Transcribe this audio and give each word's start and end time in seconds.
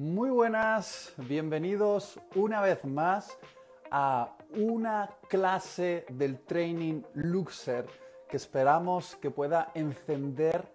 Muy 0.00 0.30
buenas, 0.30 1.12
bienvenidos 1.18 2.18
una 2.34 2.62
vez 2.62 2.86
más 2.86 3.38
a 3.90 4.34
una 4.56 5.10
clase 5.28 6.06
del 6.08 6.38
training 6.38 7.02
Luxer 7.12 7.84
que 8.26 8.38
esperamos 8.38 9.16
que 9.16 9.30
pueda 9.30 9.70
encender 9.74 10.72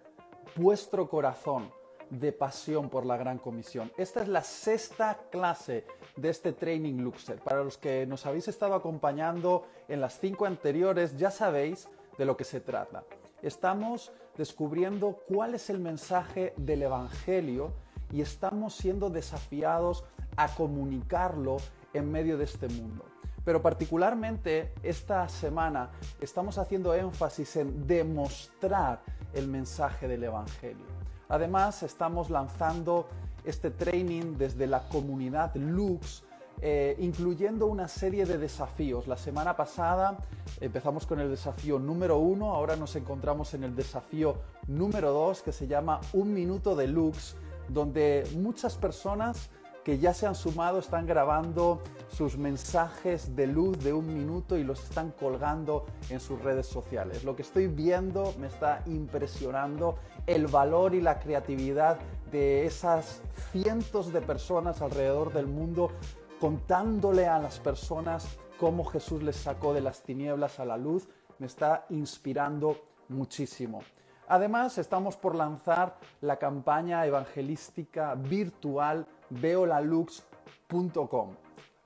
vuestro 0.54 1.08
corazón 1.08 1.72
de 2.08 2.30
pasión 2.30 2.88
por 2.88 3.04
la 3.04 3.16
Gran 3.16 3.38
Comisión. 3.38 3.90
Esta 3.96 4.22
es 4.22 4.28
la 4.28 4.42
sexta 4.42 5.18
clase 5.28 5.84
de 6.14 6.28
este 6.28 6.52
Training 6.52 7.02
Luxer. 7.02 7.40
Para 7.40 7.64
los 7.64 7.78
que 7.78 8.06
nos 8.06 8.26
habéis 8.26 8.46
estado 8.46 8.76
acompañando 8.76 9.66
en 9.88 10.00
las 10.00 10.20
cinco 10.20 10.46
anteriores, 10.46 11.16
ya 11.16 11.32
sabéis 11.32 11.88
de 12.16 12.26
lo 12.26 12.36
que 12.36 12.44
se 12.44 12.60
trata. 12.60 13.02
Estamos 13.42 14.12
descubriendo 14.36 15.18
cuál 15.26 15.56
es 15.56 15.68
el 15.68 15.80
mensaje 15.80 16.54
del 16.56 16.84
Evangelio 16.84 17.72
y 18.12 18.20
estamos 18.20 18.74
siendo 18.74 19.10
desafiados 19.10 20.04
a 20.36 20.48
comunicarlo 20.48 21.56
en 21.92 22.10
medio 22.10 22.38
de 22.38 22.44
este 22.44 22.68
mundo. 22.68 23.04
Pero 23.44 23.62
particularmente 23.62 24.74
esta 24.82 25.28
semana 25.28 25.90
estamos 26.20 26.58
haciendo 26.58 26.94
énfasis 26.94 27.56
en 27.56 27.86
demostrar 27.86 29.00
el 29.32 29.46
mensaje 29.46 30.08
del 30.08 30.24
Evangelio. 30.24 30.84
Además, 31.28 31.82
estamos 31.82 32.30
lanzando 32.30 33.08
este 33.44 33.70
training 33.70 34.36
desde 34.36 34.66
la 34.66 34.88
comunidad 34.88 35.54
Lux, 35.54 36.24
eh, 36.60 36.96
incluyendo 36.98 37.66
una 37.66 37.86
serie 37.86 38.26
de 38.26 38.38
desafíos. 38.38 39.06
La 39.06 39.16
semana 39.16 39.56
pasada 39.56 40.16
empezamos 40.60 41.06
con 41.06 41.20
el 41.20 41.30
desafío 41.30 41.78
número 41.78 42.18
uno, 42.18 42.52
ahora 42.52 42.76
nos 42.76 42.96
encontramos 42.96 43.54
en 43.54 43.64
el 43.64 43.76
desafío 43.76 44.36
número 44.66 45.12
dos, 45.12 45.42
que 45.42 45.52
se 45.52 45.66
llama 45.66 46.00
Un 46.12 46.32
Minuto 46.32 46.74
de 46.74 46.88
Lux, 46.88 47.36
donde 47.68 48.24
muchas 48.36 48.76
personas 48.76 49.50
que 49.86 49.98
ya 49.98 50.12
se 50.12 50.26
han 50.26 50.34
sumado 50.34 50.80
están 50.80 51.06
grabando 51.06 51.80
sus 52.08 52.36
mensajes 52.36 53.36
de 53.36 53.46
luz 53.46 53.78
de 53.84 53.92
un 53.92 54.12
minuto 54.12 54.56
y 54.56 54.64
los 54.64 54.82
están 54.82 55.12
colgando 55.12 55.86
en 56.10 56.18
sus 56.18 56.42
redes 56.42 56.66
sociales. 56.66 57.22
Lo 57.22 57.36
que 57.36 57.42
estoy 57.42 57.68
viendo 57.68 58.34
me 58.40 58.48
está 58.48 58.82
impresionando 58.86 59.96
el 60.26 60.48
valor 60.48 60.92
y 60.96 61.00
la 61.00 61.20
creatividad 61.20 62.00
de 62.32 62.66
esas 62.66 63.22
cientos 63.52 64.12
de 64.12 64.20
personas 64.22 64.82
alrededor 64.82 65.32
del 65.32 65.46
mundo 65.46 65.92
contándole 66.40 67.28
a 67.28 67.38
las 67.38 67.60
personas 67.60 68.26
cómo 68.58 68.84
Jesús 68.84 69.22
les 69.22 69.36
sacó 69.36 69.72
de 69.72 69.82
las 69.82 70.02
tinieblas 70.02 70.58
a 70.58 70.64
la 70.64 70.76
luz. 70.76 71.08
Me 71.38 71.46
está 71.46 71.86
inspirando 71.90 72.76
muchísimo. 73.08 73.82
Además, 74.28 74.78
estamos 74.78 75.16
por 75.16 75.34
lanzar 75.34 75.96
la 76.20 76.36
campaña 76.36 77.06
evangelística 77.06 78.14
virtual 78.14 79.06
veolalux.com. 79.30 81.30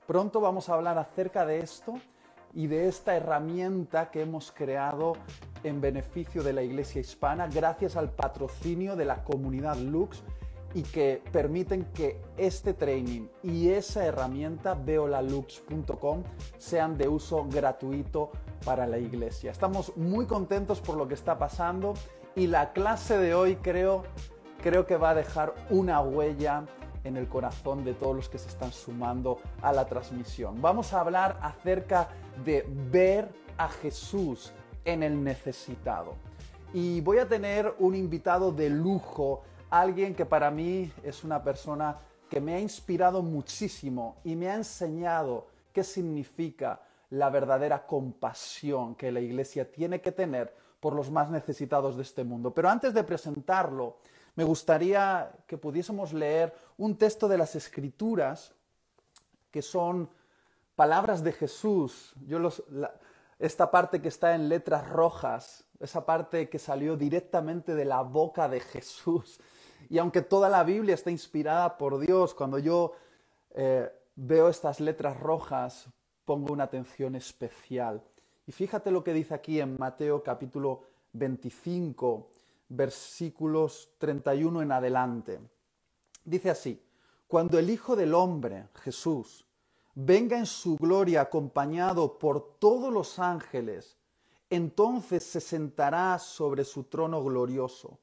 Pronto 0.07 0.41
vamos 0.41 0.69
a 0.69 0.73
hablar 0.73 0.97
acerca 0.97 1.45
de 1.45 1.59
esto 1.59 1.95
y 2.53 2.67
de 2.67 2.87
esta 2.87 3.15
herramienta 3.15 4.09
que 4.09 4.21
hemos 4.21 4.51
creado 4.51 5.13
en 5.63 5.79
beneficio 5.79 6.43
de 6.43 6.53
la 6.53 6.63
Iglesia 6.63 6.99
hispana 6.99 7.47
gracias 7.47 7.95
al 7.95 8.09
patrocinio 8.09 8.95
de 8.95 9.05
la 9.05 9.23
comunidad 9.23 9.77
Lux 9.77 10.23
y 10.73 10.83
que 10.83 11.21
permiten 11.31 11.85
que 11.93 12.21
este 12.37 12.73
training 12.73 13.27
y 13.43 13.69
esa 13.69 14.05
herramienta 14.05 14.73
veolalux.com 14.73 16.23
sean 16.57 16.97
de 16.97 17.07
uso 17.07 17.45
gratuito 17.49 18.31
para 18.65 18.87
la 18.87 18.97
iglesia. 18.97 19.51
Estamos 19.51 19.95
muy 19.97 20.25
contentos 20.25 20.79
por 20.79 20.95
lo 20.95 21.07
que 21.07 21.13
está 21.13 21.37
pasando 21.37 21.93
y 22.35 22.47
la 22.47 22.73
clase 22.73 23.17
de 23.17 23.33
hoy 23.33 23.55
creo, 23.57 24.03
creo 24.61 24.85
que 24.85 24.97
va 24.97 25.11
a 25.11 25.15
dejar 25.15 25.53
una 25.69 26.01
huella 26.01 26.65
en 27.03 27.17
el 27.17 27.27
corazón 27.27 27.83
de 27.83 27.93
todos 27.93 28.15
los 28.15 28.29
que 28.29 28.37
se 28.37 28.49
están 28.49 28.71
sumando 28.71 29.39
a 29.61 29.73
la 29.73 29.85
transmisión. 29.85 30.61
Vamos 30.61 30.93
a 30.93 31.01
hablar 31.01 31.37
acerca 31.41 32.09
de 32.45 32.65
ver 32.91 33.29
a 33.57 33.67
Jesús 33.67 34.53
en 34.85 35.03
el 35.03 35.23
necesitado. 35.23 36.15
Y 36.73 37.01
voy 37.01 37.17
a 37.17 37.27
tener 37.27 37.73
un 37.79 37.95
invitado 37.95 38.51
de 38.51 38.69
lujo, 38.69 39.43
alguien 39.69 40.15
que 40.15 40.25
para 40.25 40.49
mí 40.51 40.91
es 41.03 41.23
una 41.23 41.43
persona 41.43 41.97
que 42.29 42.39
me 42.39 42.55
ha 42.55 42.59
inspirado 42.59 43.21
muchísimo 43.21 44.17
y 44.23 44.35
me 44.35 44.49
ha 44.49 44.55
enseñado 44.55 45.47
qué 45.73 45.83
significa 45.83 46.81
la 47.09 47.29
verdadera 47.29 47.85
compasión 47.85 48.95
que 48.95 49.11
la 49.11 49.19
iglesia 49.19 49.69
tiene 49.69 49.99
que 49.99 50.13
tener 50.13 50.55
por 50.81 50.93
los 50.93 51.09
más 51.09 51.29
necesitados 51.29 51.95
de 51.95 52.01
este 52.01 52.25
mundo. 52.25 52.53
Pero 52.53 52.67
antes 52.67 52.93
de 52.93 53.05
presentarlo, 53.05 53.99
me 54.35 54.43
gustaría 54.43 55.31
que 55.47 55.57
pudiésemos 55.57 56.11
leer 56.11 56.53
un 56.77 56.97
texto 56.97 57.29
de 57.29 57.37
las 57.37 57.55
Escrituras 57.55 58.53
que 59.51 59.61
son 59.61 60.09
palabras 60.75 61.23
de 61.23 61.31
Jesús. 61.31 62.13
Yo 62.25 62.39
esta 63.37 63.69
parte 63.69 64.01
que 64.01 64.07
está 64.07 64.33
en 64.33 64.49
letras 64.49 64.89
rojas, 64.89 65.65
esa 65.79 66.05
parte 66.05 66.49
que 66.49 66.59
salió 66.59 66.97
directamente 66.97 67.75
de 67.75 67.85
la 67.85 68.01
boca 68.01 68.49
de 68.49 68.59
Jesús. 68.59 69.39
Y 69.89 69.99
aunque 69.99 70.21
toda 70.21 70.49
la 70.49 70.63
Biblia 70.63 70.95
está 70.95 71.11
inspirada 71.11 71.77
por 71.77 71.99
Dios, 71.99 72.33
cuando 72.33 72.57
yo 72.57 72.93
eh, 73.51 73.91
veo 74.15 74.49
estas 74.49 74.79
letras 74.79 75.19
rojas, 75.19 75.87
pongo 76.25 76.53
una 76.53 76.63
atención 76.63 77.15
especial. 77.15 78.01
Y 78.45 78.51
fíjate 78.51 78.91
lo 78.91 79.03
que 79.03 79.13
dice 79.13 79.33
aquí 79.33 79.59
en 79.59 79.77
Mateo 79.77 80.23
capítulo 80.23 80.83
25, 81.13 82.29
versículos 82.69 83.89
31 83.97 84.61
en 84.61 84.71
adelante. 84.71 85.39
Dice 86.23 86.49
así, 86.49 86.81
cuando 87.27 87.59
el 87.59 87.69
Hijo 87.69 87.95
del 87.95 88.13
Hombre, 88.13 88.67
Jesús, 88.83 89.45
venga 89.95 90.37
en 90.37 90.45
su 90.45 90.75
gloria 90.77 91.21
acompañado 91.21 92.17
por 92.17 92.57
todos 92.59 92.91
los 92.91 93.19
ángeles, 93.19 93.97
entonces 94.49 95.23
se 95.23 95.39
sentará 95.39 96.19
sobre 96.19 96.65
su 96.65 96.83
trono 96.85 97.23
glorioso. 97.23 97.99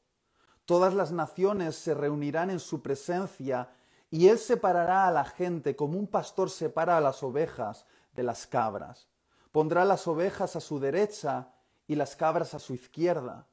Todas 0.65 0.95
las 0.95 1.13
naciones 1.13 1.77
se 1.77 1.95
reunirán 1.95 2.51
en 2.51 2.61
su 2.61 2.81
presencia 2.81 3.71
y 4.11 4.29
él 4.29 4.39
separará 4.39 5.07
a 5.07 5.11
la 5.11 5.25
gente 5.25 5.77
como 5.77 5.99
un 5.99 6.07
pastor 6.07 6.51
separa 6.51 6.97
a 6.97 7.01
las 7.01 7.23
ovejas 7.23 7.87
de 8.15 8.23
las 8.23 8.47
cabras. 8.47 9.08
Pondrá 9.53 9.85
las 9.85 10.07
ovejas 10.07 10.57
a 10.57 10.61
su 10.61 10.79
derecha 10.79 11.53
y 11.87 11.95
las 11.95 12.17
cabras 12.17 12.55
a 12.55 12.59
su 12.59 12.75
izquierda. 12.75 13.47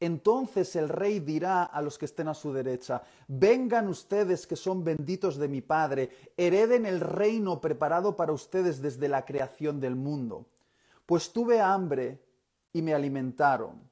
Entonces 0.00 0.76
el 0.76 0.88
rey 0.88 1.18
dirá 1.18 1.64
a 1.64 1.82
los 1.82 1.98
que 1.98 2.04
estén 2.04 2.28
a 2.28 2.34
su 2.34 2.52
derecha, 2.52 3.02
vengan 3.26 3.88
ustedes 3.88 4.46
que 4.46 4.54
son 4.54 4.84
benditos 4.84 5.36
de 5.36 5.48
mi 5.48 5.60
Padre, 5.60 6.10
hereden 6.36 6.86
el 6.86 7.00
reino 7.00 7.60
preparado 7.60 8.14
para 8.14 8.32
ustedes 8.32 8.80
desde 8.80 9.08
la 9.08 9.24
creación 9.24 9.80
del 9.80 9.96
mundo. 9.96 10.46
Pues 11.04 11.32
tuve 11.32 11.60
hambre 11.60 12.22
y 12.72 12.80
me 12.80 12.94
alimentaron, 12.94 13.90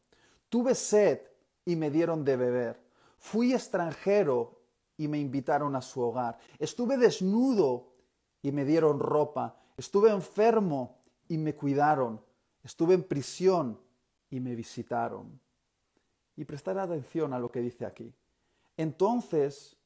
tuve 0.49 0.77
sed 0.77 1.23
y 1.65 1.75
me 1.75 1.91
dieron 1.91 2.25
de 2.25 2.37
beber, 2.37 2.81
fui 3.19 3.53
extranjero 3.53 4.61
y 4.97 5.09
me 5.09 5.19
invitaron 5.19 5.75
a 5.75 5.83
su 5.83 6.03
hogar, 6.03 6.39
estuve 6.61 6.97
desnudo 6.99 7.89
y 8.43 8.53
me 8.53 8.65
dieron 8.65 9.01
ropa, 9.01 9.57
estuve 9.77 10.11
enfermo 10.11 10.99
y 11.29 11.39
me 11.39 11.55
cuidaron, 11.55 12.21
estuve 12.63 12.95
en 12.95 13.05
prisión 13.05 13.81
y 14.31 14.41
me 14.41 14.55
visitaron. 14.55 15.41
Y 16.37 16.45
prestar 16.45 16.79
atención 16.79 17.33
a 17.33 17.39
lo 17.39 17.51
que 17.51 17.61
dice 17.61 17.87
aquí. 17.87 18.15
Entonces, 18.77 19.77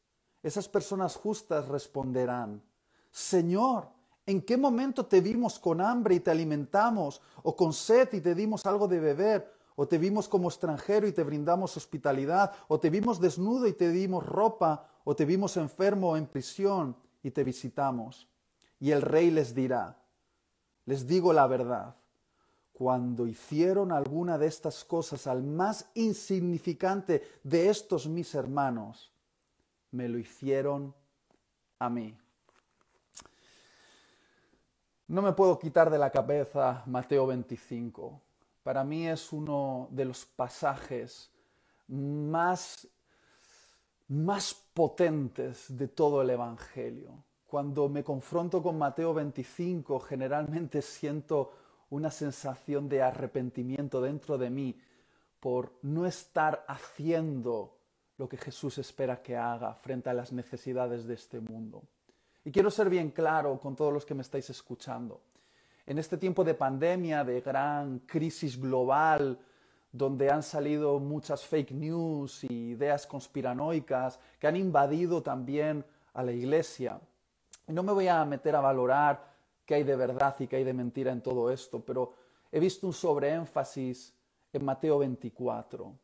esas 0.42 0.68
personas 0.68 1.16
justas 1.16 1.68
responderán, 1.68 2.62
Señor, 3.10 3.88
¿en 4.26 4.42
qué 4.42 4.56
momento 4.56 5.06
te 5.06 5.20
vimos 5.20 5.58
con 5.58 5.80
hambre 5.80 6.16
y 6.16 6.20
te 6.20 6.30
alimentamos, 6.30 7.20
o 7.42 7.54
con 7.54 7.72
sed 7.72 8.08
y 8.12 8.20
te 8.20 8.34
dimos 8.34 8.66
algo 8.66 8.88
de 8.88 9.00
beber, 9.00 9.52
o 9.76 9.86
te 9.86 9.98
vimos 9.98 10.28
como 10.28 10.48
extranjero 10.48 11.06
y 11.06 11.12
te 11.12 11.22
brindamos 11.22 11.76
hospitalidad, 11.76 12.52
o 12.68 12.78
te 12.78 12.90
vimos 12.90 13.20
desnudo 13.20 13.66
y 13.66 13.72
te 13.72 13.90
dimos 13.90 14.26
ropa, 14.26 14.88
o 15.04 15.14
te 15.14 15.24
vimos 15.24 15.56
enfermo 15.56 16.10
o 16.10 16.16
en 16.16 16.26
prisión 16.26 16.96
y 17.22 17.30
te 17.30 17.44
visitamos? 17.44 18.28
Y 18.78 18.90
el 18.90 19.02
rey 19.02 19.30
les 19.30 19.54
dirá, 19.54 19.98
les 20.90 21.06
digo 21.06 21.32
la 21.32 21.46
verdad, 21.46 21.94
cuando 22.72 23.28
hicieron 23.28 23.92
alguna 23.92 24.38
de 24.38 24.48
estas 24.48 24.82
cosas 24.84 25.28
al 25.28 25.44
más 25.44 25.88
insignificante 25.94 27.22
de 27.44 27.70
estos 27.70 28.08
mis 28.08 28.34
hermanos, 28.34 29.12
me 29.92 30.08
lo 30.08 30.18
hicieron 30.18 30.92
a 31.78 31.88
mí. 31.88 32.18
No 35.06 35.22
me 35.22 35.32
puedo 35.32 35.60
quitar 35.60 35.90
de 35.90 35.98
la 35.98 36.10
cabeza 36.10 36.82
Mateo 36.86 37.24
25. 37.24 38.20
Para 38.64 38.82
mí 38.82 39.06
es 39.06 39.32
uno 39.32 39.86
de 39.92 40.06
los 40.06 40.26
pasajes 40.26 41.30
más, 41.86 42.88
más 44.08 44.54
potentes 44.74 45.66
de 45.68 45.86
todo 45.86 46.20
el 46.20 46.30
Evangelio. 46.30 47.22
Cuando 47.50 47.88
me 47.88 48.04
confronto 48.04 48.62
con 48.62 48.78
Mateo 48.78 49.12
25, 49.12 49.98
generalmente 49.98 50.80
siento 50.80 51.52
una 51.90 52.08
sensación 52.08 52.88
de 52.88 53.02
arrepentimiento 53.02 54.00
dentro 54.00 54.38
de 54.38 54.48
mí 54.48 54.80
por 55.40 55.72
no 55.82 56.06
estar 56.06 56.64
haciendo 56.68 57.76
lo 58.18 58.28
que 58.28 58.36
Jesús 58.36 58.78
espera 58.78 59.20
que 59.20 59.36
haga 59.36 59.74
frente 59.74 60.08
a 60.08 60.14
las 60.14 60.30
necesidades 60.30 61.06
de 61.08 61.14
este 61.14 61.40
mundo. 61.40 61.82
Y 62.44 62.52
quiero 62.52 62.70
ser 62.70 62.88
bien 62.88 63.10
claro 63.10 63.58
con 63.58 63.74
todos 63.74 63.92
los 63.92 64.06
que 64.06 64.14
me 64.14 64.22
estáis 64.22 64.48
escuchando. 64.48 65.20
En 65.86 65.98
este 65.98 66.18
tiempo 66.18 66.44
de 66.44 66.54
pandemia, 66.54 67.24
de 67.24 67.40
gran 67.40 67.98
crisis 68.06 68.60
global, 68.60 69.40
donde 69.90 70.30
han 70.30 70.44
salido 70.44 71.00
muchas 71.00 71.44
fake 71.44 71.72
news 71.72 72.44
y 72.44 72.70
ideas 72.70 73.08
conspiranoicas 73.08 74.20
que 74.38 74.46
han 74.46 74.54
invadido 74.54 75.20
también 75.20 75.84
a 76.14 76.22
la 76.22 76.30
iglesia. 76.30 77.00
No 77.72 77.82
me 77.82 77.92
voy 77.92 78.08
a 78.08 78.24
meter 78.24 78.56
a 78.56 78.60
valorar 78.60 79.32
qué 79.64 79.76
hay 79.76 79.84
de 79.84 79.94
verdad 79.94 80.34
y 80.40 80.46
qué 80.46 80.56
hay 80.56 80.64
de 80.64 80.72
mentira 80.72 81.12
en 81.12 81.22
todo 81.22 81.50
esto, 81.50 81.84
pero 81.84 82.14
he 82.50 82.58
visto 82.58 82.86
un 82.86 82.92
sobreénfasis 82.92 84.12
en 84.52 84.64
Mateo 84.64 84.98
24. 84.98 85.94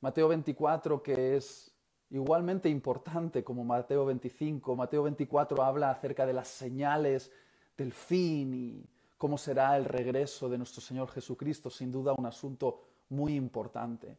Mateo 0.00 0.28
24 0.28 1.02
que 1.02 1.36
es 1.36 1.70
igualmente 2.10 2.68
importante 2.68 3.44
como 3.44 3.64
Mateo 3.64 4.06
25. 4.06 4.74
Mateo 4.76 5.02
24 5.02 5.62
habla 5.62 5.90
acerca 5.90 6.24
de 6.24 6.32
las 6.32 6.48
señales 6.48 7.30
del 7.76 7.92
fin 7.92 8.54
y 8.54 8.88
cómo 9.18 9.36
será 9.36 9.76
el 9.76 9.84
regreso 9.84 10.48
de 10.48 10.58
nuestro 10.58 10.80
Señor 10.80 11.10
Jesucristo, 11.10 11.68
sin 11.68 11.92
duda 11.92 12.14
un 12.16 12.26
asunto 12.26 12.80
muy 13.10 13.34
importante. 13.34 14.16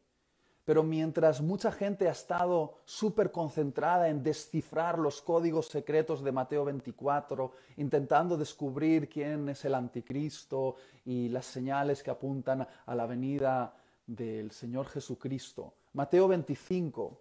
Pero 0.68 0.84
mientras 0.84 1.40
mucha 1.40 1.72
gente 1.72 2.10
ha 2.10 2.12
estado 2.12 2.80
súper 2.84 3.32
concentrada 3.32 4.10
en 4.10 4.22
descifrar 4.22 5.00
los 5.00 5.22
códigos 5.22 5.68
secretos 5.70 6.22
de 6.22 6.34
Mateo 6.34 6.66
24, 6.66 7.54
intentando 7.78 8.36
descubrir 8.36 9.08
quién 9.08 9.48
es 9.48 9.64
el 9.64 9.76
anticristo 9.76 10.76
y 11.06 11.30
las 11.30 11.46
señales 11.46 12.04
que 12.04 12.12
apuntan 12.12 12.68
a 12.86 12.96
la 12.96 13.06
venida 13.06 13.78
del 14.06 14.52
Señor 14.52 14.88
Jesucristo, 14.90 15.74
Mateo 15.94 16.28
25, 16.28 17.18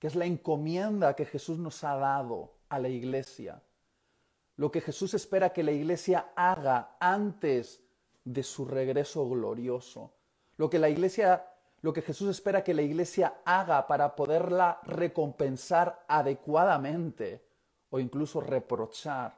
que 0.00 0.08
es 0.08 0.16
la 0.16 0.26
encomienda 0.26 1.14
que 1.14 1.24
Jesús 1.24 1.60
nos 1.60 1.84
ha 1.84 1.94
dado 1.94 2.54
a 2.68 2.80
la 2.80 2.88
iglesia, 2.88 3.62
lo 4.56 4.72
que 4.72 4.80
Jesús 4.80 5.14
espera 5.14 5.52
que 5.52 5.62
la 5.62 5.70
iglesia 5.70 6.32
haga 6.34 6.96
antes 6.98 7.80
de 8.24 8.42
su 8.42 8.64
regreso 8.64 9.28
glorioso, 9.28 10.14
lo 10.56 10.68
que 10.68 10.80
la 10.80 10.88
iglesia 10.88 11.46
lo 11.82 11.92
que 11.92 12.02
Jesús 12.02 12.28
espera 12.28 12.64
que 12.64 12.74
la 12.74 12.82
iglesia 12.82 13.42
haga 13.44 13.86
para 13.86 14.14
poderla 14.14 14.80
recompensar 14.84 16.04
adecuadamente 16.08 17.44
o 17.90 17.98
incluso 17.98 18.40
reprochar 18.40 19.36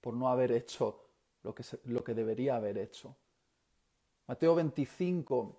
por 0.00 0.14
no 0.14 0.28
haber 0.28 0.52
hecho 0.52 1.04
lo 1.42 1.54
que, 1.54 1.62
lo 1.84 2.02
que 2.02 2.14
debería 2.14 2.56
haber 2.56 2.78
hecho. 2.78 3.14
Mateo 4.26 4.54
25 4.54 5.56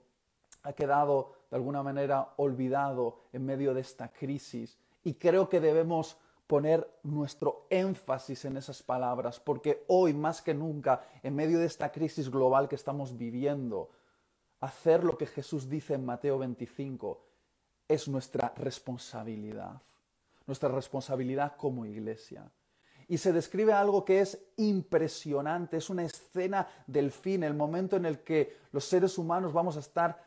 ha 0.63 0.73
quedado 0.73 1.33
de 1.51 1.57
alguna 1.57 1.83
manera 1.83 2.33
olvidado 2.37 3.19
en 3.31 3.45
medio 3.45 3.75
de 3.75 3.81
esta 3.81 4.11
crisis 4.11 4.79
y 5.03 5.13
creo 5.13 5.47
que 5.47 5.59
debemos 5.59 6.17
poner 6.47 6.87
nuestro 7.03 7.67
énfasis 7.69 8.45
en 8.45 8.57
esas 8.57 8.81
palabras 8.81 9.39
porque 9.39 9.83
hoy 9.87 10.13
más 10.15 10.41
que 10.41 10.55
nunca 10.55 11.05
en 11.21 11.35
medio 11.35 11.59
de 11.59 11.65
esta 11.65 11.91
crisis 11.91 12.29
global 12.31 12.67
que 12.67 12.75
estamos 12.75 13.15
viviendo 13.15 13.91
hacer 14.59 15.03
lo 15.03 15.17
que 15.17 15.27
Jesús 15.27 15.69
dice 15.69 15.93
en 15.93 16.05
Mateo 16.05 16.37
25 16.39 17.25
es 17.87 18.07
nuestra 18.07 18.53
responsabilidad, 18.57 19.81
nuestra 20.47 20.69
responsabilidad 20.69 21.55
como 21.57 21.85
iglesia. 21.85 22.51
Y 23.07 23.19
se 23.19 23.31
describe 23.31 23.73
algo 23.73 24.03
que 24.03 24.21
es 24.21 24.39
impresionante, 24.57 25.77
es 25.77 25.89
una 25.89 26.03
escena 26.03 26.67
del 26.87 27.11
fin, 27.11 27.43
el 27.43 27.53
momento 27.53 27.95
en 27.95 28.05
el 28.05 28.19
que 28.19 28.57
los 28.71 28.85
seres 28.85 29.17
humanos 29.17 29.53
vamos 29.53 29.77
a 29.77 29.81
estar 29.81 30.23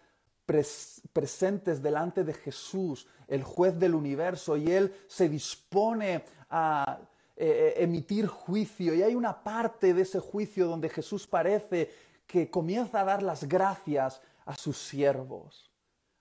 presentes 1.12 1.82
delante 1.82 2.24
de 2.24 2.32
Jesús, 2.32 3.06
el 3.26 3.42
juez 3.42 3.78
del 3.78 3.94
universo, 3.94 4.56
y 4.56 4.70
Él 4.70 4.94
se 5.08 5.28
dispone 5.28 6.24
a 6.48 7.00
eh, 7.36 7.74
eh, 7.76 7.84
emitir 7.84 8.26
juicio. 8.26 8.94
Y 8.94 9.02
hay 9.02 9.14
una 9.14 9.44
parte 9.44 9.92
de 9.92 10.02
ese 10.02 10.20
juicio 10.20 10.66
donde 10.66 10.88
Jesús 10.88 11.26
parece 11.26 11.90
que 12.28 12.50
comienza 12.50 13.00
a 13.00 13.04
dar 13.04 13.22
las 13.22 13.48
gracias 13.48 14.20
a 14.44 14.54
sus 14.54 14.76
siervos, 14.78 15.72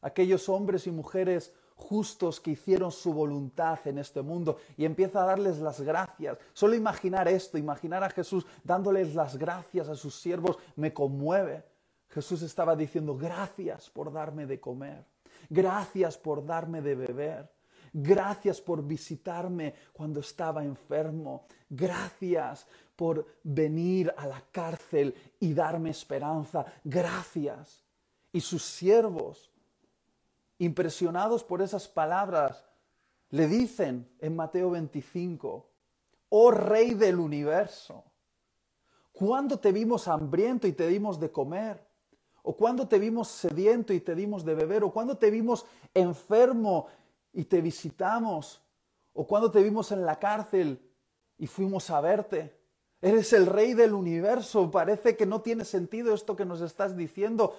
aquellos 0.01 0.49
hombres 0.49 0.87
y 0.87 0.91
mujeres 0.91 1.53
justos 1.75 2.39
que 2.39 2.51
hicieron 2.51 2.91
su 2.91 3.13
voluntad 3.13 3.79
en 3.85 3.99
este 3.99 4.21
mundo 4.21 4.57
y 4.77 4.85
empieza 4.85 5.21
a 5.21 5.25
darles 5.27 5.59
las 5.59 5.81
gracias. 5.81 6.37
Solo 6.53 6.75
imaginar 6.75 7.27
esto, 7.27 7.57
imaginar 7.57 8.03
a 8.03 8.09
Jesús 8.09 8.45
dándoles 8.63 9.13
las 9.13 9.37
gracias 9.37 9.89
a 9.89 9.95
sus 9.95 10.19
siervos, 10.19 10.57
me 10.75 10.93
conmueve. 10.93 11.63
Jesús 12.09 12.41
estaba 12.41 12.75
diciendo, 12.75 13.15
gracias 13.17 13.89
por 13.89 14.11
darme 14.11 14.47
de 14.47 14.61
comer, 14.61 15.05
gracias 15.49 16.17
por 16.17 16.45
darme 16.45 16.81
de 16.81 16.95
beber, 16.95 17.51
gracias 17.99 18.61
por 18.61 18.85
visitarme 18.85 19.73
cuando 19.91 20.19
estaba 20.19 20.63
enfermo, 20.63 21.47
gracias 21.67 22.67
por 22.95 23.25
venir 23.43 24.13
a 24.17 24.27
la 24.27 24.43
cárcel 24.51 25.15
y 25.39 25.53
darme 25.53 25.89
esperanza. 25.89 26.65
Gracias. 26.83 27.83
Y 28.31 28.41
sus 28.41 28.63
siervos, 28.63 29.51
impresionados 30.59 31.43
por 31.43 31.61
esas 31.61 31.87
palabras, 31.87 32.63
le 33.29 33.47
dicen 33.47 34.07
en 34.19 34.35
Mateo 34.35 34.71
25, 34.71 35.69
oh 36.29 36.51
Rey 36.51 36.93
del 36.93 37.19
universo, 37.19 38.03
¿cuándo 39.11 39.59
te 39.59 39.71
vimos 39.71 40.07
hambriento 40.07 40.67
y 40.67 40.73
te 40.73 40.87
dimos 40.87 41.19
de 41.19 41.31
comer? 41.31 41.87
¿O 42.49 42.55
cuándo 42.55 42.87
te 42.87 42.97
vimos 42.97 43.27
sediento 43.27 43.91
y 43.93 43.99
te 43.99 44.15
dimos 44.15 44.45
de 44.45 44.55
beber? 44.55 44.83
¿O 44.85 44.91
cuándo 44.91 45.17
te 45.17 45.29
vimos 45.29 45.65
enfermo 45.93 46.87
y 47.37 47.45
te 47.45 47.61
visitamos? 47.61 48.63
¿O 49.13 49.27
cuándo 49.27 49.51
te 49.51 49.61
vimos 49.61 49.91
en 49.91 50.03
la 50.03 50.17
cárcel 50.17 50.81
y 51.37 51.45
fuimos 51.45 51.91
a 51.91 52.01
verte? 52.01 52.59
Eres 52.99 53.31
el 53.31 53.45
rey 53.45 53.75
del 53.75 53.93
universo. 53.93 54.71
Parece 54.71 55.15
que 55.15 55.27
no 55.27 55.41
tiene 55.41 55.63
sentido 55.63 56.15
esto 56.15 56.35
que 56.35 56.45
nos 56.45 56.61
estás 56.61 56.97
diciendo. 56.97 57.55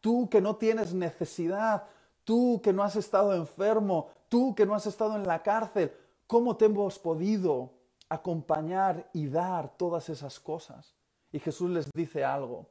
Tú 0.00 0.28
que 0.28 0.40
no 0.40 0.56
tienes 0.56 0.94
necesidad, 0.94 1.84
tú 2.24 2.60
que 2.60 2.72
no 2.72 2.82
has 2.82 2.96
estado 2.96 3.32
enfermo, 3.32 4.10
tú 4.28 4.52
que 4.56 4.66
no 4.66 4.74
has 4.74 4.86
estado 4.86 5.14
en 5.14 5.24
la 5.24 5.44
cárcel, 5.44 5.92
¿cómo 6.26 6.56
te 6.56 6.64
hemos 6.64 6.98
podido 6.98 7.70
acompañar 8.08 9.08
y 9.12 9.28
dar 9.28 9.76
todas 9.76 10.08
esas 10.08 10.40
cosas? 10.40 10.96
Y 11.30 11.38
Jesús 11.38 11.70
les 11.70 11.88
dice 11.92 12.24
algo. 12.24 12.66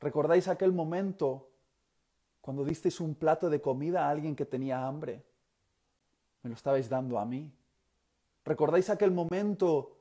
¿Recordáis 0.00 0.48
aquel 0.48 0.72
momento 0.72 1.48
cuando 2.40 2.64
disteis 2.64 2.98
un 2.98 3.14
plato 3.14 3.48
de 3.48 3.60
comida 3.60 4.06
a 4.06 4.10
alguien 4.10 4.34
que 4.34 4.46
tenía 4.46 4.84
hambre? 4.84 5.29
Me 6.42 6.50
lo 6.50 6.54
estabais 6.54 6.88
dando 6.88 7.18
a 7.18 7.24
mí. 7.24 7.50
¿Recordáis 8.44 8.90
aquel 8.90 9.10
momento 9.10 9.96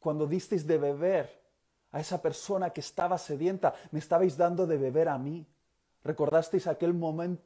cuando 0.00 0.26
disteis 0.26 0.66
de 0.66 0.78
beber 0.78 1.40
a 1.92 2.00
esa 2.00 2.22
persona 2.22 2.70
que 2.70 2.80
estaba 2.80 3.18
sedienta, 3.18 3.74
me 3.90 3.98
estabais 3.98 4.36
dando 4.36 4.66
de 4.66 4.78
beber 4.78 5.08
a 5.08 5.18
mí. 5.18 5.46
¿Recordasteis 6.02 6.66
aquel 6.66 6.94
momento, 6.94 7.42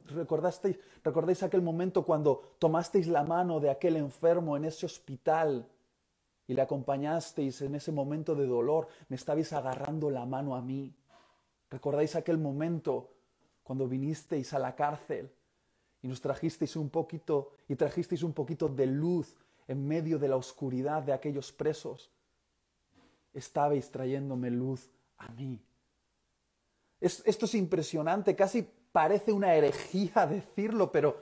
recordáis 1.03 1.43
aquel 1.43 1.61
momento 1.61 2.05
cuando 2.05 2.55
tomasteis 2.57 3.07
la 3.07 3.23
mano 3.23 3.59
de 3.59 3.69
aquel 3.69 3.97
enfermo 3.97 4.55
en 4.55 4.65
ese 4.65 4.85
hospital 4.85 5.67
y 6.47 6.53
le 6.53 6.61
acompañasteis 6.61 7.61
en 7.61 7.75
ese 7.75 7.91
momento 7.91 8.33
de 8.33 8.45
dolor, 8.45 8.87
me 9.09 9.17
estabais 9.17 9.51
agarrando 9.51 10.09
la 10.09 10.25
mano 10.25 10.55
a 10.55 10.61
mí? 10.61 10.93
¿Recordáis 11.69 12.15
aquel 12.15 12.37
momento 12.37 13.09
cuando 13.63 13.87
vinisteis 13.87 14.53
a 14.53 14.59
la 14.59 14.73
cárcel 14.73 15.29
y 16.05 16.07
nos 16.07 16.21
trajisteis 16.21 16.75
un 16.75 16.91
poquito 16.91 17.53
y 17.67 17.75
trajisteis 17.75 18.21
un 18.21 18.31
poquito 18.31 18.69
de 18.69 18.85
luz 18.85 19.35
en 19.67 19.87
medio 19.87 20.19
de 20.19 20.27
la 20.27 20.35
oscuridad 20.35 21.01
de 21.01 21.13
aquellos 21.13 21.51
presos? 21.51 22.11
estabais 23.33 23.89
trayéndome 23.89 24.51
luz 24.51 24.87
a 25.17 25.27
mí. 25.29 25.59
esto 27.01 27.45
es 27.45 27.55
impresionante, 27.55 28.35
casi 28.35 28.69
parece 28.91 29.33
una 29.33 29.55
herejía 29.55 30.27
decirlo, 30.27 30.91
pero 30.91 31.17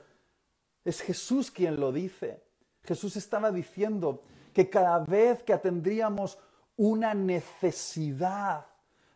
es 0.84 1.02
Jesús 1.02 1.50
quien 1.50 1.80
lo 1.80 1.94
dice. 1.94 2.44
Jesús 2.84 3.16
estaba 3.16 3.52
diciendo 3.52 4.22
que 4.54 4.70
cada 4.70 5.00
vez 5.00 5.44
que 5.44 5.54
atendríamos 5.54 6.38
una 6.76 7.14
necesidad 7.14 8.66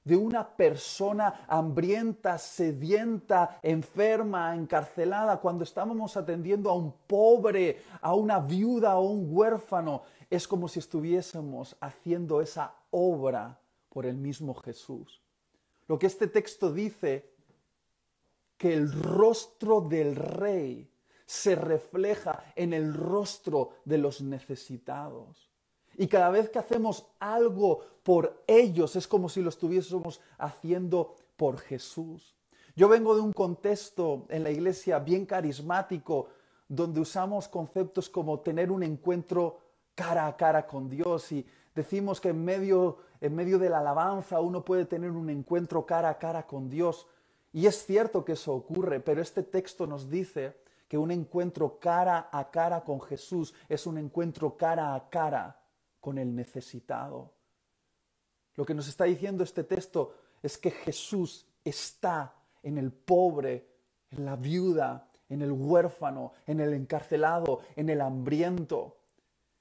de 0.07 0.15
una 0.15 0.47
persona 0.55 1.45
hambrienta, 1.49 2.37
sedienta, 2.37 3.59
enferma, 3.61 4.55
encarcelada, 4.55 5.41
cuando 5.41 5.65
estábamos 5.65 6.15
atendiendo 6.15 6.69
a 6.69 6.75
un 6.75 6.93
pobre, 7.05 7.81
a 7.99 8.15
una 8.15 8.39
viuda 8.39 8.97
o 8.97 9.01
un 9.01 9.27
huérfano, 9.29 10.03
es 10.29 10.47
como 10.47 10.69
si 10.69 10.79
estuviésemos 10.79 11.75
haciendo 11.81 12.39
esa 12.39 12.73
obra 12.89 13.59
por 13.89 14.05
el 14.05 14.15
mismo 14.15 14.53
Jesús. 14.53 15.21
Lo 15.89 15.99
que 15.99 16.07
este 16.07 16.27
texto 16.27 16.71
dice, 16.71 17.33
que 18.57 18.73
el 18.73 18.91
rostro 18.91 19.81
del 19.81 20.15
rey 20.15 20.89
se 21.25 21.55
refleja 21.55 22.53
en 22.55 22.73
el 22.73 22.93
rostro 22.93 23.71
de 23.83 23.97
los 23.97 24.21
necesitados. 24.21 25.51
Y 25.97 26.07
cada 26.07 26.29
vez 26.29 26.49
que 26.49 26.59
hacemos 26.59 27.07
algo 27.19 27.81
por 28.03 28.43
ellos 28.45 28.95
es 28.95 29.07
como 29.07 29.27
si 29.27 29.41
lo 29.41 29.49
estuviésemos 29.49 30.21
haciendo 30.37 31.15
por 31.35 31.57
Jesús. 31.57 32.35
Yo 32.75 32.87
vengo 32.87 33.15
de 33.15 33.21
un 33.21 33.33
contexto 33.33 34.27
en 34.29 34.43
la 34.43 34.51
iglesia 34.51 34.99
bien 34.99 35.25
carismático 35.25 36.27
donde 36.69 36.99
usamos 36.99 37.47
conceptos 37.47 38.09
como 38.09 38.41
tener 38.41 38.71
un 38.71 38.83
encuentro 38.83 39.59
cara 39.95 40.27
a 40.27 40.37
cara 40.37 40.67
con 40.67 40.87
Dios 40.87 41.31
y 41.31 41.43
decimos 41.73 42.21
que 42.21 42.29
en 42.29 42.45
medio, 42.45 42.99
en 43.19 43.35
medio 43.35 43.57
de 43.57 43.69
la 43.69 43.79
alabanza 43.79 44.39
uno 44.39 44.63
puede 44.63 44.85
tener 44.85 45.09
un 45.09 45.31
encuentro 45.31 45.87
cara 45.87 46.09
a 46.09 46.19
cara 46.19 46.45
con 46.45 46.69
Dios. 46.69 47.07
Y 47.51 47.65
es 47.65 47.83
cierto 47.83 48.23
que 48.23 48.33
eso 48.33 48.53
ocurre, 48.53 48.99
pero 48.99 49.19
este 49.19 49.41
texto 49.41 49.87
nos 49.87 50.11
dice 50.11 50.57
que 50.87 50.99
un 50.99 51.09
encuentro 51.09 51.79
cara 51.79 52.29
a 52.31 52.51
cara 52.51 52.83
con 52.83 53.01
Jesús 53.01 53.55
es 53.67 53.87
un 53.87 53.97
encuentro 53.97 54.55
cara 54.55 54.93
a 54.93 55.09
cara 55.09 55.57
con 55.99 56.17
el 56.17 56.35
necesitado. 56.35 57.33
Lo 58.55 58.65
que 58.65 58.73
nos 58.73 58.87
está 58.87 59.05
diciendo 59.05 59.43
este 59.43 59.63
texto 59.63 60.13
es 60.41 60.57
que 60.57 60.71
Jesús 60.71 61.45
está 61.63 62.33
en 62.63 62.77
el 62.77 62.91
pobre, 62.91 63.67
en 64.11 64.25
la 64.25 64.35
viuda, 64.35 65.07
en 65.29 65.41
el 65.41 65.51
huérfano, 65.51 66.33
en 66.45 66.59
el 66.59 66.73
encarcelado, 66.73 67.61
en 67.75 67.89
el 67.89 68.01
hambriento. 68.01 68.97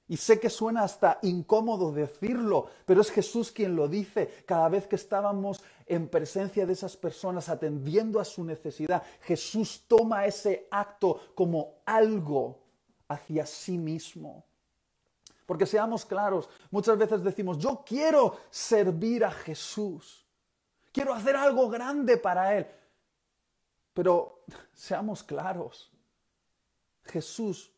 Y 0.09 0.17
sé 0.17 0.39
que 0.39 0.49
suena 0.49 0.83
hasta 0.83 1.19
incómodo 1.21 1.91
decirlo, 1.91 2.67
pero 2.85 3.01
es 3.01 3.11
Jesús 3.11 3.51
quien 3.51 3.75
lo 3.75 3.89
dice. 3.89 4.29
Cada 4.45 4.69
vez 4.69 4.87
que 4.87 4.95
estábamos 4.95 5.61
en 5.85 6.07
presencia 6.07 6.65
de 6.65 6.73
esas 6.73 6.95
personas 6.95 7.49
atendiendo 7.49 8.19
a 8.21 8.25
su 8.25 8.45
necesidad, 8.45 9.03
Jesús 9.21 9.83
toma 9.87 10.25
ese 10.25 10.67
acto 10.71 11.19
como 11.35 11.81
algo 11.85 12.59
hacia 13.09 13.45
sí 13.45 13.77
mismo. 13.77 14.46
Porque 15.47 15.65
seamos 15.65 16.05
claros, 16.05 16.47
muchas 16.69 16.97
veces 16.97 17.23
decimos, 17.23 17.57
yo 17.57 17.83
quiero 17.83 18.37
servir 18.51 19.25
a 19.25 19.31
Jesús, 19.31 20.23
quiero 20.91 21.13
hacer 21.13 21.35
algo 21.35 21.69
grande 21.69 22.17
para 22.17 22.55
Él. 22.55 22.67
Pero 23.93 24.43
seamos 24.73 25.23
claros, 25.23 25.91
Jesús 27.05 27.71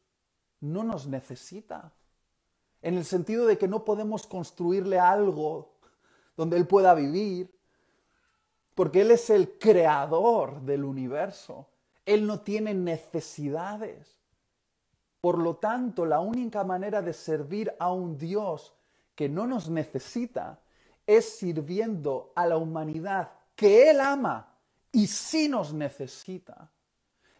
no 0.59 0.83
nos 0.83 1.07
necesita 1.07 1.93
en 2.81 2.97
el 2.97 3.05
sentido 3.05 3.45
de 3.45 3.57
que 3.57 3.67
no 3.67 3.85
podemos 3.85 4.25
construirle 4.25 4.99
algo 4.99 5.75
donde 6.35 6.57
Él 6.57 6.65
pueda 6.65 6.93
vivir, 6.93 7.53
porque 8.73 9.01
Él 9.01 9.11
es 9.11 9.29
el 9.29 9.57
creador 9.59 10.61
del 10.61 10.85
universo. 10.85 11.67
Él 12.05 12.25
no 12.25 12.41
tiene 12.41 12.73
necesidades. 12.73 14.18
Por 15.21 15.37
lo 15.37 15.57
tanto, 15.57 16.05
la 16.05 16.19
única 16.19 16.63
manera 16.63 17.01
de 17.01 17.13
servir 17.13 17.73
a 17.79 17.91
un 17.91 18.17
Dios 18.17 18.73
que 19.15 19.27
no 19.27 19.45
nos 19.45 19.69
necesita 19.69 20.59
es 21.05 21.37
sirviendo 21.37 22.31
a 22.35 22.45
la 22.45 22.57
humanidad 22.57 23.31
que 23.55 23.89
Él 23.89 23.99
ama 23.99 24.55
y 24.91 25.07
sí 25.07 25.49
nos 25.49 25.73
necesita. 25.73 26.71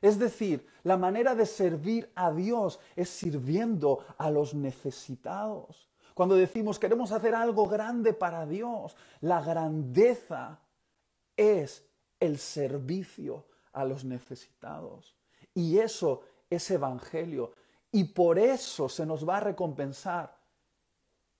Es 0.02 0.18
decir, 0.18 0.66
la 0.84 0.98
manera 0.98 1.36
de 1.36 1.46
servir 1.46 2.12
a 2.16 2.32
Dios 2.32 2.80
es 2.96 3.10
sirviendo 3.10 4.06
a 4.18 4.30
los 4.32 4.54
necesitados. 4.54 5.90
Cuando 6.14 6.36
decimos 6.36 6.80
queremos 6.80 7.12
hacer 7.12 7.36
algo 7.36 7.68
grande 7.68 8.14
para 8.14 8.46
Dios, 8.46 8.96
la 9.22 9.42
grandeza 9.42 10.60
es 11.38 11.86
el 12.20 12.38
servicio 12.38 13.46
a 13.72 13.86
los 13.86 14.04
necesitados. 14.04 15.16
Y 15.54 15.78
eso 15.80 16.24
es 16.50 16.70
evangelio. 16.72 17.54
Y 17.92 18.04
por 18.04 18.38
eso 18.38 18.88
se 18.88 19.06
nos 19.06 19.28
va 19.28 19.38
a 19.38 19.42
recompensar. 19.42 20.38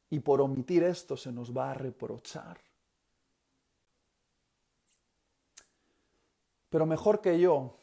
Y 0.10 0.20
por 0.20 0.42
omitir 0.42 0.84
esto 0.84 1.16
se 1.16 1.32
nos 1.32 1.56
va 1.56 1.72
a 1.72 1.74
reprochar. 1.76 2.58
Pero 6.70 6.86
mejor 6.86 7.22
que 7.22 7.40
yo, 7.40 7.76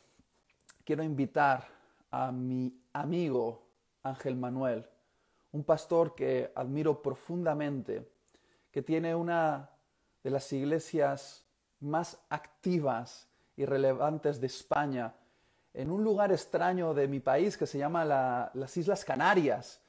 quiero 0.85 1.03
invitar 1.03 1.67
a 2.11 2.31
mi 2.31 2.73
amigo 2.93 3.63
Ángel 4.03 4.37
Manuel, 4.37 4.89
un 5.53 5.65
pastor 5.65 6.15
que 6.15 6.53
admiro 6.55 7.03
profundamente, 7.03 8.09
que 8.71 8.83
tiene 8.83 9.15
una 9.15 9.71
de 10.23 10.31
las 10.31 10.53
iglesias 10.53 11.45
más 11.81 12.19
activas 12.29 13.29
y 13.57 13.65
relevantes 13.65 14.41
de 14.41 14.47
España, 14.47 15.15
en 15.77 15.91
un 15.91 16.03
lugar 16.03 16.33
extraño 16.33 16.95
de 16.95 17.07
mi 17.07 17.21
país 17.21 17.57
que 17.57 17.67
se 17.67 17.79
llama 17.79 18.05
las 18.05 18.77
Islas 18.77 19.05
Canarias, 19.05 19.81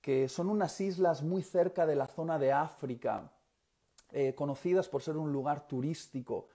que 0.00 0.28
son 0.28 0.50
unas 0.50 0.80
islas 0.80 1.22
muy 1.22 1.42
cerca 1.42 1.86
de 1.86 1.96
la 1.96 2.06
zona 2.06 2.38
de 2.38 2.52
África, 2.52 3.30
eh, 4.12 4.34
conocidas 4.34 4.88
por 4.88 5.02
ser 5.02 5.16
un 5.16 5.32
lugar 5.32 5.66
turístico 5.66 6.48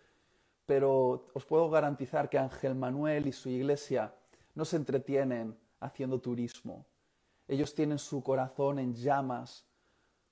pero 0.65 1.27
os 1.33 1.45
puedo 1.45 1.69
garantizar 1.69 2.29
que 2.29 2.37
Ángel 2.37 2.75
Manuel 2.75 3.27
y 3.27 3.31
su 3.31 3.49
iglesia 3.49 4.13
no 4.55 4.65
se 4.65 4.77
entretienen 4.77 5.57
haciendo 5.79 6.19
turismo. 6.19 6.85
Ellos 7.47 7.75
tienen 7.75 7.99
su 7.99 8.23
corazón 8.23 8.79
en 8.79 8.93
llamas 8.93 9.65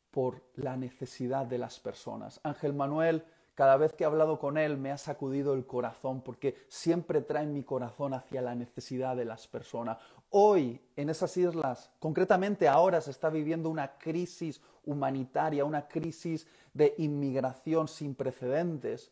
por 0.10 0.41
la 0.55 0.77
necesidad 0.77 1.46
de 1.46 1.58
las 1.58 1.79
personas. 1.79 2.39
Ángel 2.43 2.74
Manuel, 2.74 3.25
cada 3.55 3.77
vez 3.77 3.93
que 3.93 4.03
he 4.03 4.08
hablado 4.08 4.39
con 4.39 4.58
él, 4.58 4.77
me 4.77 4.91
ha 4.91 4.98
sacudido 4.98 5.53
el 5.53 5.65
corazón 5.65 6.22
porque 6.22 6.65
siempre 6.67 7.22
trae 7.22 7.46
mi 7.46 7.63
corazón 7.63 8.13
hacia 8.13 8.41
la 8.41 8.55
necesidad 8.55 9.15
de 9.15 9.25
las 9.25 9.48
personas. 9.48 9.98
Hoy, 10.29 10.81
en 10.96 11.10
esas 11.10 11.36
islas, 11.36 11.91
concretamente 12.00 12.67
ahora, 12.67 13.01
se 13.01 13.12
está 13.12 13.29
viviendo 13.29 13.70
una 13.70 13.98
crisis 13.98 14.62
humanitaria, 14.86 15.65
una 15.65 15.88
crisis 15.88 16.48
de 16.74 16.96
inmigración 16.98 17.88
sin 17.88 18.15
precedentes 18.15 19.12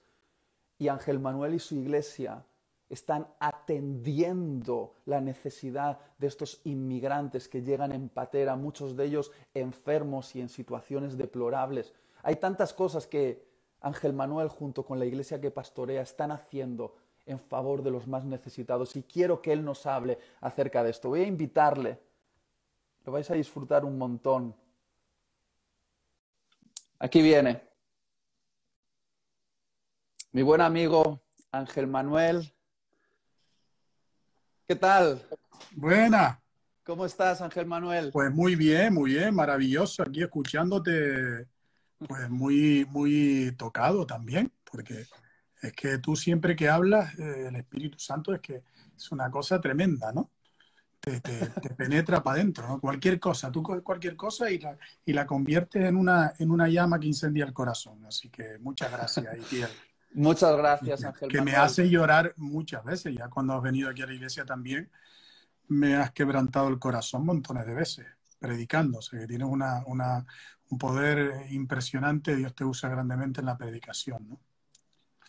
y 0.77 0.87
Ángel 0.87 1.19
Manuel 1.19 1.55
y 1.55 1.59
su 1.59 1.75
iglesia 1.75 2.45
están 2.89 3.27
atendiendo 3.39 4.95
la 5.05 5.21
necesidad 5.21 5.99
de 6.17 6.27
estos 6.27 6.61
inmigrantes 6.63 7.47
que 7.47 7.61
llegan 7.61 7.91
en 7.91 8.09
patera, 8.09 8.55
muchos 8.55 8.95
de 8.95 9.05
ellos 9.05 9.31
enfermos 9.53 10.35
y 10.35 10.41
en 10.41 10.49
situaciones 10.49 11.17
deplorables. 11.17 11.93
Hay 12.23 12.37
tantas 12.37 12.73
cosas 12.73 13.05
que 13.05 13.48
Ángel 13.81 14.13
Manuel 14.13 14.49
junto 14.49 14.85
con 14.85 14.99
la 14.99 15.05
iglesia 15.05 15.39
que 15.39 15.51
pastorea 15.51 16.01
están 16.01 16.31
haciendo 16.31 16.95
en 17.25 17.39
favor 17.39 17.83
de 17.83 17.91
los 17.91 18.07
más 18.07 18.25
necesitados 18.25 18.95
y 18.95 19.03
quiero 19.03 19.41
que 19.41 19.53
él 19.53 19.63
nos 19.63 19.85
hable 19.85 20.19
acerca 20.41 20.83
de 20.83 20.91
esto. 20.91 21.09
Voy 21.09 21.21
a 21.21 21.27
invitarle. 21.27 21.99
Lo 23.05 23.11
vais 23.11 23.29
a 23.29 23.35
disfrutar 23.35 23.85
un 23.85 23.97
montón. 23.97 24.55
Aquí 26.99 27.21
viene 27.21 27.61
mi 30.31 30.41
buen 30.41 30.61
amigo 30.61 31.21
Ángel 31.51 31.87
Manuel. 31.87 32.53
¿Qué 34.67 34.75
tal? 34.75 35.25
Buena. 35.71 36.39
¿Cómo 36.83 37.05
estás, 37.05 37.41
Ángel 37.41 37.65
Manuel? 37.65 38.11
Pues 38.11 38.31
muy 38.31 38.55
bien, 38.55 38.93
muy 38.93 39.11
bien, 39.11 39.33
maravilloso. 39.33 40.03
Aquí 40.03 40.21
escuchándote, 40.21 41.47
pues 42.07 42.29
muy, 42.29 42.85
muy 42.89 43.53
tocado 43.57 44.05
también, 44.05 44.51
porque 44.63 45.05
es 45.61 45.73
que 45.73 45.97
tú 45.97 46.15
siempre 46.15 46.55
que 46.55 46.69
hablas, 46.69 47.17
eh, 47.19 47.47
el 47.49 47.55
Espíritu 47.55 47.99
Santo 47.99 48.33
es 48.33 48.41
que 48.41 48.63
es 48.95 49.11
una 49.11 49.29
cosa 49.29 49.59
tremenda, 49.59 50.11
¿no? 50.11 50.31
Te, 50.99 51.21
penetra 51.77 52.21
para 52.21 52.35
adentro, 52.35 52.67
¿no? 52.67 52.79
Cualquier 52.79 53.19
cosa, 53.19 53.49
tú 53.51 53.63
coges 53.63 53.81
cualquier 53.81 54.15
cosa 54.17 54.51
y 54.51 54.59
la, 54.59 54.77
y 55.05 55.13
la 55.13 55.25
conviertes 55.25 55.85
en 55.85 55.95
una, 55.95 56.33
en 56.37 56.51
una 56.51 56.67
llama 56.67 56.99
que 56.99 57.07
incendia 57.07 57.45
el 57.45 57.53
corazón. 57.53 58.05
Así 58.05 58.29
que 58.29 58.59
muchas 58.59 58.91
gracias, 58.91 59.37
Itiel. 59.37 59.69
Muchas 60.11 60.57
gracias, 60.57 61.03
Ángel. 61.03 61.29
Que 61.29 61.39
me 61.39 61.55
hace 61.55 61.87
llorar 61.87 62.33
muchas 62.35 62.83
veces, 62.83 63.15
ya 63.15 63.29
cuando 63.29 63.53
has 63.53 63.61
venido 63.61 63.89
aquí 63.89 64.01
a 64.01 64.07
la 64.07 64.13
iglesia 64.13 64.43
también, 64.43 64.89
me 65.67 65.97
has 65.97 66.11
quebrantado 66.11 66.67
el 66.67 66.79
corazón 66.79 67.27
montones 67.27 67.67
de 67.67 67.75
veces, 67.75 68.07
predicando. 68.39 68.97
O 68.97 69.01
sea, 69.03 69.19
que 69.19 69.27
tienes 69.27 69.47
una, 69.47 69.83
una, 69.85 70.25
un 70.69 70.77
poder 70.77 71.51
impresionante, 71.51 72.35
Dios 72.35 72.53
te 72.55 72.63
usa 72.63 72.89
grandemente 72.89 73.39
en 73.39 73.47
la 73.47 73.57
predicación, 73.57 74.27
¿no? 74.29 74.39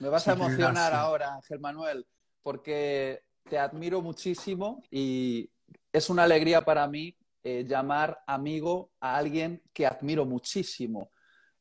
Me 0.01 0.09
vas 0.09 0.27
a 0.29 0.33
emocionar 0.33 0.95
ahora, 0.95 1.35
Ángel 1.35 1.61
Manuel, 1.61 2.07
porque 2.43 3.23
te 3.49 3.59
admiro 3.59 4.01
muchísimo 4.01 4.83
y 4.91 5.51
es 5.93 6.09
una 6.09 6.23
alegría 6.23 6.65
para 6.65 6.87
mí 6.89 7.17
eh, 7.43 7.65
llamar 7.67 8.23
amigo 8.27 8.93
a 9.01 9.17
alguien 9.17 9.63
que 9.73 9.87
admiro 9.87 10.25
muchísimo. 10.25 11.11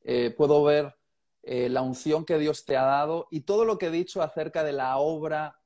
Eh, 0.01 0.33
puedo 0.37 0.63
ver 0.63 0.95
eh, 1.43 1.69
la 1.69 1.81
unción 1.81 2.25
que 2.25 2.37
Dios 2.37 2.65
te 2.65 2.77
ha 2.77 2.83
dado 2.83 3.27
y 3.31 3.41
todo 3.41 3.65
lo 3.65 3.77
que 3.77 3.87
he 3.87 3.91
dicho 3.91 4.21
acerca 4.21 4.63
de 4.63 4.73
la 4.73 4.97
obra 4.97 5.59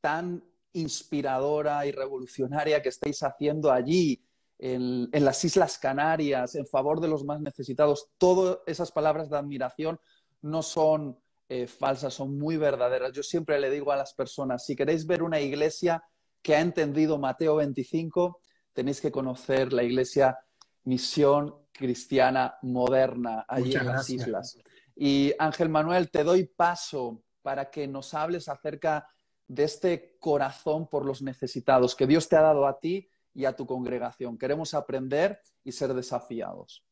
tan 0.00 0.44
inspiradora 0.72 1.86
y 1.86 1.92
revolucionaria 1.92 2.82
que 2.82 2.88
estáis 2.88 3.22
haciendo 3.22 3.72
allí, 3.72 4.24
en, 4.58 5.08
las 5.12 5.44
Islas 5.44 5.78
Canarias, 5.78 6.54
en 6.54 6.66
favor 6.66 7.00
de 7.00 7.08
los 7.08 7.24
más 7.24 7.40
necesitados. 7.40 8.10
Todas 8.18 8.58
esas 8.66 8.92
palabras 8.92 9.30
de 9.30 9.36
admiración 9.36 9.98
no 10.42 10.62
son 10.62 11.18
eh, 11.48 11.66
falsas, 11.66 12.14
son 12.14 12.38
muy 12.38 12.56
verdaderas. 12.56 13.12
Yo 13.12 13.22
siempre 13.22 13.60
le 13.60 13.70
digo 13.70 13.92
a 13.92 13.96
las 13.96 14.14
personas, 14.14 14.64
si 14.64 14.76
queréis 14.76 15.06
ver 15.06 15.22
una 15.22 15.40
iglesia 15.40 16.02
que 16.42 16.54
ha 16.56 16.60
entendido 16.60 17.18
Mateo 17.18 17.56
25, 17.56 18.40
tenéis 18.72 19.00
que 19.00 19.10
conocer 19.10 19.72
la 19.72 19.82
iglesia 19.82 20.38
Misión 20.84 21.54
Cristiana 21.72 22.56
Moderna 22.62 23.44
allí 23.48 23.74
en 23.74 23.86
las 23.86 24.08
islas. 24.10 24.58
Y 24.94 25.32
Ángel 25.38 25.68
Manuel, 25.68 26.10
te 26.10 26.22
doy 26.22 26.44
paso 26.44 27.22
para 27.42 27.70
que 27.70 27.88
nos 27.88 28.14
hables 28.14 28.48
acerca 28.48 29.08
de 29.46 29.64
este 29.64 30.16
corazón 30.18 30.88
por 30.88 31.04
los 31.04 31.20
necesitados 31.22 31.94
que 31.94 32.06
Dios 32.06 32.28
te 32.28 32.36
ha 32.36 32.42
dado 32.42 32.66
a 32.66 32.78
ti 32.78 33.08
y 33.34 33.44
a 33.44 33.54
tu 33.54 33.66
congregación. 33.66 34.38
Queremos 34.38 34.74
aprender 34.74 35.40
y 35.64 35.72
ser 35.72 35.92
desafiados. 35.92 36.84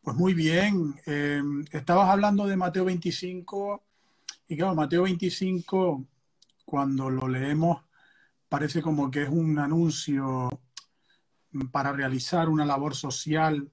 Pues 0.00 0.16
muy 0.16 0.34
bien. 0.34 0.94
Eh, 1.06 1.42
estabas 1.72 2.08
hablando 2.08 2.46
de 2.46 2.56
Mateo 2.56 2.84
25 2.84 3.82
y 4.48 4.56
claro, 4.56 4.74
Mateo 4.76 5.02
25, 5.02 6.06
cuando 6.64 7.10
lo 7.10 7.26
leemos, 7.26 7.82
parece 8.48 8.80
como 8.80 9.10
que 9.10 9.22
es 9.22 9.28
un 9.28 9.58
anuncio 9.58 10.48
para 11.72 11.92
realizar 11.92 12.48
una 12.48 12.64
labor 12.64 12.94
social 12.94 13.68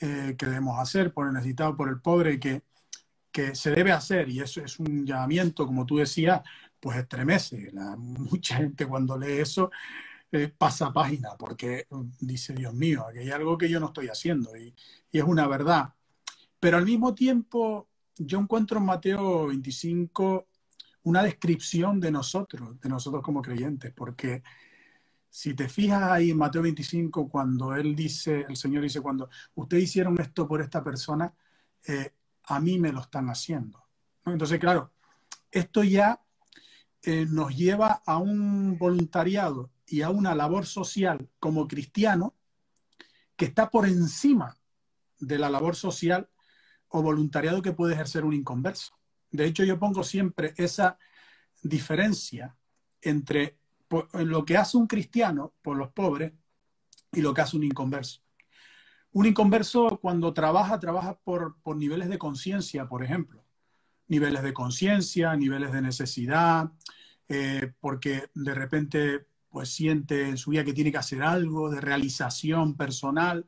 eh, 0.00 0.34
que 0.38 0.46
debemos 0.46 0.78
hacer 0.78 1.12
por 1.12 1.26
el 1.26 1.34
necesitado, 1.34 1.76
por 1.76 1.90
el 1.90 2.00
pobre, 2.00 2.40
que, 2.40 2.62
que 3.30 3.54
se 3.54 3.70
debe 3.70 3.92
hacer. 3.92 4.30
Y 4.30 4.40
eso 4.40 4.62
es 4.62 4.78
un 4.78 5.04
llamamiento, 5.04 5.66
como 5.66 5.84
tú 5.84 5.98
decías, 5.98 6.40
pues 6.80 6.96
estremece. 6.96 7.70
mucha 7.98 8.56
gente 8.56 8.86
cuando 8.86 9.18
lee 9.18 9.40
eso 9.40 9.70
eh, 10.32 10.48
pasa 10.56 10.92
página 10.92 11.30
porque 11.36 11.86
mm, 11.90 12.02
dice, 12.20 12.54
Dios 12.54 12.72
mío, 12.74 13.04
aquí 13.08 13.18
hay 13.18 13.30
algo 13.30 13.58
que 13.58 13.68
yo 13.68 13.80
no 13.80 13.86
estoy 13.86 14.08
haciendo 14.08 14.56
y, 14.56 14.74
es 15.12 15.24
una 15.24 15.48
verdad. 15.48 15.94
Pero 16.60 16.76
al 16.76 16.84
mismo 16.84 17.14
tiempo, 17.14 17.88
yo 18.16 18.38
encuentro 18.38 18.78
en 18.78 18.86
Mateo 18.86 19.48
25 19.48 20.46
una 21.04 21.22
descripción 21.22 21.98
de 21.98 22.12
nosotros, 22.12 22.80
de 22.80 22.88
nosotros 22.88 23.22
como 23.22 23.42
creyentes, 23.42 23.92
porque 23.92 24.42
si 25.28 25.54
te 25.54 25.68
fijas 25.68 26.02
ahí 26.04 26.30
en 26.30 26.38
Mateo 26.38 26.62
25, 26.62 27.28
cuando 27.28 27.74
él 27.74 27.96
dice, 27.96 28.44
el 28.48 28.56
Señor 28.56 28.82
dice, 28.82 29.00
cuando 29.00 29.30
ustedes 29.54 29.84
hicieron 29.84 30.20
esto 30.20 30.46
por 30.46 30.60
esta 30.60 30.84
persona, 30.84 31.32
eh, 31.86 32.12
a 32.44 32.60
mí 32.60 32.78
me 32.78 32.92
lo 32.92 33.00
están 33.00 33.28
haciendo. 33.30 33.82
Entonces, 34.26 34.60
claro, 34.60 34.92
esto 35.50 35.82
ya 35.82 36.20
eh, 37.02 37.26
nos 37.28 37.56
lleva 37.56 38.02
a 38.04 38.18
un 38.18 38.76
voluntariado 38.78 39.70
y 39.90 40.02
a 40.02 40.10
una 40.10 40.34
labor 40.34 40.66
social 40.66 41.28
como 41.40 41.66
cristiano 41.66 42.34
que 43.36 43.46
está 43.46 43.70
por 43.70 43.86
encima 43.86 44.56
de 45.18 45.36
la 45.36 45.50
labor 45.50 45.74
social 45.74 46.30
o 46.88 47.02
voluntariado 47.02 47.60
que 47.60 47.72
puede 47.72 47.94
ejercer 47.94 48.24
un 48.24 48.32
inconverso. 48.32 48.98
De 49.30 49.46
hecho, 49.46 49.64
yo 49.64 49.78
pongo 49.78 50.04
siempre 50.04 50.54
esa 50.56 50.96
diferencia 51.62 52.56
entre 53.02 53.58
lo 54.12 54.44
que 54.44 54.56
hace 54.56 54.76
un 54.76 54.86
cristiano 54.86 55.54
por 55.60 55.76
los 55.76 55.90
pobres 55.90 56.32
y 57.12 57.20
lo 57.20 57.34
que 57.34 57.40
hace 57.40 57.56
un 57.56 57.64
inconverso. 57.64 58.20
Un 59.12 59.26
inconverso 59.26 59.98
cuando 60.00 60.32
trabaja, 60.32 60.78
trabaja 60.78 61.18
por, 61.18 61.60
por 61.62 61.76
niveles 61.76 62.08
de 62.08 62.18
conciencia, 62.18 62.88
por 62.88 63.02
ejemplo. 63.02 63.44
Niveles 64.06 64.42
de 64.42 64.52
conciencia, 64.52 65.34
niveles 65.34 65.72
de 65.72 65.82
necesidad, 65.82 66.70
eh, 67.28 67.72
porque 67.80 68.30
de 68.34 68.54
repente 68.54 69.26
pues 69.50 69.68
siente 69.68 70.28
en 70.28 70.36
su 70.38 70.50
vida 70.50 70.64
que 70.64 70.72
tiene 70.72 70.92
que 70.92 70.98
hacer 70.98 71.22
algo 71.22 71.70
de 71.70 71.80
realización 71.80 72.76
personal 72.76 73.46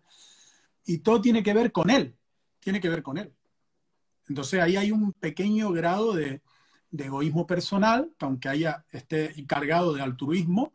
y 0.84 0.98
todo 0.98 1.20
tiene 1.20 1.42
que 1.42 1.54
ver 1.54 1.72
con 1.72 1.90
él, 1.90 2.16
tiene 2.60 2.80
que 2.80 2.88
ver 2.88 3.02
con 3.02 3.18
él. 3.18 3.32
Entonces 4.28 4.60
ahí 4.60 4.76
hay 4.76 4.90
un 4.90 5.12
pequeño 5.12 5.70
grado 5.72 6.14
de, 6.14 6.42
egoísmo 6.96 7.46
personal, 7.46 8.10
aunque 8.20 8.48
haya 8.48 8.84
esté 8.90 9.32
cargado 9.46 9.94
de 9.94 10.02
altruismo, 10.02 10.74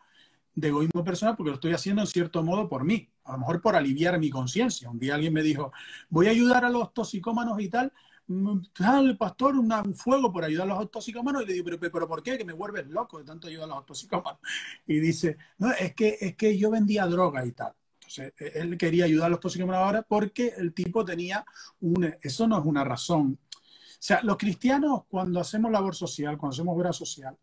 de 0.55 0.69
egoísmo 0.69 1.03
personal, 1.03 1.36
porque 1.36 1.50
lo 1.50 1.55
estoy 1.55 1.74
haciendo 1.74 2.01
en 2.01 2.07
cierto 2.07 2.43
modo 2.43 2.67
por 2.67 2.84
mí, 2.84 3.10
a 3.24 3.34
lo 3.34 3.39
mejor 3.39 3.62
por 3.62 3.75
aliviar 3.75 4.17
mi 4.19 4.29
conciencia. 4.29 4.89
Un 4.89 4.98
día 4.98 5.15
alguien 5.15 5.34
me 5.34 5.43
dijo, 5.43 5.72
voy 6.10 6.27
a 6.27 6.31
ayudar 6.31 6.65
a 6.65 6.69
los 6.69 6.93
toxicómanos 6.93 7.60
y 7.62 7.69
tal, 7.69 7.93
el 8.27 9.17
pastor 9.17 9.55
un 9.55 9.96
fuego 9.96 10.31
por 10.31 10.43
ayudar 10.43 10.69
a 10.69 10.75
los 10.75 10.91
toxicómanos 10.91 11.43
y 11.43 11.46
le 11.46 11.53
digo, 11.53 11.65
pero, 11.65 11.91
pero, 11.91 12.07
¿por 12.07 12.22
qué? 12.22 12.38
Que 12.38 12.46
me 12.46 12.53
vuelves 12.53 12.88
loco 12.88 13.19
de 13.19 13.25
tanto 13.25 13.48
ayudar 13.48 13.72
a 13.72 13.75
los 13.75 13.86
toxicómanos. 13.86 14.39
Y 14.86 15.00
dice, 15.00 15.38
no, 15.57 15.72
es 15.72 15.93
que, 15.96 16.17
es 16.19 16.36
que 16.36 16.57
yo 16.57 16.69
vendía 16.72 17.05
droga 17.05 17.46
y 17.46 17.51
tal. 17.51 17.74
Entonces, 17.96 18.34
e, 18.38 18.60
él 18.60 18.77
quería 18.77 19.05
ayudar 19.05 19.27
a 19.27 19.29
los 19.29 19.39
toxicómanos 19.39 19.81
ahora 19.81 20.01
porque 20.01 20.53
el 20.57 20.74
tipo 20.74 21.05
tenía 21.05 21.46
un... 21.79 22.15
Eso 22.22 22.48
no 22.48 22.60
es 22.60 22.65
una 22.65 22.84
razón. 22.84 23.39
O 23.49 23.99
sea, 23.99 24.21
los 24.23 24.38
cristianos 24.38 25.04
cuando 25.08 25.39
hacemos 25.39 25.71
labor 25.71 25.95
social, 25.95 26.38
cuando 26.38 26.54
hacemos 26.54 26.75
obra 26.75 26.93
social, 26.93 27.38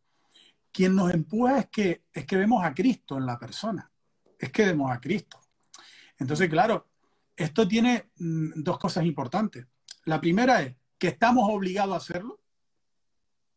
quien 0.71 0.95
nos 0.95 1.13
empuja 1.15 1.61
es 1.61 1.67
que, 1.69 2.05
es 2.13 2.27
que 2.27 2.37
vemos 2.37 2.65
a 2.65 2.75
Cristo 2.75 3.17
en 3.17 3.27
la 3.27 3.39
persona. 3.39 3.91
Es 4.39 4.51
que 4.51 4.67
vemos 4.67 4.91
a 4.91 5.01
Cristo. 5.01 5.41
Entonces, 6.19 6.49
claro, 6.49 6.89
esto 7.37 7.67
tiene 7.67 8.11
mm, 8.17 8.63
dos 8.63 8.79
cosas 8.79 9.05
importantes. 9.05 9.67
La 10.05 10.21
primera 10.21 10.63
es 10.63 10.77
que 10.99 11.09
estamos 11.09 11.49
obligados 11.51 11.95
a 11.95 11.99
hacerlo, 11.99 12.41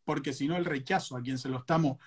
porque 0.03 0.33
si 0.33 0.47
no 0.47 0.55
el 0.55 0.65
rechazo 0.65 1.17
a 1.17 1.21
quien 1.21 1.37
se 1.37 1.49
lo 1.49 1.59
estamos 1.59 1.97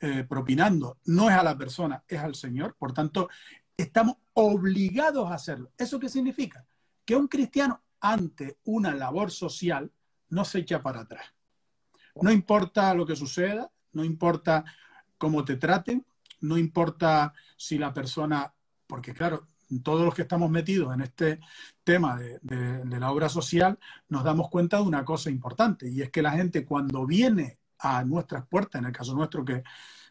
eh, 0.00 0.24
propinando 0.28 0.98
no 1.06 1.28
es 1.28 1.36
a 1.36 1.42
la 1.42 1.58
persona, 1.58 2.04
es 2.06 2.20
al 2.20 2.36
Señor. 2.36 2.76
Por 2.78 2.92
tanto, 2.92 3.28
estamos 3.76 4.16
obligados 4.34 5.30
a 5.30 5.34
hacerlo. 5.34 5.72
¿Eso 5.76 5.98
qué 5.98 6.08
significa? 6.08 6.64
Que 7.04 7.16
un 7.16 7.26
cristiano 7.26 7.82
ante 8.00 8.58
una 8.64 8.94
labor 8.94 9.32
social 9.32 9.90
no 10.28 10.44
se 10.44 10.60
echa 10.60 10.82
para 10.82 11.00
atrás. 11.00 11.26
No 12.14 12.30
importa 12.30 12.94
lo 12.94 13.06
que 13.06 13.16
suceda, 13.16 13.70
no 13.92 14.04
importa 14.04 14.64
cómo 15.16 15.44
te 15.44 15.56
traten, 15.56 16.06
no 16.40 16.56
importa 16.56 17.32
si 17.56 17.78
la 17.78 17.92
persona, 17.92 18.54
porque 18.86 19.14
claro, 19.14 19.48
todos 19.82 20.04
los 20.04 20.14
que 20.14 20.22
estamos 20.22 20.50
metidos 20.50 20.94
en 20.94 21.02
este 21.02 21.40
tema 21.84 22.16
de, 22.16 22.38
la 22.98 23.10
obra 23.10 23.28
social, 23.28 23.78
nos 24.08 24.24
damos 24.24 24.48
cuenta 24.48 24.78
de 24.78 24.82
una 24.82 25.04
cosa 25.04 25.30
importante, 25.30 25.88
y 25.88 26.02
es 26.02 26.10
que 26.10 26.22
la 26.22 26.32
gente 26.32 26.64
cuando 26.64 27.06
viene 27.06 27.58
a 27.78 28.04
nuestras 28.04 28.46
puertas, 28.46 28.80
en 28.80 28.86
el 28.86 28.92
caso 28.92 29.14
nuestro 29.14 29.44
que 29.44 29.62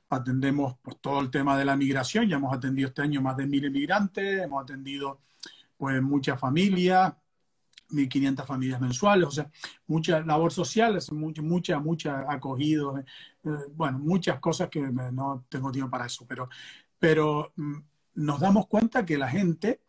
atendemos 0.10 0.76
pues, 0.82 0.98
todo 1.02 1.20
el 1.20 1.30
tema 1.30 1.58
de 1.58 1.66
la 1.66 1.76
migración, 1.76 2.28
ya 2.28 2.38
hemos 2.38 2.56
atendido 2.56 2.90
este 2.90 3.02
año 3.02 3.22
más 3.22 3.36
de 3.38 3.48
mil 3.48 3.66
inmigrantes, 3.66 4.44
hemos 4.44 4.64
atendido 4.64 5.20
pues 5.78 6.02
muchas 6.02 6.40
familias, 6.40 7.14
1.500 7.90 8.46
familias 8.46 8.82
mensuales, 8.82 9.28
o 9.28 9.32
sea, 9.32 9.50
mucha 9.88 10.20
labor 10.22 10.52
social, 10.52 10.98
mucha, 11.12 11.42
mucha, 11.42 11.80
mucha 11.80 12.32
acogido, 12.32 12.98
eh, 12.98 13.06
bueno, 13.74 14.00
muchas 14.00 14.40
cosas 14.40 14.70
que 14.70 14.82
no 14.82 15.46
tengo 15.50 15.72
tiempo 15.72 15.92
para 15.92 16.06
eso, 16.06 16.26
pero, 16.28 16.50
pero 17.00 17.54
mm, 17.56 17.78
nos 18.18 18.40
damos 18.40 18.68
cuenta 18.68 19.06
que 19.06 19.18
la 19.18 19.30
gente 19.30 19.82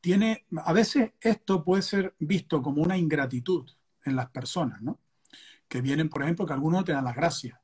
tiene, 0.00 0.44
a 0.64 0.72
veces 0.72 1.12
esto 1.20 1.64
puede 1.64 1.82
ser 1.82 2.14
visto 2.18 2.62
como 2.62 2.82
una 2.82 2.96
ingratitud 2.96 3.68
en 4.04 4.16
las 4.16 4.30
personas, 4.30 4.82
¿no? 4.82 4.98
Que 5.66 5.80
vienen, 5.80 6.10
por 6.10 6.22
ejemplo, 6.22 6.46
que 6.46 6.52
algunos 6.52 6.84
te 6.84 6.92
dan 6.92 7.04
las 7.04 7.16
gracias, 7.16 7.58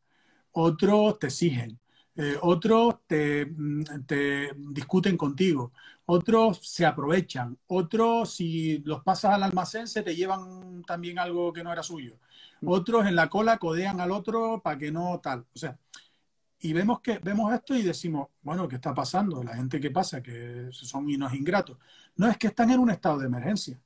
otros 0.53 1.19
te 1.19 1.27
exigen, 1.27 1.79
eh, 2.15 2.37
otros 2.41 2.97
te, 3.07 3.45
mm, 3.45 3.83
te, 4.07 4.53
discuten 4.57 5.19
contigo, 5.19 5.73
otros 6.07 6.61
se 6.67 6.87
aprovechan, 6.87 7.59
otros 7.67 8.35
si 8.35 8.79
los 8.87 9.03
pasas 9.03 9.35
al 9.35 9.43
almacén 9.43 9.87
se 9.87 10.03
te 10.03 10.17
llevan 10.17 10.83
también 10.85 11.19
algo 11.19 11.53
que 11.53 11.63
no 11.63 11.73
era 11.73 11.83
suyo, 11.83 12.19
mm. 12.63 12.69
otros 12.69 13.07
en 13.07 13.17
la 13.17 13.29
cola 13.29 13.59
codean 13.59 14.01
al 14.01 14.13
otro 14.13 14.63
para 14.63 14.79
que 14.79 14.91
no 14.91 15.21
tal. 15.23 15.41
O 15.55 15.59
sea, 15.59 15.79
y 16.61 16.73
vemos 16.73 17.01
que 17.01 17.19
vemos 17.19 17.53
esto 17.53 17.75
y 17.75 17.83
decimos, 17.83 18.29
bueno, 18.43 18.67
¿qué 18.69 18.77
está 18.77 18.95
pasando? 18.95 19.43
La 19.43 19.55
gente 19.55 19.81
que 19.81 19.91
pasa, 19.91 20.23
que 20.23 20.69
son 20.73 21.07
unos 21.07 21.35
ingratos. 21.35 21.77
No 22.17 22.29
es 22.29 22.39
que 22.39 22.49
están 22.49 22.71
en 22.71 22.81
un 22.81 22.91
estado 22.91 23.19
de 23.19 23.27
emergencia. 23.27 23.79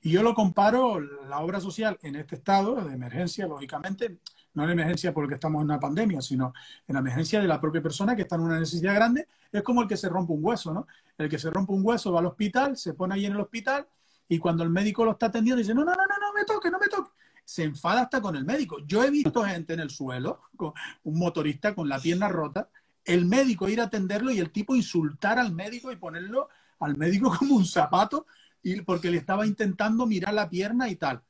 Y 0.00 0.10
yo 0.10 0.22
lo 0.22 0.34
comparo, 0.34 1.00
la 1.00 1.40
obra 1.40 1.60
social 1.60 1.98
en 2.02 2.16
este 2.16 2.36
estado 2.36 2.76
de 2.76 2.94
emergencia, 2.94 3.46
lógicamente, 3.46 4.18
no 4.54 4.64
en 4.64 4.70
emergencia 4.70 5.12
porque 5.12 5.34
estamos 5.34 5.60
en 5.60 5.66
una 5.66 5.78
pandemia, 5.78 6.22
sino 6.22 6.54
en 6.88 6.94
la 6.94 7.00
emergencia 7.00 7.40
de 7.40 7.46
la 7.46 7.60
propia 7.60 7.82
persona 7.82 8.16
que 8.16 8.22
está 8.22 8.36
en 8.36 8.42
una 8.42 8.58
necesidad 8.58 8.94
grande, 8.94 9.28
es 9.52 9.62
como 9.62 9.82
el 9.82 9.88
que 9.88 9.98
se 9.98 10.08
rompe 10.08 10.32
un 10.32 10.42
hueso, 10.42 10.72
¿no? 10.72 10.86
El 11.18 11.28
que 11.28 11.38
se 11.38 11.50
rompe 11.50 11.72
un 11.72 11.82
hueso 11.84 12.12
va 12.12 12.20
al 12.20 12.26
hospital, 12.26 12.76
se 12.76 12.94
pone 12.94 13.14
ahí 13.14 13.26
en 13.26 13.32
el 13.32 13.40
hospital 13.40 13.86
y 14.28 14.38
cuando 14.38 14.64
el 14.64 14.70
médico 14.70 15.04
lo 15.04 15.12
está 15.12 15.26
atendiendo 15.26 15.58
dice, 15.58 15.74
no, 15.74 15.84
no, 15.84 15.92
no, 15.92 16.06
no, 16.06 16.18
no 16.18 16.32
me 16.32 16.44
toque, 16.44 16.70
no 16.70 16.78
me 16.78 16.88
toque 16.88 17.10
se 17.46 17.62
enfada 17.62 18.02
hasta 18.02 18.20
con 18.20 18.34
el 18.36 18.44
médico. 18.44 18.78
Yo 18.86 19.04
he 19.04 19.10
visto 19.10 19.44
gente 19.44 19.72
en 19.72 19.80
el 19.80 19.90
suelo, 19.90 20.42
con 20.56 20.72
un 21.04 21.18
motorista 21.18 21.74
con 21.74 21.88
la 21.88 22.00
pierna 22.00 22.28
rota, 22.28 22.68
el 23.04 23.24
médico 23.24 23.68
ir 23.68 23.80
a 23.80 23.84
atenderlo 23.84 24.32
y 24.32 24.40
el 24.40 24.50
tipo 24.50 24.74
insultar 24.74 25.38
al 25.38 25.54
médico 25.54 25.92
y 25.92 25.96
ponerlo 25.96 26.48
al 26.80 26.96
médico 26.96 27.32
como 27.38 27.54
un 27.54 27.64
zapato 27.64 28.26
y 28.64 28.80
porque 28.80 29.12
le 29.12 29.18
estaba 29.18 29.46
intentando 29.46 30.06
mirar 30.06 30.34
la 30.34 30.50
pierna 30.50 30.88
y 30.88 30.96
tal. 30.96 31.22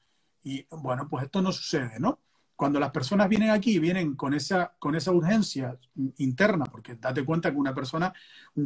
Y 0.42 0.66
bueno, 0.70 1.06
pues 1.06 1.24
esto 1.24 1.42
no 1.42 1.52
sucede, 1.52 2.00
¿no? 2.00 2.18
Cuando 2.56 2.80
las 2.80 2.90
personas 2.92 3.28
vienen 3.28 3.50
aquí, 3.50 3.78
vienen 3.78 4.16
con 4.16 4.32
esa, 4.32 4.74
con 4.78 4.94
esa 4.94 5.12
urgencia 5.12 5.78
interna, 6.16 6.64
porque 6.64 6.94
date 6.94 7.22
cuenta 7.26 7.50
que 7.50 7.58
una 7.58 7.74
persona, 7.74 8.14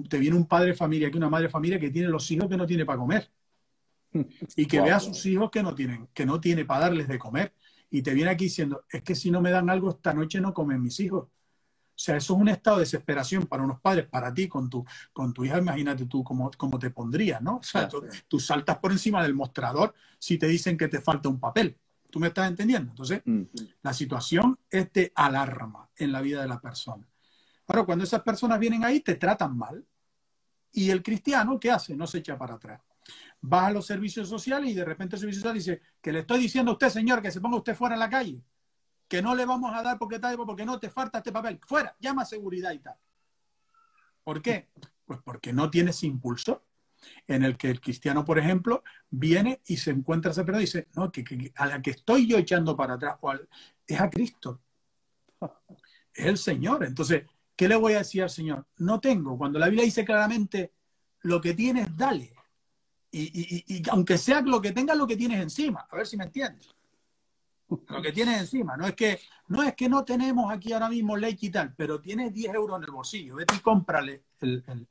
te 0.09 0.19
viene 0.19 0.37
un 0.37 0.47
padre 0.47 0.69
de 0.69 0.75
familia, 0.75 1.11
que 1.11 1.17
una 1.17 1.29
madre 1.29 1.47
de 1.47 1.51
familia 1.51 1.81
que 1.81 1.91
tiene 1.91 2.07
los 2.09 2.31
hijos 2.31 2.49
que 2.49 2.57
no 2.57 2.67
tiene 2.67 2.87
para 2.87 2.99
comer 2.99 3.29
y 4.57 4.67
que 4.67 4.81
ve 4.81 4.91
a 4.91 5.01
sus 5.01 5.25
hijos 5.27 5.51
que 5.51 5.63
no 5.63 5.75
tienen, 5.75 6.09
que 6.13 6.27
no 6.27 6.41
tiene 6.41 6.65
para 6.65 6.83
darles 6.83 7.09
de 7.09 7.19
comer. 7.19 7.55
Y 7.91 8.03
te 8.03 8.15
viene 8.15 8.31
aquí 8.31 8.45
diciendo, 8.45 8.85
es 8.89 9.03
que 9.03 9.15
si 9.15 9.31
no 9.31 9.41
me 9.41 9.51
dan 9.51 9.69
algo 9.69 9.91
esta 9.91 10.15
noche 10.15 10.41
no 10.41 10.55
comen 10.55 10.83
mis 10.83 11.01
hijos. 11.01 11.25
O 11.25 12.03
sea, 12.03 12.17
eso 12.17 12.35
es 12.35 12.41
un 12.41 12.49
estado 12.49 12.79
de 12.79 12.85
desesperación 12.85 13.47
para 13.47 13.63
unos 13.63 13.79
padres, 13.81 14.07
para 14.07 14.33
ti, 14.33 14.49
con 14.49 14.71
tu, 14.71 14.87
con 15.13 15.35
tu 15.35 15.45
hija, 15.45 15.59
imagínate 15.59 16.07
tú 16.07 16.25
cómo, 16.25 16.51
cómo 16.57 16.79
te 16.79 16.89
pondrías, 16.91 17.43
¿no? 17.43 17.57
O 17.57 17.63
sea, 17.63 17.91
tú, 18.27 18.41
saltas 18.41 18.79
por 18.79 18.91
encima 18.91 19.23
del 19.23 19.35
mostrador 19.35 19.93
si 20.19 20.39
te 20.39 20.47
dicen 20.47 20.79
que 20.79 20.89
te 20.89 21.03
falta 21.03 21.29
un 21.29 21.39
papel. 21.39 21.77
¿Tú 22.09 22.19
me 22.19 22.29
estás 22.29 22.49
entendiendo? 22.49 22.91
Entonces, 22.91 23.21
mm. 23.25 23.43
la 23.83 23.93
situación 23.93 24.59
es 24.71 24.91
de 24.95 25.13
alarma 25.15 25.91
en 25.95 26.11
la 26.11 26.23
vida 26.23 26.41
de 26.41 26.49
la 26.49 26.59
persona. 26.59 27.07
Ahora, 27.67 27.85
cuando 27.85 28.05
esas 28.05 28.23
personas 28.23 28.59
vienen 28.59 28.83
ahí, 28.83 29.01
te 29.01 29.17
tratan 29.17 29.59
mal. 29.59 29.85
Y 30.73 30.89
el 30.89 31.03
cristiano, 31.03 31.61
¿qué 31.61 31.71
hace? 31.71 31.95
No 31.95 32.07
se 32.07 32.19
echa 32.19 32.39
para 32.39 32.55
atrás. 32.55 32.81
Vas 33.43 33.69
a 33.69 33.71
los 33.71 33.87
servicios 33.87 34.29
sociales 34.29 34.71
y 34.71 34.75
de 34.75 34.85
repente 34.85 35.17
el 35.17 35.21
servicio 35.21 35.41
social 35.41 35.55
dice 35.55 35.81
que 36.01 36.13
le 36.13 36.21
estoy 36.21 36.41
diciendo 36.41 36.73
a 36.73 36.75
usted, 36.75 36.91
señor, 36.91 37.23
que 37.23 37.31
se 37.31 37.41
ponga 37.41 37.57
usted 37.57 37.75
fuera 37.75 37.95
en 37.95 38.01
la 38.01 38.11
calle, 38.11 38.43
que 39.09 39.23
no 39.23 39.35
le 39.35 39.47
vamos 39.47 39.75
a 39.75 39.83
dar 39.83 39.99
porque 39.99 40.19
tal, 40.19 40.37
porque 40.37 40.65
no 40.65 40.79
te 40.79 40.91
falta 40.91 41.19
este 41.19 41.33
papel. 41.33 41.59
Fuera, 41.67 41.97
llama 41.99 42.25
seguridad 42.25 42.73
y 42.73 42.81
tal. 42.81 42.97
¿Por 44.23 44.43
qué? 44.43 44.69
Pues 45.07 45.21
porque 45.25 45.53
no 45.53 45.71
tienes 45.71 46.03
impulso 46.03 46.65
en 47.27 47.45
el 47.45 47.57
que 47.57 47.71
el 47.71 47.81
cristiano, 47.81 48.25
por 48.25 48.39
ejemplo, 48.39 48.85
viene 49.11 49.61
y 49.67 49.77
se 49.79 49.91
encuentra 49.91 50.33
ese 50.33 50.45
pero 50.45 50.59
y 50.59 50.63
dice, 50.63 50.89
no, 50.95 51.11
que, 51.11 51.53
a 51.57 51.67
la 51.67 51.83
que 51.83 51.91
estoy 51.91 52.27
yo 52.27 52.37
echando 52.37 52.77
para 52.77 52.95
atrás 52.95 53.17
es 53.87 54.01
a 54.01 54.11
Cristo. 54.11 54.61
Es 56.13 56.27
el 56.27 56.39
Señor. 56.39 56.85
Entonces, 56.85 57.25
¿qué 57.57 57.69
le 57.69 57.77
voy 57.77 57.95
a 57.95 57.99
decir 57.99 58.23
al 58.23 58.31
Señor? 58.31 58.67
No 58.79 59.01
tengo. 59.01 59.39
Cuando 59.39 59.59
la 59.59 59.67
Biblia 59.67 59.85
dice 59.85 60.05
claramente, 60.05 60.73
lo 61.23 61.41
que 61.41 61.55
tienes, 61.55 61.97
dale. 61.97 62.35
Y, 63.13 63.83
aunque 63.91 64.19
sea 64.19 64.41
lo 64.41 64.61
que 64.61 64.73
tengas, 64.73 64.97
lo 64.97 65.07
que 65.07 65.17
tienes 65.17 65.41
encima. 65.41 65.87
A 65.91 65.97
ver 65.97 66.07
si 66.07 66.17
me 66.17 66.25
entiendes. 66.25 66.69
Lo 67.89 68.03
que 68.03 68.13
tienes 68.13 68.41
encima. 68.41 68.77
No 68.77 68.87
es 68.87 68.95
que 68.95 69.21
no, 69.49 69.63
es 69.63 69.75
que 69.75 69.89
no 69.89 70.05
tenemos 70.05 70.53
aquí 70.53 70.73
ahora 70.73 70.89
mismo 70.89 71.17
ley 71.17 71.37
y 71.41 71.51
tal, 71.51 71.75
pero 71.75 72.01
tienes 72.01 72.33
10 72.33 72.55
euros 72.55 72.79
en 72.79 72.85
el 72.85 72.91
bolsillo. 72.91 73.37
Vete 73.37 73.55
y 73.57 73.61
cómprale 73.61 74.25
el 74.41 74.87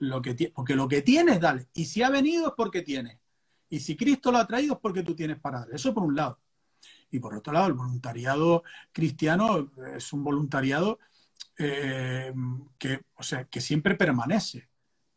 lo 0.00 0.22
que 0.22 0.50
porque 0.54 0.74
lo 0.74 0.88
que 0.88 1.02
tienes, 1.02 1.40
dale. 1.40 1.68
Y 1.74 1.84
si 1.84 2.02
ha 2.02 2.10
venido 2.10 2.48
es 2.48 2.54
porque 2.56 2.82
tienes. 2.82 3.18
Y 3.68 3.80
si 3.80 3.96
Cristo 3.96 4.32
lo 4.32 4.38
ha 4.38 4.46
traído 4.46 4.74
es 4.74 4.80
porque 4.80 5.02
tú 5.02 5.14
tienes 5.14 5.38
para 5.38 5.60
dar. 5.60 5.72
Eso 5.72 5.94
por 5.94 6.02
un 6.02 6.16
lado. 6.16 6.38
Y 7.10 7.20
por 7.20 7.34
otro 7.34 7.52
lado, 7.52 7.68
el 7.68 7.74
voluntariado 7.74 8.64
cristiano 8.92 9.70
es 9.94 10.12
un 10.12 10.24
voluntariado 10.24 10.98
eh, 11.58 12.32
que, 12.78 13.02
o 13.14 13.22
sea, 13.22 13.44
que 13.44 13.60
siempre 13.60 13.94
permanece. 13.94 14.69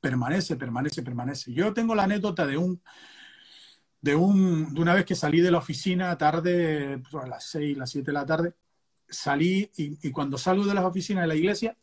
Permanece, 0.04 0.58
permanece, 0.58 1.02
permanece. 1.02 1.54
Yo 1.54 1.74
tengo 1.74 1.96
la 1.96 2.04
anécdota 2.04 2.46
de 2.46 2.58
un, 2.58 2.82
de, 4.02 4.14
un, 4.14 4.74
de 4.74 4.82
una 4.82 4.96
vez 4.96 5.06
que 5.06 5.16
salí 5.16 5.40
de 5.40 5.50
la 5.50 5.60
oficina 5.60 6.18
tarde, 6.18 7.02
pues, 7.10 7.24
a 7.24 7.28
las 7.28 7.46
6, 7.46 7.78
las 7.78 7.90
7 7.90 8.08
de 8.08 8.12
la 8.12 8.26
tarde, 8.26 8.54
salí 9.08 9.72
y, 9.78 10.12
cuando 10.12 10.38
salgo 10.38 10.66
de 10.66 10.74
las 10.74 10.84
oficinas 10.84 11.24
de 11.24 11.28
la 11.30 11.36
iglesia, 11.36 11.78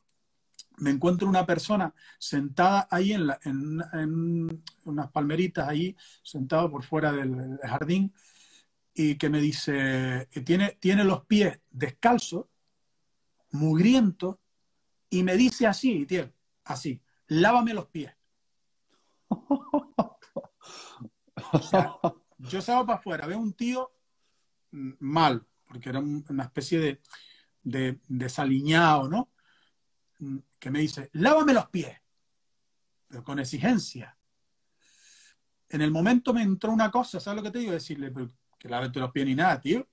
me 0.76 0.90
encuentro 0.90 1.26
una 1.26 1.46
persona 1.46 1.94
sentada 2.18 2.88
ahí 2.90 3.14
en, 3.14 3.30
en, 3.94 4.62
unas 4.84 5.10
palmeritas 5.10 5.66
ahí, 5.66 5.96
sentado 6.22 6.70
por 6.70 6.84
fuera 6.84 7.12
del, 7.12 7.58
jardín, 7.62 8.12
y 8.92 9.14
que 9.14 9.30
me 9.30 9.40
dice 9.40 10.28
que 10.30 10.42
tiene, 10.42 10.76
tiene 10.78 11.04
los 11.04 11.24
pies 11.24 11.58
descalzos, 11.70 12.44
mugrientos, 13.52 14.36
y 15.08 15.22
me 15.22 15.38
dice 15.38 15.66
así, 15.66 16.04
tío, 16.04 16.30
así, 16.64 17.00
lávame 17.30 17.74
los 17.74 17.86
pies. 17.86 18.12
yo 22.38 22.60
salgo 22.60 22.86
para 22.86 22.98
afuera, 22.98 23.26
veo 23.26 23.38
un 23.38 23.54
tío 23.54 23.90
mal, 24.70 25.46
porque 25.66 25.88
era 25.88 26.00
una 26.00 26.44
especie 26.44 26.78
de, 26.80 27.00
de 27.62 28.00
desaliñado, 28.08 29.08
¿no? 29.08 29.30
que 30.58 30.70
me 30.70 30.80
dice, 30.80 31.08
lávame 31.14 31.54
los 31.54 31.68
pies, 31.68 31.96
pero 33.08 33.24
con 33.24 33.38
exigencia. 33.38 34.16
En 35.68 35.80
el 35.80 35.90
momento 35.90 36.34
me 36.34 36.42
entró 36.42 36.72
una 36.72 36.90
cosa, 36.90 37.20
¿sabes 37.20 37.38
lo 37.38 37.42
que 37.44 37.52
te 37.52 37.60
digo? 37.60 37.72
Decirle, 37.72 38.12
que 38.58 38.68
lávate 38.68 39.00
los 39.00 39.12
pies 39.12 39.26
ni 39.26 39.34
nada, 39.34 39.60
tío. 39.60 39.88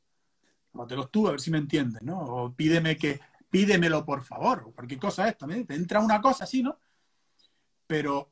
Lávatelos 0.73 1.11
tú, 1.11 1.27
a 1.27 1.31
ver 1.31 1.39
si 1.39 1.51
me 1.51 1.59
entiendes, 1.59 2.01
¿no? 2.01 2.19
O 2.19 2.53
pídeme 2.53 2.97
que, 2.97 3.19
pídemelo 3.49 4.03
por 4.03 4.23
favor, 4.23 4.63
o 4.65 4.73
cualquier 4.73 4.99
cosa 4.99 5.29
esta. 5.29 5.47
Te 5.47 5.75
entra 5.75 6.01
una 6.01 6.19
cosa 6.19 6.43
así, 6.43 6.61
¿no? 6.61 6.79
Pero 7.87 8.31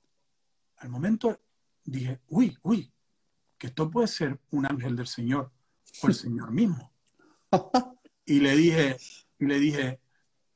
al 0.78 0.89
momento 0.89 1.41
dije, 1.84 2.22
uy, 2.28 2.58
uy, 2.62 2.91
que 3.58 3.68
esto 3.68 3.89
puede 3.89 4.08
ser 4.08 4.39
un 4.52 4.65
ángel 4.65 4.96
del 4.96 5.08
Señor 5.08 5.52
o 6.04 6.08
el 6.08 6.13
Señor 6.13 6.52
mismo. 6.52 6.91
Y 8.28 8.39
le 8.39 8.56
dije, 8.56 8.98
y 9.38 9.46
le 9.46 9.60
dije, 9.60 10.00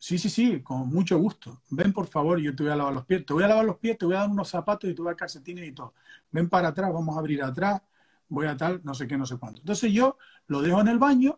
Sí, 0.01 0.17
sí, 0.17 0.29
sí, 0.29 0.63
con 0.63 0.87
mucho 0.87 1.19
gusto. 1.19 1.61
Ven, 1.69 1.91
por 1.91 2.07
favor, 2.07 2.39
yo 2.39 2.55
te 2.55 2.63
voy 2.63 2.71
a 2.71 2.75
lavar 2.77 2.93
los 2.93 3.05
pies. 3.05 3.25
Te 3.25 3.33
voy 3.33 3.43
a 3.43 3.49
lavar 3.49 3.65
los 3.65 3.77
pies, 3.77 3.97
te 3.97 4.05
voy 4.05 4.15
a 4.15 4.19
dar 4.19 4.29
unos 4.29 4.47
zapatos 4.47 4.89
y 4.89 4.95
te 4.95 5.01
voy 5.01 5.09
a 5.09 5.11
dar 5.11 5.17
calcetines 5.17 5.67
y 5.67 5.73
todo. 5.73 5.93
Ven 6.31 6.47
para 6.47 6.69
atrás, 6.69 6.93
vamos 6.93 7.17
a 7.17 7.19
abrir 7.19 7.43
atrás, 7.43 7.81
voy 8.29 8.47
a 8.47 8.55
tal, 8.55 8.79
no 8.85 8.93
sé 8.93 9.07
qué, 9.07 9.17
no 9.17 9.25
sé 9.25 9.37
cuánto. 9.37 9.59
Entonces 9.59 9.91
yo 9.91 10.17
lo 10.47 10.61
dejo 10.61 10.79
en 10.79 10.87
el 10.87 10.99
baño 10.99 11.37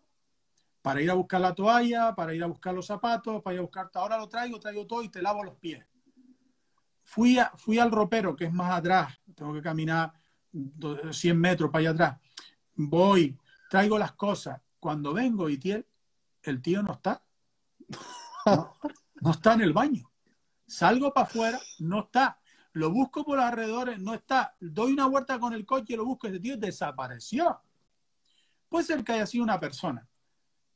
para 0.83 1.01
ir 1.01 1.09
a 1.09 1.15
buscar 1.15 1.41
la 1.41 1.55
toalla, 1.55 2.13
para 2.13 2.35
ir 2.35 2.43
a 2.43 2.47
buscar 2.47 2.75
los 2.75 2.85
zapatos, 2.85 3.41
para 3.41 3.55
ir 3.55 3.59
a 3.59 3.63
buscar... 3.63 3.89
Ahora 3.95 4.19
lo 4.19 4.29
traigo, 4.29 4.59
traigo 4.59 4.85
todo 4.85 5.01
y 5.01 5.09
te 5.09 5.23
lavo 5.23 5.43
los 5.43 5.55
pies. 5.55 5.83
Fui, 7.11 7.37
a, 7.37 7.51
fui 7.57 7.77
al 7.77 7.91
ropero, 7.91 8.37
que 8.37 8.45
es 8.45 8.53
más 8.53 8.71
atrás, 8.71 9.19
tengo 9.35 9.53
que 9.53 9.61
caminar 9.61 10.13
100 11.11 11.37
metros 11.37 11.69
para 11.69 11.81
allá 11.81 11.89
atrás. 11.89 12.17
Voy, 12.73 13.37
traigo 13.69 13.99
las 13.99 14.13
cosas. 14.13 14.61
Cuando 14.79 15.13
vengo 15.13 15.49
y 15.49 15.57
tiel, 15.57 15.85
el 16.41 16.61
tío 16.61 16.81
no 16.81 16.93
está. 16.93 17.21
No, 18.45 19.29
está 19.29 19.53
en 19.53 19.61
el 19.61 19.73
baño. 19.73 20.09
Salgo 20.65 21.13
para 21.13 21.27
afuera, 21.27 21.59
no 21.79 21.99
está. 21.99 22.39
Lo 22.71 22.89
busco 22.89 23.25
por 23.25 23.35
los 23.35 23.45
alrededores, 23.45 23.99
no 23.99 24.13
está. 24.13 24.55
Doy 24.59 24.93
una 24.93 25.05
vuelta 25.05 25.37
con 25.37 25.53
el 25.53 25.65
coche 25.65 25.93
y 25.93 25.97
lo 25.97 26.05
busco. 26.05 26.27
Ese 26.27 26.39
tío 26.39 26.57
desapareció. 26.57 27.61
Puede 28.69 28.85
ser 28.85 29.03
que 29.03 29.11
haya 29.11 29.27
sido 29.27 29.43
una 29.43 29.59
persona, 29.59 30.07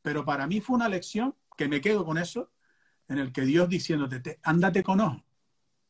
pero 0.02 0.26
para 0.26 0.46
mí 0.46 0.60
fue 0.60 0.76
una 0.76 0.90
lección 0.90 1.34
que 1.58 1.70
me 1.70 1.80
quedo 1.82 2.06
con 2.06 2.18
eso, 2.18 2.52
en 3.08 3.20
el 3.20 3.32
que 3.32 3.42
Dios 3.42 3.68
diciéndote, 3.68 4.20
te, 4.20 4.40
ándate 4.44 4.84
con 4.84 5.00
ojo, 5.00 5.25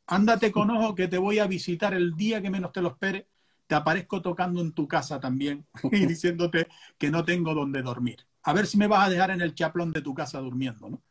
ándate 0.08 0.52
con 0.52 0.70
ojo 0.72 0.96
que 0.96 1.08
te 1.08 1.18
voy 1.18 1.40
a 1.40 1.48
visitar 1.48 1.94
el 1.94 2.16
día 2.16 2.42
que 2.42 2.50
menos 2.50 2.72
te 2.72 2.82
lo 2.82 2.90
espere, 2.90 3.28
te 3.68 3.76
aparezco 3.76 4.22
tocando 4.22 4.62
en 4.62 4.74
tu 4.74 4.88
casa 4.88 5.20
también 5.20 5.66
y 5.92 6.06
diciéndote 6.06 6.68
que 6.98 7.10
no 7.10 7.24
tengo 7.24 7.54
donde 7.54 7.82
dormir. 7.82 8.26
A 8.44 8.54
ver 8.54 8.68
si 8.68 8.78
me 8.78 8.88
vas 8.88 9.08
a 9.08 9.10
dejar 9.10 9.32
en 9.32 9.42
el 9.42 9.56
chaplón 9.56 9.92
de 9.92 10.02
tu 10.02 10.14
casa 10.14 10.40
durmiendo, 10.40 10.90
¿no? 10.90 11.02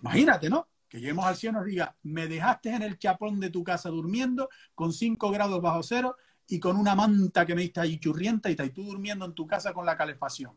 imagínate, 0.00 0.50
¿no? 0.50 0.68
Que 0.88 0.98
lleguemos 0.98 1.24
al 1.24 1.36
cielo 1.36 1.58
y 1.58 1.60
nos 1.60 1.66
diga, 1.66 1.96
me 2.02 2.26
dejaste 2.26 2.70
en 2.70 2.82
el 2.82 2.98
chapón 2.98 3.40
de 3.40 3.50
tu 3.50 3.62
casa 3.62 3.88
durmiendo 3.88 4.48
con 4.74 4.92
5 4.92 5.30
grados 5.30 5.60
bajo 5.62 5.82
cero 5.82 6.16
y 6.48 6.60
con 6.60 6.76
una 6.76 6.94
manta 6.94 7.46
que 7.46 7.54
me 7.54 7.62
diste 7.62 7.80
ahí 7.80 7.98
churrienta 7.98 8.48
y 8.48 8.52
estás 8.52 8.72
tú 8.72 8.84
durmiendo 8.84 9.24
en 9.24 9.34
tu 9.34 9.46
casa 9.46 9.72
con 9.72 9.86
la 9.86 9.96
calefacción. 9.96 10.56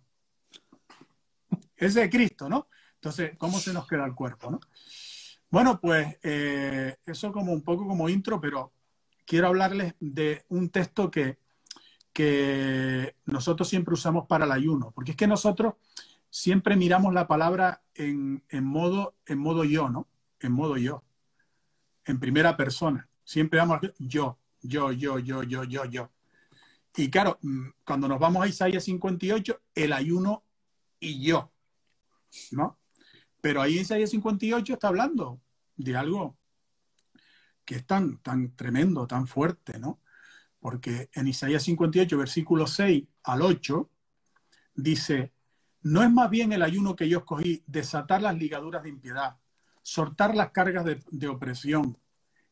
Ese 1.75 2.03
es 2.03 2.09
Cristo, 2.09 2.49
¿no? 2.49 2.67
Entonces, 2.95 3.31
¿cómo 3.38 3.59
se 3.59 3.71
nos 3.71 3.88
queda 3.88 4.05
el 4.05 4.13
cuerpo, 4.13 4.51
no? 4.51 4.59
Bueno, 5.51 5.79
pues 5.81 6.17
eh, 6.23 6.97
eso 7.05 7.31
como 7.31 7.53
un 7.53 7.63
poco 7.63 7.88
como 7.88 8.07
intro, 8.09 8.39
pero 8.39 8.71
quiero 9.25 9.47
hablarles 9.47 9.95
de 9.99 10.45
un 10.49 10.69
texto 10.69 11.09
que, 11.09 11.38
que 12.13 13.15
nosotros 13.25 13.67
siempre 13.67 13.93
usamos 13.93 14.27
para 14.27 14.45
el 14.45 14.51
ayuno, 14.51 14.91
porque 14.91 15.12
es 15.12 15.17
que 15.17 15.27
nosotros 15.27 15.75
siempre 16.29 16.75
miramos 16.75 17.13
la 17.13 17.27
palabra 17.27 17.81
en, 17.95 18.41
modo, 18.63 19.15
en 19.25 19.39
modo 19.39 19.63
yo, 19.63 19.89
¿no? 19.89 20.07
En 20.39 20.51
modo 20.51 20.77
yo, 20.77 21.03
en 22.05 22.19
primera 22.19 22.55
persona. 22.55 23.07
Siempre 23.23 23.59
vamos 23.59 23.81
yo, 23.97 24.38
yo, 24.62 24.91
yo, 24.91 25.19
yo, 25.19 25.43
yo, 25.43 25.63
yo, 25.63 25.85
yo. 25.85 26.12
Y 26.95 27.09
claro, 27.09 27.38
mm, 27.41 27.69
cuando 27.85 28.07
nos 28.07 28.19
vamos 28.19 28.43
a 28.43 28.47
Isaías 28.47 28.83
58, 28.83 29.62
el 29.75 29.93
ayuno 29.93 30.43
y 30.99 31.23
yo, 31.23 31.51
¿no? 32.51 32.78
Pero 33.41 33.62
ahí 33.62 33.80
Isaías 33.80 34.10
58 34.10 34.73
está 34.73 34.88
hablando 34.88 35.41
de 35.75 35.95
algo 35.95 36.38
que 37.65 37.75
es 37.75 37.86
tan, 37.86 38.17
tan 38.17 38.56
tremendo, 38.56 39.08
tan 39.08 39.28
fuerte, 39.28 39.80
¿no? 39.80 40.02
Porque 40.60 41.10
en 41.13 41.28
Isaías 41.28 41.63
58, 41.63 42.17
versículo 42.17 42.67
6 42.67 43.08
al 43.23 43.41
8, 43.41 43.89
dice, 44.73 45.34
¿No 45.82 46.04
es 46.04 46.12
más 46.12 46.30
bien 46.30 46.52
el 46.52 46.62
ayuno 46.62 46.95
que 46.95 47.08
yo 47.08 47.19
escogí 47.19 47.63
desatar 47.65 48.21
las 48.21 48.36
ligaduras 48.36 48.84
de 48.84 48.89
impiedad, 48.89 49.38
soltar 49.82 50.36
las 50.36 50.52
cargas 50.52 50.86
de, 50.86 51.28
opresión 51.28 51.97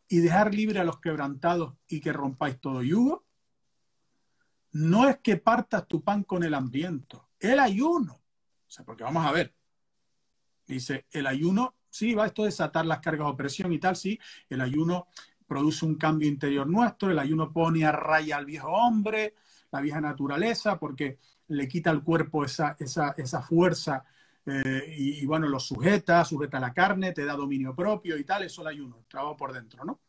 y 0.07 0.19
dejar 0.19 0.53
libre 0.53 0.79
a 0.79 0.85
los 0.85 1.01
quebrantados 1.01 1.75
y 1.87 1.99
que 1.99 2.13
rompáis 2.13 2.59
todo 2.59 2.81
yugo? 2.83 3.25
No 4.71 5.09
es 5.09 5.17
que 5.17 5.37
partas 5.37 5.87
tu 5.87 6.03
pan 6.03 6.23
con 6.23 6.43
el 6.43 6.53
hambriento, 6.53 7.29
el 7.39 7.59
ayuno. 7.59 8.13
O 8.13 8.69
sea, 8.69 8.85
porque 8.85 9.03
vamos 9.03 9.25
a 9.25 9.31
ver. 9.31 9.53
Dice, 10.67 11.05
el 11.11 11.27
ayuno, 11.27 11.75
sí, 11.89 12.13
va 12.13 12.25
esto 12.25 12.43
desatar 12.43 12.85
las 12.85 12.99
cargas 12.99 13.27
de 13.27 13.31
opresión 13.31 13.71
y 13.71 13.79
tal, 13.79 13.95
sí, 13.95 14.19
el 14.49 14.61
ayuno 14.61 15.07
produce 15.47 15.85
un 15.85 15.95
cambio 15.95 16.27
interior 16.27 16.67
nuestro, 16.67 17.09
el 17.09 17.19
ayuno 17.19 17.51
pone 17.53 17.85
a 17.85 17.91
raya 17.91 18.37
al 18.37 18.45
viejo 18.45 18.67
hombre, 18.67 19.35
la 19.71 19.81
vieja 19.81 20.01
naturaleza, 20.01 20.77
porque 20.77 21.19
le 21.47 21.67
quita 21.67 21.89
al 21.89 22.03
cuerpo 22.03 22.43
esa, 22.43 22.75
esa, 22.79 23.41
fuerza 23.41 24.03
eh, 24.45 24.95
y, 24.97 25.25
bueno, 25.25 25.47
lo 25.47 25.59
sujeta, 25.59 26.23
sujeta 26.25 26.59
la 26.59 26.73
carne, 26.73 27.13
te 27.13 27.23
da 27.23 27.35
dominio 27.35 27.73
propio 27.73 28.17
y 28.17 28.25
tal, 28.25 28.43
eso 28.43 28.61
el 28.61 28.67
ayuno, 28.67 29.05
trabajo 29.07 29.37
por 29.37 29.53
dentro, 29.53 29.85
¿no? 29.85 30.01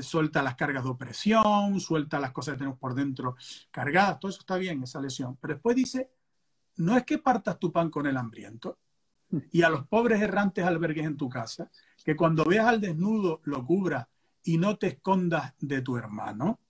suelta 0.00 0.42
las 0.42 0.56
cargas 0.56 0.82
de 0.82 0.90
opresión, 0.90 1.78
suelta 1.78 2.18
las 2.18 2.32
cosas 2.32 2.54
que 2.54 2.58
tenemos 2.58 2.78
por 2.78 2.94
dentro 2.94 3.36
cargadas, 3.70 4.18
todo 4.18 4.30
eso 4.30 4.40
está 4.40 4.56
bien, 4.56 4.82
esa 4.82 5.00
lesión. 5.00 5.36
Pero 5.40 5.54
después 5.54 5.76
dice, 5.76 6.10
no 6.76 6.96
es 6.96 7.04
que 7.04 7.18
partas 7.18 7.58
tu 7.58 7.70
pan 7.70 7.90
con 7.90 8.06
el 8.06 8.16
hambriento 8.16 8.78
y 9.50 9.62
a 9.62 9.70
los 9.70 9.86
pobres 9.86 10.20
errantes 10.20 10.64
albergues 10.64 11.06
en 11.06 11.16
tu 11.16 11.28
casa, 11.28 11.70
que 12.04 12.16
cuando 12.16 12.44
veas 12.44 12.66
al 12.66 12.80
desnudo 12.80 13.40
lo 13.44 13.64
cubras 13.64 14.06
y 14.44 14.58
no 14.58 14.76
te 14.76 14.88
escondas 14.88 15.54
de 15.58 15.82
tu 15.82 15.96
hermano, 15.96 16.60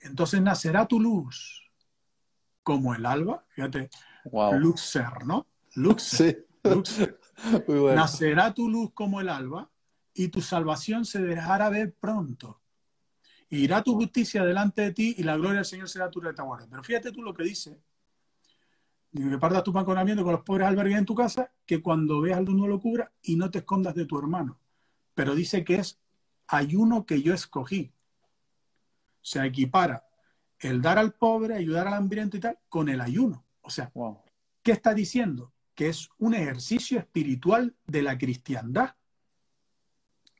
entonces 0.00 0.42
nacerá 0.42 0.86
tu 0.86 1.00
luz 1.00 1.70
como 2.62 2.94
el 2.94 3.06
alba, 3.06 3.42
fíjate, 3.48 3.90
Luxer, 4.52 5.24
¿no? 5.26 5.46
Luxer. 5.74 6.46
Nacerá 7.68 8.54
tu 8.54 8.68
luz 8.68 8.92
como 8.94 9.20
el 9.20 9.28
alba 9.28 9.68
y 10.14 10.28
tu 10.28 10.40
salvación 10.40 11.04
se 11.04 11.20
dejará 11.22 11.70
ver 11.70 11.94
pronto. 11.94 12.60
irá 13.48 13.82
tu 13.82 13.94
justicia 13.94 14.44
delante 14.44 14.82
de 14.82 14.92
ti 14.92 15.14
y 15.18 15.22
la 15.22 15.36
gloria 15.36 15.56
del 15.56 15.64
Señor 15.64 15.88
será 15.88 16.10
tu 16.10 16.20
retaguardia. 16.20 16.68
Pero 16.70 16.84
fíjate 16.84 17.10
tú 17.10 17.22
lo 17.22 17.34
que 17.34 17.44
dice. 17.44 17.80
Que 19.12 19.38
partas 19.38 19.62
tu 19.62 19.72
pan 19.72 19.84
con 19.84 19.96
con 19.96 20.32
los 20.32 20.42
pobres 20.42 20.66
albergues 20.66 20.98
en 20.98 21.04
tu 21.04 21.14
casa, 21.14 21.52
que 21.66 21.82
cuando 21.82 22.20
veas 22.20 22.38
al 22.38 22.48
uno 22.48 22.66
lo 22.66 22.80
cubra 22.80 23.12
y 23.22 23.36
no 23.36 23.50
te 23.50 23.58
escondas 23.58 23.94
de 23.94 24.06
tu 24.06 24.18
hermano. 24.18 24.58
Pero 25.14 25.34
dice 25.34 25.64
que 25.64 25.76
es 25.76 26.00
ayuno 26.46 27.04
que 27.04 27.20
yo 27.22 27.34
escogí. 27.34 27.92
Se 29.20 29.44
equipara 29.44 30.06
el 30.58 30.80
dar 30.80 30.98
al 30.98 31.12
pobre, 31.12 31.56
ayudar 31.56 31.86
al 31.88 31.94
hambriento 31.94 32.36
y 32.36 32.40
tal, 32.40 32.58
con 32.68 32.88
el 32.88 33.00
ayuno. 33.00 33.44
O 33.60 33.70
sea, 33.70 33.92
¿qué 34.62 34.72
está 34.72 34.94
diciendo? 34.94 35.52
Que 35.74 35.88
es 35.88 36.08
un 36.18 36.34
ejercicio 36.34 36.98
espiritual 36.98 37.74
de 37.86 38.02
la 38.02 38.16
cristiandad 38.16 38.94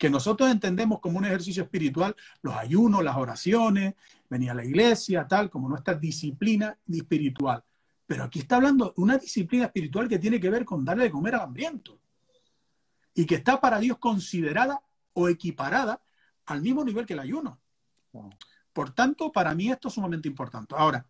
que 0.02 0.10
nosotros 0.10 0.50
entendemos 0.50 0.98
como 0.98 1.18
un 1.18 1.24
ejercicio 1.26 1.62
espiritual, 1.62 2.16
los 2.40 2.56
ayunos, 2.56 3.04
las 3.04 3.16
oraciones, 3.16 3.94
venir 4.28 4.50
a 4.50 4.54
la 4.54 4.64
iglesia, 4.64 5.28
tal, 5.28 5.48
como 5.48 5.68
nuestra 5.68 5.94
disciplina 5.94 6.76
espiritual. 6.90 7.62
Pero 8.12 8.24
aquí 8.24 8.40
está 8.40 8.56
hablando 8.56 8.92
de 8.94 9.00
una 9.00 9.16
disciplina 9.16 9.64
espiritual 9.64 10.06
que 10.06 10.18
tiene 10.18 10.38
que 10.38 10.50
ver 10.50 10.66
con 10.66 10.84
darle 10.84 11.04
de 11.04 11.10
comer 11.10 11.34
al 11.34 11.40
hambriento 11.40 11.98
y 13.14 13.24
que 13.24 13.36
está 13.36 13.58
para 13.58 13.78
Dios 13.78 13.96
considerada 13.96 14.82
o 15.14 15.30
equiparada 15.30 16.02
al 16.44 16.60
mismo 16.60 16.84
nivel 16.84 17.06
que 17.06 17.14
el 17.14 17.20
ayuno. 17.20 17.58
Por 18.70 18.90
tanto, 18.90 19.32
para 19.32 19.54
mí 19.54 19.70
esto 19.70 19.88
es 19.88 19.94
sumamente 19.94 20.28
importante. 20.28 20.74
Ahora, 20.76 21.06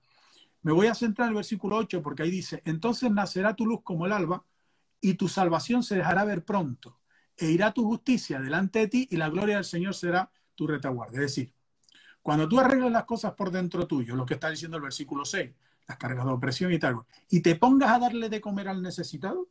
me 0.63 0.71
voy 0.71 0.87
a 0.87 0.95
centrar 0.95 1.27
en 1.27 1.31
el 1.31 1.35
versículo 1.39 1.77
8 1.79 2.01
porque 2.03 2.23
ahí 2.23 2.31
dice, 2.31 2.63
entonces 2.65 3.11
nacerá 3.11 3.57
tu 3.57 3.67
luz 3.67 3.81
como 3.83 4.07
el 4.07 4.13
alba 4.13 4.45
y 5.01 5.15
tu 5.15 5.27
salvación 5.27 5.83
se 5.83 5.97
dejará 5.97 6.23
ver 6.25 6.45
pronto 6.45 7.01
e 7.37 7.51
irá 7.51 7.73
tu 7.73 7.85
justicia 7.85 8.39
delante 8.39 8.79
de 8.79 8.87
ti 8.87 9.09
y 9.11 9.17
la 9.17 9.29
gloria 9.29 9.57
del 9.57 9.65
Señor 9.65 9.97
será 9.97 10.31
tu 10.55 10.69
retaguardia. 10.69 11.17
Es 11.17 11.35
decir, 11.35 11.53
cuando 12.23 12.49
tú 12.49 12.61
arreglas 12.61 12.93
las 12.93 13.07
cosas 13.07 13.33
por 13.33 13.51
dentro 13.51 13.89
tuyo, 13.89 14.15
lo 14.15 14.25
que 14.25 14.35
está 14.35 14.51
diciendo 14.51 14.77
el 14.77 14.85
versículo 14.85 15.25
6, 15.25 15.51
las 15.93 15.99
cargas 15.99 16.25
de 16.25 16.33
opresión 16.33 16.73
y 16.73 16.79
tal, 16.79 16.97
y 17.29 17.41
te 17.41 17.55
pongas 17.57 17.91
a 17.91 17.99
darle 17.99 18.29
de 18.29 18.41
comer 18.41 18.69
al 18.69 18.83
necesitado, 18.83 19.49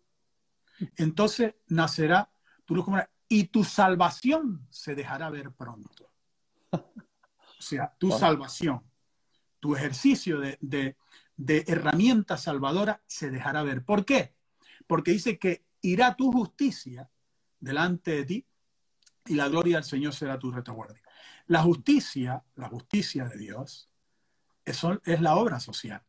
entonces 0.96 1.56
nacerá 1.68 2.32
tu 2.66 2.76
luz 2.76 2.86
como 2.86 2.98
y 3.28 3.46
tu 3.46 3.64
salvación 3.64 4.68
se 4.70 4.96
dejará 4.96 5.30
ver 5.30 5.52
pronto. 5.52 6.12
O 6.72 7.62
sea, 7.64 7.94
tu 7.98 8.12
salvación, 8.12 8.82
tu 9.60 9.76
ejercicio 9.76 10.40
de, 10.40 10.58
de, 10.62 10.98
de 11.38 11.64
herramienta 11.68 12.38
salvadora 12.38 13.04
se 13.06 13.30
dejará 13.30 13.62
ver. 13.64 13.86
¿Por 13.86 14.04
qué? 14.04 14.36
Porque 14.88 15.12
dice 15.12 15.38
que 15.38 15.64
irá 15.82 16.16
tu 16.16 16.32
justicia 16.32 17.10
delante 17.60 18.12
de 18.12 18.26
ti 18.26 18.48
y 19.28 19.36
la 19.36 19.48
gloria 19.48 19.76
del 19.78 19.86
Señor 19.86 20.14
será 20.14 20.40
tu 20.40 20.52
retaguardia. 20.52 21.04
La 21.46 21.62
justicia, 21.62 22.44
la 22.56 22.68
justicia 22.68 23.26
de 23.26 23.38
Dios, 23.38 23.90
eso 24.66 25.00
es 25.06 25.22
la 25.22 25.36
obra 25.36 25.60
social. 25.60 26.04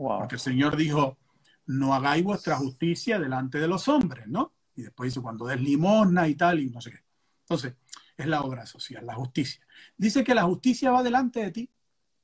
Porque 0.00 0.36
el 0.36 0.40
Señor 0.40 0.76
dijo, 0.76 1.18
no 1.66 1.92
hagáis 1.92 2.24
vuestra 2.24 2.56
justicia 2.56 3.18
delante 3.18 3.58
de 3.58 3.68
los 3.68 3.86
hombres, 3.86 4.26
¿no? 4.28 4.54
Y 4.74 4.82
después 4.82 5.10
dice, 5.12 5.20
cuando 5.20 5.46
des 5.46 5.60
limosna 5.60 6.26
y 6.26 6.34
tal, 6.36 6.60
y 6.60 6.70
no 6.70 6.80
sé 6.80 6.90
qué. 6.90 7.04
Entonces, 7.42 7.74
es 8.16 8.26
la 8.26 8.40
obra 8.40 8.64
social, 8.64 9.04
la 9.04 9.14
justicia. 9.14 9.60
Dice 9.98 10.24
que 10.24 10.34
la 10.34 10.44
justicia 10.44 10.90
va 10.90 11.02
delante 11.02 11.40
de 11.40 11.50
ti 11.50 11.70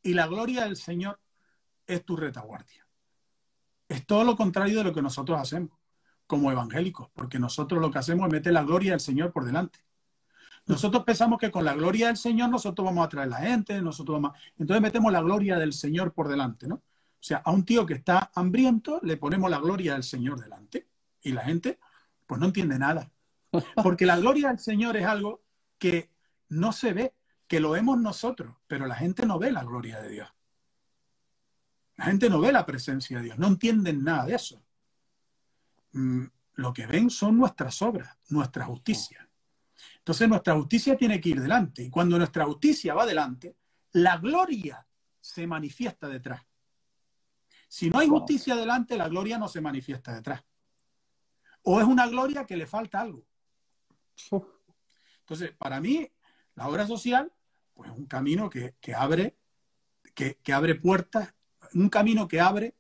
y 0.03 0.15
la 0.15 0.27
gloria 0.27 0.65
del 0.65 0.77
Señor 0.77 1.21
es 1.87 2.03
tu 2.03 2.17
retaguardia. 2.17 2.87
Es 3.89 4.07
todo 4.07 4.25
lo 4.25 4.37
contrario 4.37 4.79
de 4.79 4.85
lo 4.85 4.95
que 4.95 5.03
nosotros 5.03 5.39
hacemos 5.39 5.79
como 6.27 6.51
evangélicos, 6.51 7.11
porque 7.13 7.39
nosotros 7.39 7.81
lo 7.81 7.91
que 7.91 7.99
hacemos 7.99 8.27
es 8.27 8.33
meter 8.33 8.55
la 8.55 8.65
gloria 8.65 8.93
del 8.93 9.01
Señor 9.01 9.33
por 9.33 9.45
delante. 9.45 9.81
Nosotros 10.67 11.05
pensamos 11.05 11.39
que 11.39 11.51
con 11.51 11.65
la 11.65 11.75
gloria 11.75 12.07
del 12.07 12.17
Señor 12.17 12.49
nosotros 12.49 12.87
vamos 12.87 13.05
a 13.05 13.09
traer 13.09 13.29
la 13.29 13.37
gente, 13.37 13.81
nosotros 13.83 14.21
vamos 14.21 14.39
Entonces 14.59 14.81
metemos 14.81 15.13
la 15.13 15.21
gloria 15.21 15.59
del 15.59 15.73
Señor 15.75 16.13
por 16.13 16.29
delante, 16.29 16.67
¿no? 16.67 16.83
O 17.19 17.23
sea, 17.27 17.39
a 17.39 17.51
un 17.51 17.65
tío 17.65 17.87
que 17.87 17.95
está 17.95 18.31
hambriento 18.35 19.01
le 19.03 19.17
ponemos 19.17 19.51
la 19.51 19.59
gloria 19.59 19.95
del 19.95 20.03
Señor 20.03 20.41
delante 20.41 20.87
y 21.23 21.33
la 21.33 21.43
gente 21.43 21.79
pues 22.27 22.41
no 22.41 22.47
entiende 22.47 22.79
nada. 22.79 23.11
Porque 23.83 24.07
la 24.07 24.19
gloria 24.19 24.49
del 24.49 24.59
Señor 24.59 24.97
es 24.97 25.07
algo 25.07 25.43
que 25.79 26.11
no 26.49 26.73
se 26.73 26.93
ve, 26.93 27.15
que 27.47 27.61
lo 27.61 27.71
vemos 27.71 27.99
nosotros, 27.99 28.55
pero 28.67 28.87
la 28.87 28.97
gente 28.97 29.27
no 29.27 29.39
ve 29.39 29.51
la 29.51 29.65
gloria 29.65 30.01
de 30.01 30.11
Dios. 30.11 30.29
La 31.97 32.07
gente 32.07 32.29
no 32.29 32.41
ve 32.41 32.53
la 32.53 32.67
presencia 32.67 33.19
de 33.19 33.25
Dios, 33.25 33.39
no 33.39 33.47
entienden 33.47 34.05
nada 34.05 34.27
de 34.27 34.35
eso. 34.35 34.63
Mm, 35.93 36.25
lo 36.55 36.73
que 36.73 36.87
ven 36.87 37.11
son 37.11 37.39
nuestras 37.39 37.81
obras, 37.83 38.17
nuestra 38.29 38.65
justicia. 38.65 39.29
Entonces 39.99 40.29
nuestra 40.29 40.55
justicia 40.55 40.97
tiene 40.97 41.21
que 41.21 41.31
ir 41.31 41.41
delante. 41.41 41.83
Y 41.83 41.91
cuando 41.91 42.19
nuestra 42.19 42.45
justicia 42.45 42.95
va 42.95 43.07
delante, 43.07 43.57
la 43.93 44.19
gloria 44.19 44.87
se 45.21 45.47
manifiesta 45.47 46.09
detrás. 46.09 46.46
Si 47.69 47.91
no 47.91 47.99
hay 47.99 48.09
justicia 48.09 48.57
delante, 48.57 48.97
la 48.97 49.09
gloria 49.09 49.39
no 49.39 49.49
se 49.49 49.61
manifiesta 49.61 50.15
detrás. 50.15 50.45
O 51.63 51.81
es 51.81 51.87
una 51.87 52.07
gloria 52.07 52.45
que 52.45 52.57
le 52.57 52.67
falta 52.67 53.01
algo. 53.01 53.25
Entonces, 55.21 55.53
para 55.59 55.81
mí, 55.81 56.09
la 56.55 56.69
obra 56.69 56.87
social, 56.87 57.33
pues 57.75 57.91
es 57.91 57.97
un 57.97 58.07
camino 58.07 58.49
que, 58.49 58.75
abre, 58.97 59.37
que, 60.15 60.53
abre 60.53 60.77
puertas, 60.77 61.35
un 61.75 61.89
camino 61.89 62.29
que 62.29 62.41
abre, 62.41 62.77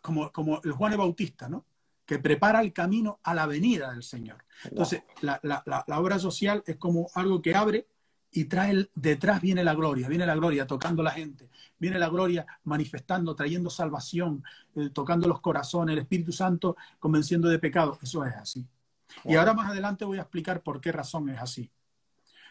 como, 0.00 0.30
como 0.32 0.60
el 0.62 0.72
Juan 0.72 0.92
el 0.92 0.98
Bautista, 0.98 1.48
¿no? 1.48 1.66
que 2.06 2.18
prepara 2.18 2.60
el 2.60 2.72
camino 2.72 3.20
a 3.22 3.34
la 3.34 3.46
venida 3.46 3.92
del 3.92 4.02
Señor. 4.02 4.44
Entonces, 4.64 5.02
la, 5.20 5.84
obra 5.98 6.18
social 6.18 6.62
es 6.66 6.76
como 6.76 7.08
algo 7.14 7.40
que 7.40 7.54
abre 7.54 7.88
y 8.36 8.46
trae, 8.46 8.90
detrás 8.96 9.40
viene 9.40 9.62
la 9.62 9.74
gloria, 9.74 10.08
viene 10.08 10.26
la 10.26 10.34
gloria 10.34 10.66
tocando 10.66 11.02
a 11.02 11.04
la 11.04 11.12
gente, 11.12 11.48
viene 11.78 12.00
la 12.00 12.08
gloria 12.08 12.44
manifestando, 12.64 13.36
trayendo 13.36 13.70
salvación, 13.70 14.42
eh, 14.74 14.90
tocando 14.92 15.28
los 15.28 15.40
corazones, 15.40 15.92
el 15.92 16.00
Espíritu 16.00 16.32
Santo 16.32 16.76
convenciendo 16.98 17.48
de 17.48 17.60
pecado. 17.60 17.96
Eso 18.02 18.24
es 18.24 18.34
así. 18.34 18.66
Y 19.24 19.36
ahora 19.36 19.54
más 19.54 19.70
adelante 19.70 20.04
voy 20.04 20.18
a 20.18 20.22
explicar 20.22 20.62
por 20.62 20.80
qué 20.80 20.90
razón 20.90 21.28
es 21.28 21.38
así. 21.38 21.70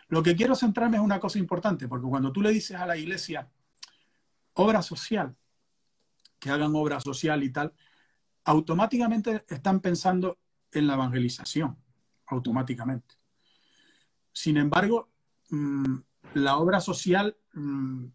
Lo 0.08 0.24
que 0.24 0.38
quiero 0.38 0.56
centrarme 0.56 0.96
es 0.96 1.04
una 1.04 1.20
cosa 1.20 1.38
importante, 1.38 1.90
porque 1.90 2.08
cuando 2.08 2.32
tú 2.32 2.42
le 2.42 2.52
dices 2.52 2.78
a 2.78 2.86
la 2.86 2.96
iglesia 2.96 3.50
obra 4.54 4.82
social, 4.82 5.36
que 6.40 6.50
hagan 6.50 6.74
obra 6.76 7.02
social 7.02 7.44
y 7.44 7.50
tal, 7.50 7.74
automáticamente 8.46 9.44
están 9.50 9.82
pensando 9.82 10.38
en 10.72 10.88
la 10.88 10.94
evangelización, 10.94 11.78
automáticamente. 12.28 13.16
Sin 14.32 14.56
embargo, 14.56 15.13
mm, 15.56 16.04
la 16.36 16.58
obra 16.58 16.80
social, 16.80 17.38
mm, 17.54 18.06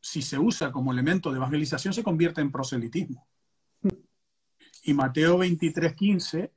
si 0.00 0.22
se 0.22 0.38
usa 0.38 0.72
como 0.72 0.92
elemento 0.92 1.30
de 1.30 1.36
evangelización, 1.36 1.94
se 1.94 2.02
convierte 2.02 2.40
en 2.40 2.52
proselitismo. 2.52 3.26
Y 4.84 4.94
Mateo 4.94 5.38
23:15 5.38 6.52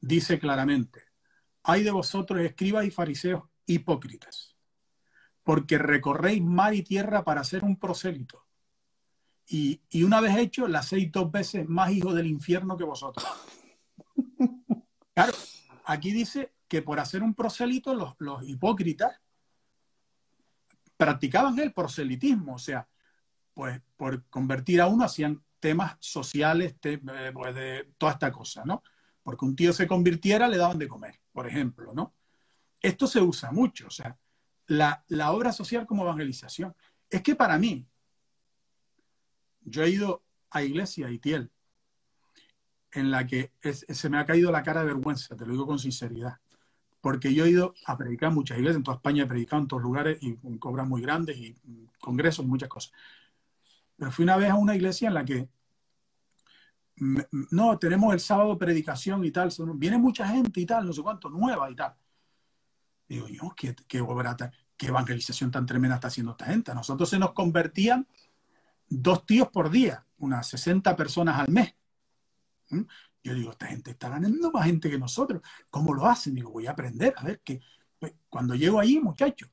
dice 0.00 0.38
claramente, 0.38 1.02
hay 1.62 1.82
de 1.82 1.90
vosotros 1.90 2.40
escribas 2.40 2.86
y 2.86 2.90
fariseos 2.90 3.44
hipócritas, 3.66 4.56
porque 5.42 5.78
recorréis 5.78 6.42
mar 6.42 6.74
y 6.74 6.82
tierra 6.82 7.24
para 7.24 7.44
ser 7.44 7.64
un 7.64 7.78
prosélito 7.78 8.48
y, 9.50 10.02
una 10.02 10.20
vez 10.20 10.36
hecho, 10.36 10.68
la 10.68 10.80
hacéis 10.80 11.10
dos 11.10 11.32
veces 11.32 11.66
más 11.66 11.90
hijo 11.90 12.12
del 12.12 12.26
infierno 12.26 12.76
que 12.76 12.84
vosotros. 12.84 13.26
Claro, 15.14 15.32
aquí 15.84 16.12
dice 16.12 16.54
que 16.68 16.80
por 16.80 17.00
hacer 17.00 17.24
un 17.24 17.34
proselito, 17.34 17.92
los, 17.92 18.48
hipócritas 18.48 19.20
practicaban 20.98 21.58
el 21.58 21.72
proselitismo, 21.72 22.56
o 22.56 22.58
sea, 22.58 22.86
pues 23.54 23.80
por 23.96 24.26
convertir 24.26 24.82
a 24.82 24.88
uno 24.88 25.04
hacían 25.04 25.42
temas 25.60 25.96
sociales, 26.00 26.76
eh, 26.82 27.00
pues 27.32 27.54
de 27.54 27.94
toda 27.96 28.12
esta 28.12 28.30
cosa, 28.30 28.64
¿no? 28.66 28.82
Porque 29.22 29.44
un 29.44 29.56
tío 29.56 29.72
se 29.72 29.86
convirtiera, 29.86 30.48
le 30.48 30.58
daban 30.58 30.78
de 30.78 30.88
comer, 30.88 31.20
por 31.32 31.46
ejemplo, 31.46 31.92
¿no? 31.94 32.14
Esto 32.82 33.06
se 33.06 33.20
usa 33.20 33.50
mucho, 33.52 33.86
o 33.86 33.90
sea, 33.90 34.18
la, 34.66 35.04
obra 35.32 35.52
social 35.52 35.86
como 35.86 36.02
evangelización. 36.02 36.74
Es 37.08 37.22
que 37.22 37.34
para 37.34 37.58
mí, 37.58 37.86
yo 39.62 39.82
he 39.82 39.90
ido 39.90 40.24
a 40.50 40.62
iglesia, 40.62 41.10
Itiel, 41.10 41.50
en 42.92 43.10
la 43.10 43.26
que 43.26 43.52
se 43.62 44.08
me 44.08 44.18
ha 44.18 44.26
caído 44.26 44.50
la 44.50 44.62
cara 44.62 44.80
de 44.80 44.86
vergüenza, 44.86 45.36
te 45.36 45.46
lo 45.46 45.52
digo 45.52 45.66
con 45.66 45.78
sinceridad. 45.78 46.38
Porque 47.00 47.32
yo 47.32 47.44
he 47.44 47.50
ido 47.50 47.74
a 47.86 47.96
predicar 47.96 48.30
en 48.30 48.34
muchas 48.34 48.58
iglesias, 48.58 48.76
en 48.76 48.82
toda 48.82 48.96
España 48.96 49.24
he 49.24 49.26
predicado 49.26 49.62
en 49.62 49.68
todos 49.68 49.82
lugares 49.82 50.18
y 50.20 50.34
con 50.36 50.58
cobras 50.58 50.86
muy 50.86 51.00
grandes 51.00 51.36
y 51.36 51.56
congresos, 52.00 52.44
muchas 52.44 52.68
cosas. 52.68 52.92
Pero 53.96 54.10
fui 54.10 54.24
una 54.24 54.36
vez 54.36 54.50
a 54.50 54.54
una 54.54 54.74
iglesia 54.74 55.08
en 55.08 55.14
la 55.14 55.24
que 55.24 55.48
no, 57.50 57.78
tenemos 57.78 58.12
el 58.12 58.20
sábado 58.20 58.58
predicación 58.58 59.24
y 59.24 59.30
tal, 59.30 59.50
viene 59.74 59.98
mucha 59.98 60.26
gente 60.26 60.60
y 60.60 60.66
tal, 60.66 60.86
no 60.86 60.92
sé 60.92 61.02
cuánto, 61.02 61.30
nueva 61.30 61.70
y 61.70 61.74
tal. 61.74 61.94
Digo 63.08 63.28
yo, 63.28 63.54
qué, 63.56 63.74
qué 63.86 64.00
obra, 64.00 64.36
qué 64.76 64.86
evangelización 64.86 65.50
tan 65.50 65.66
tremenda 65.66 65.96
está 65.96 66.08
haciendo 66.08 66.32
esta 66.32 66.46
gente. 66.46 66.74
Nosotros 66.74 67.08
se 67.08 67.18
nos 67.18 67.32
convertían 67.32 68.06
dos 68.88 69.24
tíos 69.26 69.48
por 69.48 69.70
día, 69.70 70.04
unas 70.18 70.48
60 70.48 70.96
personas 70.96 71.38
al 71.38 71.48
mes. 71.48 71.74
¿Mm? 72.70 72.82
Yo 73.22 73.34
digo, 73.34 73.50
esta 73.50 73.66
gente 73.66 73.90
está 73.90 74.08
ganando 74.08 74.50
más 74.50 74.66
gente 74.66 74.90
que 74.90 74.98
nosotros. 74.98 75.42
¿Cómo 75.70 75.92
lo 75.94 76.06
hacen? 76.06 76.34
Digo, 76.34 76.50
voy 76.50 76.66
a 76.66 76.72
aprender, 76.72 77.14
a 77.16 77.24
ver 77.24 77.40
que 77.40 77.60
pues, 77.98 78.14
cuando 78.28 78.54
llego 78.54 78.78
ahí, 78.78 79.00
muchachos, 79.00 79.50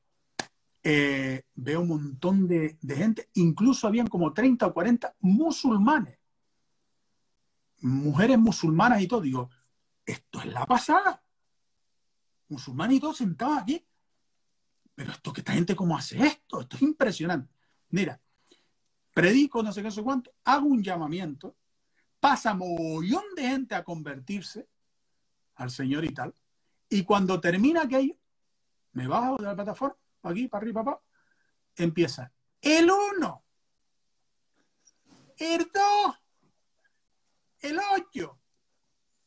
eh, 0.82 1.42
veo 1.54 1.80
un 1.80 1.88
montón 1.88 2.46
de, 2.46 2.78
de, 2.80 2.96
gente, 2.96 3.30
incluso 3.34 3.88
habían 3.88 4.06
como 4.06 4.32
30 4.32 4.66
o 4.66 4.72
40 4.72 5.16
musulmanes, 5.20 6.18
mujeres 7.80 8.38
musulmanas 8.38 9.02
y 9.02 9.08
todo. 9.08 9.20
Digo, 9.20 9.50
esto 10.04 10.40
es 10.40 10.46
la 10.46 10.64
pasada. 10.64 11.22
Musulmanes 12.48 12.98
y 12.98 13.00
todo 13.00 13.12
sentados 13.12 13.58
aquí. 13.58 13.84
Pero 14.94 15.12
esto, 15.12 15.32
que 15.32 15.40
esta 15.40 15.52
gente 15.52 15.76
cómo 15.76 15.96
hace 15.96 16.18
esto? 16.24 16.60
Esto 16.60 16.76
es 16.76 16.82
impresionante. 16.82 17.52
Mira, 17.90 18.20
predico 19.12 19.62
no 19.62 19.72
sé 19.72 19.80
qué, 19.80 19.88
no 19.88 19.90
sé 19.90 20.02
cuánto, 20.02 20.32
hago 20.44 20.66
un 20.66 20.82
llamamiento, 20.82 21.56
pasa 22.26 22.54
mogollón 22.54 23.22
de 23.36 23.42
gente 23.42 23.76
a 23.76 23.84
convertirse 23.84 24.66
al 25.54 25.70
Señor 25.70 26.04
y 26.04 26.12
tal, 26.12 26.34
y 26.88 27.04
cuando 27.04 27.40
termina 27.40 27.82
aquello, 27.82 28.16
me 28.94 29.06
bajo 29.06 29.36
de 29.36 29.44
la 29.44 29.54
plataforma, 29.54 29.96
aquí, 30.24 30.48
para 30.48 30.62
arriba, 30.62 31.00
empieza 31.76 32.32
el 32.60 32.90
1, 32.90 33.44
el 35.36 35.70
2, 35.72 36.20
el 37.60 37.78
8, 37.96 38.38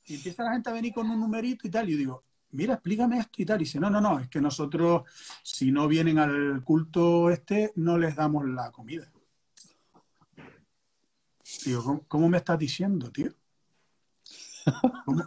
y 0.03 0.15
empieza 0.15 0.43
la 0.43 0.51
gente 0.51 0.69
a 0.69 0.73
venir 0.73 0.93
con 0.93 1.09
un 1.09 1.21
numerito 1.21 1.69
y 1.69 1.71
tal, 1.71 1.87
y 1.87 1.93
yo 1.93 1.97
digo, 1.97 2.23
mira, 2.51 2.73
explícame 2.73 3.19
esto 3.19 3.41
y 3.41 3.45
tal. 3.45 3.61
Y 3.61 3.63
dice, 3.63 3.79
no, 3.79 3.89
no, 3.89 4.01
no, 4.01 4.19
es 4.19 4.27
que 4.27 4.41
nosotros, 4.41 5.03
si 5.41 5.71
no 5.71 5.87
vienen 5.87 6.19
al 6.19 6.61
culto 6.65 7.29
este, 7.29 7.71
no 7.77 7.97
les 7.97 8.17
damos 8.17 8.45
la 8.45 8.71
comida. 8.71 9.09
Digo, 11.65 12.05
¿cómo, 12.07 12.29
me 12.29 12.37
estás 12.37 12.57
diciendo, 12.57 13.11
tío? 13.11 13.33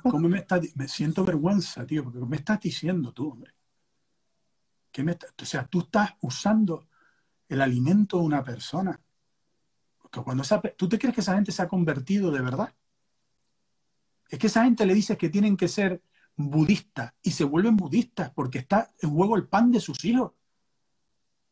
¿Cómo, 0.02 0.28
me 0.28 0.38
estás 0.38 0.60
Me 0.76 0.88
siento 0.88 1.24
vergüenza, 1.24 1.86
tío, 1.86 2.04
porque 2.04 2.18
me 2.20 2.36
estás 2.36 2.60
diciendo 2.60 3.12
tú, 3.12 3.30
hombre? 3.30 3.52
¿Qué 4.90 5.02
me 5.02 5.12
o 5.12 5.44
sea, 5.44 5.66
tú 5.66 5.80
estás 5.80 6.14
usando 6.20 6.86
el 7.52 7.60
alimento 7.60 8.18
de 8.18 8.24
una 8.24 8.42
persona. 8.42 8.98
Porque 10.00 10.22
cuando 10.22 10.42
¿Tú 10.76 10.88
te 10.88 10.98
crees 10.98 11.14
que 11.14 11.20
esa 11.20 11.34
gente 11.34 11.52
se 11.52 11.62
ha 11.62 11.68
convertido 11.68 12.30
de 12.30 12.40
verdad? 12.40 12.74
Es 14.28 14.38
que 14.38 14.46
esa 14.46 14.64
gente 14.64 14.86
le 14.86 14.94
dices 14.94 15.18
que 15.18 15.28
tienen 15.28 15.56
que 15.56 15.68
ser 15.68 16.02
budistas 16.34 17.12
y 17.22 17.32
se 17.32 17.44
vuelven 17.44 17.76
budistas 17.76 18.30
porque 18.30 18.58
está 18.58 18.90
en 19.00 19.10
juego 19.10 19.36
el 19.36 19.46
pan 19.46 19.70
de 19.70 19.80
sus 19.80 20.02
hijos. 20.04 20.32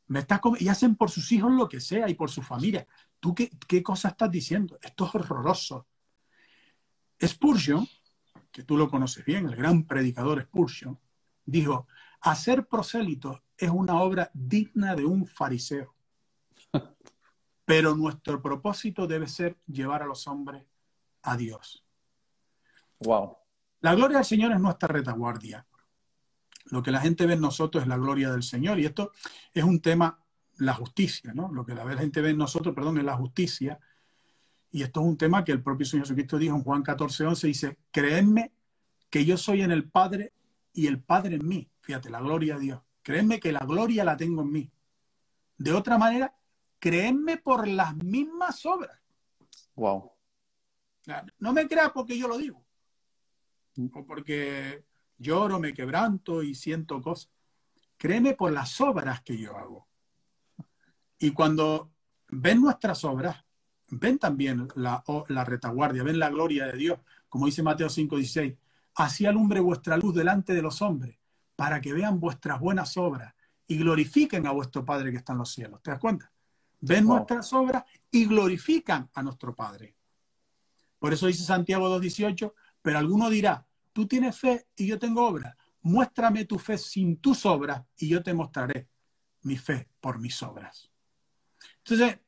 Me 0.07 0.21
está 0.21 0.41
y 0.59 0.69
hacen 0.69 0.97
por 0.97 1.11
sus 1.11 1.31
hijos 1.33 1.53
lo 1.53 1.69
que 1.69 1.81
sea 1.81 2.09
y 2.09 2.15
por 2.15 2.31
su 2.31 2.43
familia. 2.43 2.87
¿Tú 3.21 3.35
qué, 3.35 3.51
qué 3.69 3.83
cosa 3.83 4.09
estás 4.09 4.31
diciendo? 4.31 4.79
Esto 4.83 5.07
es 5.07 5.15
horroroso. 5.15 5.87
Spurgeon, 7.23 7.87
que 8.51 8.63
tú 8.63 8.77
lo 8.77 8.91
conoces 8.91 9.25
bien, 9.25 9.47
el 9.47 9.55
gran 9.55 9.87
predicador 9.87 10.43
Spurgeon, 10.43 10.99
dijo, 11.45 11.87
hacer 12.21 12.67
prosélitos 12.67 13.43
es 13.57 13.71
una 13.71 14.01
obra 14.01 14.31
digna 14.33 14.97
de 14.97 15.05
un 15.05 15.27
fariseo. 15.27 15.95
Pero 17.65 17.95
nuestro 17.95 18.41
propósito 18.41 19.07
debe 19.07 19.29
ser 19.29 19.59
llevar 19.67 20.03
a 20.03 20.07
los 20.07 20.27
hombres 20.27 20.65
a 21.23 21.37
Dios. 21.37 21.85
Wow. 23.01 23.37
La 23.81 23.95
gloria 23.95 24.19
del 24.19 24.27
Señor 24.27 24.53
es 24.53 24.61
nuestra 24.61 24.89
retaguardia. 24.89 25.67
Lo 26.67 26.83
que 26.83 26.91
la 26.91 27.01
gente 27.01 27.27
ve 27.27 27.35
en 27.35 27.41
nosotros 27.41 27.83
es 27.83 27.89
la 27.89 27.97
gloria 27.97 28.31
del 28.31 28.43
Señor. 28.43 28.79
Y 28.79 28.87
esto 28.87 29.13
es 29.53 29.65
un 29.65 29.81
tema 29.81 30.20
la 30.61 30.75
justicia, 30.75 31.33
¿no? 31.35 31.53
Lo 31.53 31.65
que 31.65 31.75
la 31.75 31.87
gente 31.97 32.21
ve 32.21 32.31
en 32.31 32.39
nosotros, 32.39 32.75
perdón, 32.75 32.99
es 32.99 33.05
la 33.05 33.17
justicia. 33.17 33.79
Y 34.71 34.83
esto 34.83 35.01
es 35.01 35.07
un 35.07 35.17
tema 35.17 35.45
que 35.45 35.53
el 35.53 35.63
propio 35.63 35.87
Señor 35.87 36.07
Jesucristo 36.07 36.39
dijo 36.39 36.55
en 36.55 36.63
Juan 36.63 36.83
14, 36.83 37.27
11, 37.27 37.47
dice, 37.47 37.79
creedme 37.91 38.53
que 39.09 39.25
yo 39.25 39.37
soy 39.37 39.63
en 39.63 39.73
el 39.73 39.89
Padre 39.89 40.33
y 40.73 40.87
el 40.87 41.03
Padre 41.03 41.37
en 41.37 41.49
mí. 41.49 41.69
Fíjate, 41.81 42.11
la 42.11 42.21
gloria 42.21 42.57
a 42.57 42.59
Dios. 42.59 42.81
Creedme 43.03 43.41
que 43.41 43.53
la 43.53 43.61
gloria 43.61 44.05
la 44.05 44.17
tengo 44.17 44.43
en 44.43 44.53
mí. 44.53 44.71
De 45.57 45.73
otra 45.73 45.99
manera, 45.99 46.35
creedme 46.79 47.39
por 47.39 47.67
las 47.67 47.97
mismas 47.97 48.65
obras. 48.67 48.99
Wow. 49.75 50.13
No 51.39 51.53
me 51.53 51.67
creas 51.67 51.91
porque 51.91 52.17
yo 52.17 52.29
lo 52.29 52.39
digo. 52.39 52.63
O 53.95 54.07
porque 54.07 54.85
lloro, 55.17 55.59
me 55.59 55.73
quebranto 55.73 56.43
y 56.43 56.55
siento 56.55 57.01
cosas. 57.01 57.31
Créeme 57.97 58.35
por 58.35 58.53
las 58.53 58.81
obras 58.81 59.23
que 59.23 59.37
yo 59.37 59.57
hago. 59.57 59.90
Y 61.21 61.33
cuando 61.33 61.93
ven 62.29 62.63
nuestras 62.63 63.05
obras, 63.05 63.45
ven 63.89 64.19
también 64.19 64.67
la, 64.75 65.05
la 65.29 65.45
retaguardia, 65.45 66.03
ven 66.03 66.19
la 66.19 66.31
gloria 66.31 66.67
de 66.67 66.79
Dios, 66.79 66.99
como 67.29 67.47
dice 67.47 67.63
Mateo 67.63 67.89
5:16, 67.89 68.57
así 68.95 69.27
alumbre 69.27 69.61
vuestra 69.61 69.97
luz 69.99 70.15
delante 70.15 70.55
de 70.55 70.63
los 70.63 70.81
hombres, 70.81 71.19
para 71.55 71.81
que 71.81 71.93
vean 71.93 72.19
vuestras 72.19 72.59
buenas 72.59 72.97
obras 72.97 73.35
y 73.67 73.77
glorifiquen 73.77 74.47
a 74.47 74.53
vuestro 74.53 74.85
Padre 74.85 75.13
que 75.13 75.19
está 75.19 75.33
en 75.33 75.39
los 75.39 75.53
cielos. 75.53 75.83
¿Te 75.83 75.91
das 75.91 76.01
cuenta? 76.01 76.33
Ven 76.81 77.05
nuestras 77.05 77.53
obras 77.53 77.85
y 78.11 78.25
glorifican 78.25 79.11
a 79.13 79.23
nuestro 79.23 79.55
Padre. 79.55 79.95
Por 80.99 81.13
eso 81.13 81.27
dice 81.27 81.45
Santiago 81.45 82.01
2.18, 82.01 82.55
pero 82.81 82.99
alguno 82.99 83.29
dirá, 83.29 83.67
tú 83.93 84.07
tienes 84.07 84.39
fe 84.39 84.67
y 84.75 84.87
yo 84.87 84.99
tengo 84.99 85.27
obras. 85.27 85.55
Muéstrame 85.83 86.47
tu 86.47 86.59
fe 86.59 86.79
sin 86.79 87.19
tus 87.19 87.45
obras 87.45 87.83
y 87.99 88.09
yo 88.09 88.23
te 88.23 88.33
mostraré 88.33 88.89
mi 89.43 89.57
fe 89.57 89.89
por 90.01 90.19
mis 90.19 90.43
obras. 90.43 90.91
Entonces, 91.91 92.21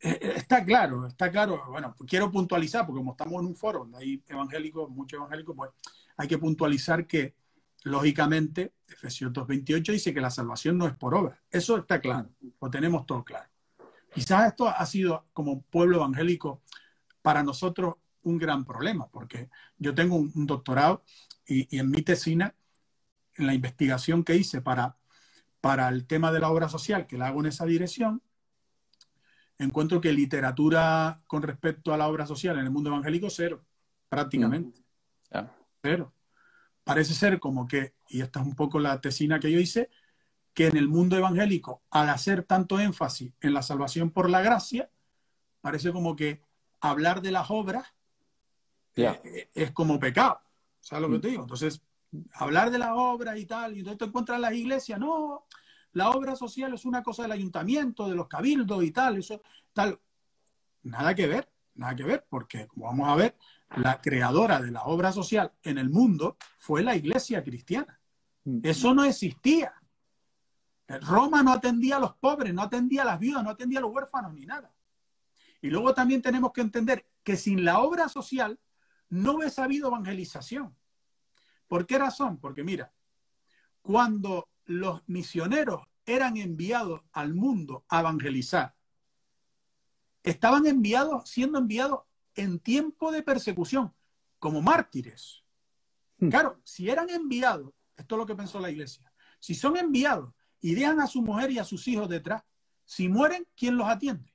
eh, 0.00 0.18
eh, 0.22 0.32
está 0.36 0.64
claro, 0.64 1.06
está 1.06 1.30
claro. 1.30 1.64
Bueno, 1.68 1.96
quiero 2.06 2.30
puntualizar, 2.30 2.86
porque 2.86 3.00
como 3.00 3.12
estamos 3.12 3.40
en 3.40 3.46
un 3.46 3.56
foro 3.56 3.80
donde 3.80 3.98
hay 3.98 4.22
evangélicos, 4.28 4.88
muchos 4.90 5.18
evangélicos, 5.18 5.56
pues 5.56 5.70
hay 6.16 6.28
que 6.28 6.38
puntualizar 6.38 7.06
que, 7.06 7.34
lógicamente, 7.82 8.74
Efesios 8.86 9.32
2.28 9.32 9.92
dice 9.92 10.14
que 10.14 10.20
la 10.20 10.30
salvación 10.30 10.78
no 10.78 10.86
es 10.86 10.94
por 10.94 11.14
obra. 11.14 11.42
Eso 11.50 11.78
está 11.78 12.00
claro, 12.00 12.30
lo 12.60 12.70
tenemos 12.70 13.06
todo 13.06 13.24
claro. 13.24 13.50
Quizás 14.14 14.48
esto 14.48 14.68
ha 14.68 14.86
sido, 14.86 15.26
como 15.32 15.62
pueblo 15.62 15.96
evangélico, 15.96 16.62
para 17.22 17.42
nosotros 17.42 17.96
un 18.22 18.38
gran 18.38 18.64
problema, 18.64 19.08
porque 19.08 19.50
yo 19.78 19.94
tengo 19.94 20.16
un, 20.16 20.46
doctorado 20.46 21.02
y, 21.46 21.74
y, 21.74 21.80
en 21.80 21.90
mi 21.90 22.02
tesina, 22.02 22.54
en 23.34 23.46
la 23.46 23.54
investigación 23.54 24.22
que 24.22 24.36
hice 24.36 24.60
para, 24.60 24.96
para 25.60 25.88
el 25.88 26.06
tema 26.06 26.30
de 26.32 26.40
la 26.40 26.50
obra 26.50 26.68
social, 26.68 27.06
que 27.06 27.18
la 27.18 27.28
hago 27.28 27.40
en 27.40 27.46
esa 27.46 27.66
dirección, 27.66 28.22
encuentro 29.60 30.00
que 30.00 30.12
literatura 30.12 31.22
con 31.26 31.42
respecto 31.42 31.92
a 31.92 31.96
la 31.96 32.08
obra 32.08 32.26
social 32.26 32.58
en 32.58 32.64
el 32.64 32.70
mundo 32.70 32.90
evangélico, 32.90 33.28
cero, 33.30 33.64
prácticamente. 34.08 34.80
Mm. 35.30 35.38
Cero. 35.82 36.12
Parece 36.82 37.14
ser 37.14 37.38
como 37.38 37.68
que, 37.68 37.94
y 38.08 38.22
esta 38.22 38.40
es 38.40 38.46
un 38.46 38.54
poco 38.54 38.80
la 38.80 39.00
tesina 39.00 39.38
que 39.38 39.52
yo 39.52 39.60
hice, 39.60 39.90
que 40.54 40.66
en 40.66 40.76
el 40.76 40.88
mundo 40.88 41.16
evangélico, 41.16 41.82
al 41.90 42.08
hacer 42.08 42.42
tanto 42.42 42.80
énfasis 42.80 43.32
en 43.40 43.54
la 43.54 43.62
salvación 43.62 44.10
por 44.10 44.28
la 44.28 44.40
gracia, 44.40 44.90
parece 45.60 45.92
como 45.92 46.16
que 46.16 46.42
hablar 46.80 47.22
de 47.22 47.30
las 47.30 47.50
obras 47.50 47.86
eh, 48.96 49.50
es 49.54 49.70
como 49.72 50.00
pecado. 50.00 50.40
¿Sabes 50.80 51.02
lo 51.02 51.10
que 51.10 51.18
mm. 51.18 51.20
te 51.20 51.28
digo? 51.28 51.42
Entonces, 51.42 51.82
hablar 52.32 52.70
de 52.70 52.78
las 52.78 52.90
obras 52.94 53.38
y 53.38 53.46
tal, 53.46 53.76
y 53.76 53.80
entonces 53.80 53.98
te 53.98 54.04
encuentras 54.06 54.36
en 54.36 54.42
las 54.42 54.54
iglesias, 54.54 54.98
no, 54.98 55.46
la 55.92 56.10
obra 56.10 56.36
social 56.36 56.72
es 56.74 56.84
una 56.84 57.02
cosa 57.02 57.22
del 57.22 57.32
ayuntamiento, 57.32 58.08
de 58.08 58.14
los 58.14 58.28
cabildos 58.28 58.84
y 58.84 58.90
tal, 58.92 59.18
eso, 59.18 59.42
tal. 59.72 60.00
Nada 60.82 61.14
que 61.14 61.26
ver, 61.26 61.50
nada 61.74 61.94
que 61.96 62.04
ver, 62.04 62.26
porque 62.28 62.66
como 62.66 62.86
vamos 62.86 63.08
a 63.08 63.16
ver, 63.16 63.36
la 63.76 64.00
creadora 64.00 64.60
de 64.60 64.70
la 64.70 64.84
obra 64.84 65.12
social 65.12 65.52
en 65.62 65.78
el 65.78 65.90
mundo 65.90 66.36
fue 66.56 66.82
la 66.82 66.96
iglesia 66.96 67.42
cristiana. 67.42 68.00
Mm. 68.44 68.60
Eso 68.62 68.94
no 68.94 69.04
existía. 69.04 69.74
Roma 71.02 71.42
no 71.42 71.52
atendía 71.52 71.96
a 71.96 72.00
los 72.00 72.14
pobres, 72.16 72.52
no 72.52 72.62
atendía 72.62 73.02
a 73.02 73.06
las 73.06 73.18
viudas, 73.20 73.44
no 73.44 73.50
atendía 73.50 73.78
a 73.78 73.82
los 73.82 73.92
huérfanos 73.92 74.32
ni 74.34 74.44
nada. 74.44 74.74
Y 75.62 75.70
luego 75.70 75.94
también 75.94 76.22
tenemos 76.22 76.52
que 76.52 76.62
entender 76.62 77.06
que 77.22 77.36
sin 77.36 77.64
la 77.64 77.80
obra 77.80 78.08
social 78.08 78.58
no 79.08 79.34
hubiese 79.34 79.60
habido 79.60 79.88
evangelización. 79.88 80.74
¿Por 81.68 81.86
qué 81.86 81.98
razón? 81.98 82.40
Porque 82.40 82.64
mira, 82.64 82.92
cuando 83.82 84.48
los 84.70 85.02
misioneros 85.08 85.86
eran 86.06 86.36
enviados 86.36 87.02
al 87.12 87.34
mundo 87.34 87.84
a 87.88 88.00
evangelizar, 88.00 88.74
estaban 90.22 90.66
enviados, 90.66 91.28
siendo 91.28 91.58
enviados 91.58 92.02
en 92.34 92.58
tiempo 92.60 93.10
de 93.10 93.22
persecución, 93.22 93.92
como 94.38 94.62
mártires. 94.62 95.42
Hmm. 96.18 96.28
Claro, 96.28 96.60
si 96.64 96.88
eran 96.88 97.10
enviados 97.10 97.72
esto 98.00 98.14
es 98.14 98.18
lo 98.18 98.26
que 98.26 98.34
pensó 98.34 98.58
la 98.58 98.70
iglesia, 98.70 99.12
si 99.38 99.54
son 99.54 99.76
enviados 99.76 100.32
y 100.60 100.74
dejan 100.74 101.00
a 101.00 101.06
su 101.06 101.20
mujer 101.20 101.50
y 101.50 101.58
a 101.58 101.64
sus 101.64 101.86
hijos 101.86 102.08
detrás, 102.08 102.42
si 102.84 103.08
mueren, 103.08 103.46
¿quién 103.54 103.76
los 103.76 103.88
atiende? 103.88 104.32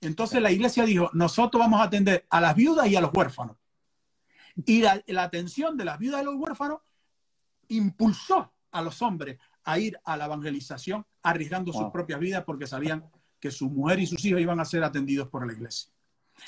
Entonces 0.00 0.42
la 0.42 0.50
iglesia 0.50 0.84
dijo, 0.84 1.10
nosotros 1.12 1.60
vamos 1.60 1.80
a 1.80 1.84
atender 1.84 2.26
a 2.28 2.40
las 2.40 2.54
viudas 2.54 2.88
y 2.88 2.96
a 2.96 3.00
los 3.00 3.10
huérfanos. 3.14 3.56
Y 4.66 4.82
la, 4.82 5.22
atención 5.22 5.76
de 5.76 5.84
las 5.84 5.98
viudas 5.98 6.22
y 6.22 6.24
los 6.24 6.34
huérfanos 6.34 6.80
impulsó 7.68 8.52
a 8.78 8.82
los 8.82 9.02
hombres 9.02 9.38
a 9.64 9.78
ir 9.78 9.98
a 10.04 10.16
la 10.16 10.26
evangelización, 10.26 11.04
arriesgando 11.22 11.72
sus 11.72 11.90
propias 11.90 12.20
vidas 12.20 12.44
porque 12.44 12.66
sabían 12.66 13.04
que 13.38 13.50
su 13.50 13.68
mujer 13.68 14.00
y 14.00 14.06
sus 14.06 14.24
hijos 14.24 14.40
iban 14.40 14.60
a 14.60 14.64
ser 14.64 14.82
atendidos 14.82 15.28
por 15.28 15.46
la 15.46 15.52
iglesia. 15.52 15.90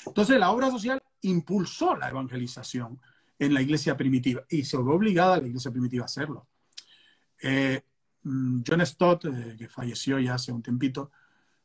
Entonces 0.05 0.39
la 0.39 0.51
obra 0.51 0.71
social 0.71 1.01
impulsó 1.21 1.95
la 1.95 2.09
evangelización 2.09 2.99
en 3.37 3.53
la 3.53 3.61
iglesia 3.61 3.95
primitiva 3.97 4.43
y 4.49 4.63
se 4.63 4.77
vio 4.77 4.91
obligada 4.91 5.35
a 5.35 5.41
la 5.41 5.47
iglesia 5.47 5.71
primitiva 5.71 6.03
a 6.03 6.05
hacerlo. 6.05 6.47
Eh, 7.41 7.81
mm, 8.23 8.61
John 8.67 8.85
Stott, 8.85 9.25
eh, 9.25 9.55
que 9.57 9.67
falleció 9.67 10.19
ya 10.19 10.35
hace 10.35 10.51
un 10.51 10.61
tiempito, 10.61 11.11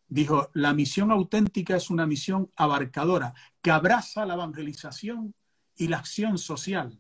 dijo, 0.09 0.51
la 0.55 0.73
misión 0.73 1.11
auténtica 1.11 1.77
es 1.77 1.91
una 1.91 2.07
misión 2.07 2.51
abarcadora 2.57 3.35
que 3.61 3.71
abraza 3.71 4.25
la 4.25 4.35
evangelización 4.35 5.35
y 5.77 5.89
la 5.89 5.99
acción 5.99 6.39
social 6.39 6.99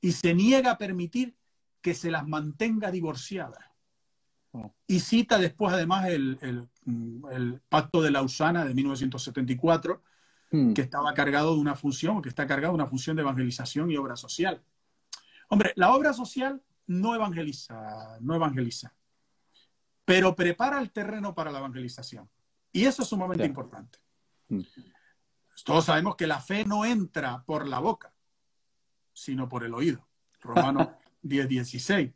y 0.00 0.12
se 0.12 0.34
niega 0.34 0.72
a 0.72 0.78
permitir 0.78 1.36
que 1.82 1.94
se 1.94 2.10
las 2.10 2.26
mantenga 2.26 2.90
divorciadas. 2.90 3.64
Oh. 4.52 4.72
Y 4.86 5.00
cita 5.00 5.38
después 5.38 5.74
además 5.74 6.06
el, 6.08 6.68
Pacto 7.68 8.00
de 8.00 8.10
Lausana 8.10 8.64
de 8.64 8.74
1974, 8.74 10.02
hmm. 10.50 10.72
que 10.72 10.82
estaba 10.82 11.12
cargado 11.12 11.54
de 11.54 11.60
una 11.60 11.74
función, 11.74 12.22
que 12.22 12.28
está 12.28 12.46
cargado 12.46 12.72
de 12.72 12.76
una 12.76 12.86
función 12.86 13.16
de 13.16 13.22
evangelización 13.22 13.90
y 13.90 13.96
obra 13.96 14.16
social. 14.16 14.62
Hombre, 15.48 15.72
la 15.76 15.92
obra 15.92 16.12
social 16.12 16.62
no 16.86 17.14
evangeliza, 17.14 18.18
no 18.20 18.34
evangeliza, 18.34 18.94
pero 20.04 20.34
prepara 20.34 20.80
el 20.80 20.90
terreno 20.90 21.34
para 21.34 21.50
la 21.50 21.58
evangelización. 21.58 22.30
Y 22.72 22.84
eso 22.84 23.02
es 23.02 23.08
sumamente 23.08 23.44
importante. 23.44 23.98
Hmm. 24.48 24.62
Todos 25.64 25.84
sabemos 25.84 26.16
que 26.16 26.26
la 26.26 26.40
fe 26.40 26.64
no 26.64 26.84
entra 26.84 27.42
por 27.44 27.68
la 27.68 27.78
boca, 27.78 28.12
sino 29.12 29.48
por 29.48 29.64
el 29.64 29.74
oído. 29.74 30.08
Romanos 30.40 30.88
10, 31.22 31.48
16. 31.48 32.12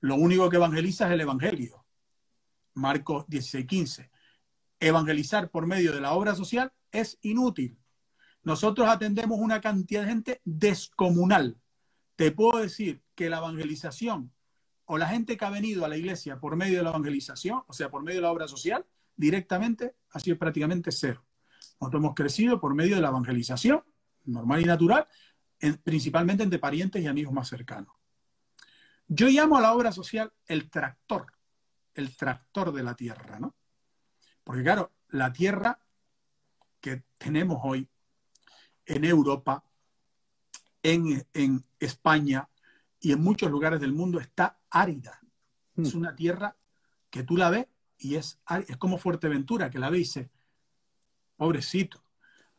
Lo 0.00 0.14
único 0.14 0.48
que 0.48 0.56
evangeliza 0.56 1.06
es 1.06 1.12
el 1.12 1.20
Evangelio. 1.20 1.84
Marcos 2.74 3.24
16, 3.28 3.66
15. 3.66 4.10
Evangelizar 4.80 5.50
por 5.50 5.66
medio 5.66 5.92
de 5.92 6.00
la 6.00 6.12
obra 6.12 6.34
social 6.34 6.72
es 6.92 7.18
inútil. 7.22 7.76
Nosotros 8.42 8.88
atendemos 8.88 9.38
una 9.40 9.60
cantidad 9.60 10.02
de 10.02 10.08
gente 10.08 10.40
descomunal. 10.44 11.60
Te 12.16 12.30
puedo 12.30 12.60
decir 12.60 13.02
que 13.14 13.28
la 13.28 13.38
evangelización 13.38 14.32
o 14.84 14.96
la 14.96 15.08
gente 15.08 15.36
que 15.36 15.44
ha 15.44 15.50
venido 15.50 15.84
a 15.84 15.88
la 15.88 15.96
iglesia 15.96 16.40
por 16.40 16.56
medio 16.56 16.78
de 16.78 16.84
la 16.84 16.90
evangelización, 16.90 17.62
o 17.66 17.72
sea, 17.72 17.90
por 17.90 18.02
medio 18.02 18.18
de 18.18 18.22
la 18.22 18.32
obra 18.32 18.48
social, 18.48 18.86
directamente 19.16 19.96
ha 20.12 20.20
sido 20.20 20.38
prácticamente 20.38 20.92
cero. 20.92 21.24
Nosotros 21.80 22.00
hemos 22.00 22.14
crecido 22.14 22.60
por 22.60 22.74
medio 22.74 22.96
de 22.96 23.02
la 23.02 23.08
evangelización, 23.08 23.82
normal 24.24 24.62
y 24.62 24.64
natural, 24.64 25.06
principalmente 25.82 26.42
entre 26.42 26.58
parientes 26.58 27.02
y 27.02 27.06
amigos 27.06 27.32
más 27.32 27.48
cercanos. 27.48 27.97
Yo 29.08 29.28
llamo 29.28 29.56
a 29.56 29.62
la 29.62 29.72
obra 29.72 29.90
social 29.90 30.32
el 30.46 30.68
tractor, 30.70 31.32
el 31.94 32.14
tractor 32.14 32.72
de 32.72 32.82
la 32.82 32.94
tierra, 32.94 33.40
¿no? 33.40 33.54
Porque 34.44 34.62
claro, 34.62 34.92
la 35.08 35.32
tierra 35.32 35.80
que 36.80 37.04
tenemos 37.16 37.58
hoy 37.62 37.88
en 38.84 39.04
Europa, 39.04 39.64
en, 40.82 41.26
en 41.32 41.64
España 41.80 42.48
y 43.00 43.12
en 43.12 43.22
muchos 43.22 43.50
lugares 43.50 43.80
del 43.80 43.92
mundo 43.92 44.20
está 44.20 44.58
árida. 44.70 45.20
Es 45.76 45.94
mm. 45.94 45.98
una 45.98 46.14
tierra 46.14 46.56
que 47.10 47.22
tú 47.22 47.36
la 47.36 47.50
ves 47.50 47.66
y 47.98 48.16
es, 48.16 48.38
es 48.68 48.76
como 48.76 48.98
Fuerteventura, 48.98 49.70
que 49.70 49.78
la 49.78 49.90
ves 49.90 49.98
y 49.98 50.02
dice, 50.02 50.30
pobrecito, 51.36 52.02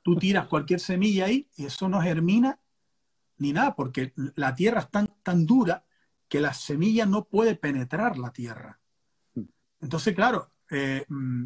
tú 0.01 0.15
tiras 0.15 0.47
cualquier 0.49 0.79
semilla 0.79 1.25
ahí 1.25 1.47
y 1.55 1.65
eso 1.65 1.87
no 1.89 2.01
germina 2.01 2.59
ni 3.37 3.53
nada, 3.53 3.75
porque 3.75 4.13
la 4.35 4.53
tierra 4.53 4.81
es 4.81 4.91
tan, 4.91 5.07
tan 5.23 5.45
dura 5.45 5.85
que 6.29 6.39
la 6.39 6.53
semilla 6.53 7.05
no 7.05 7.25
puede 7.25 7.55
penetrar 7.55 8.17
la 8.17 8.31
tierra. 8.31 8.79
Entonces, 9.81 10.13
claro, 10.13 10.51
eh, 10.69 11.03
mm, 11.07 11.45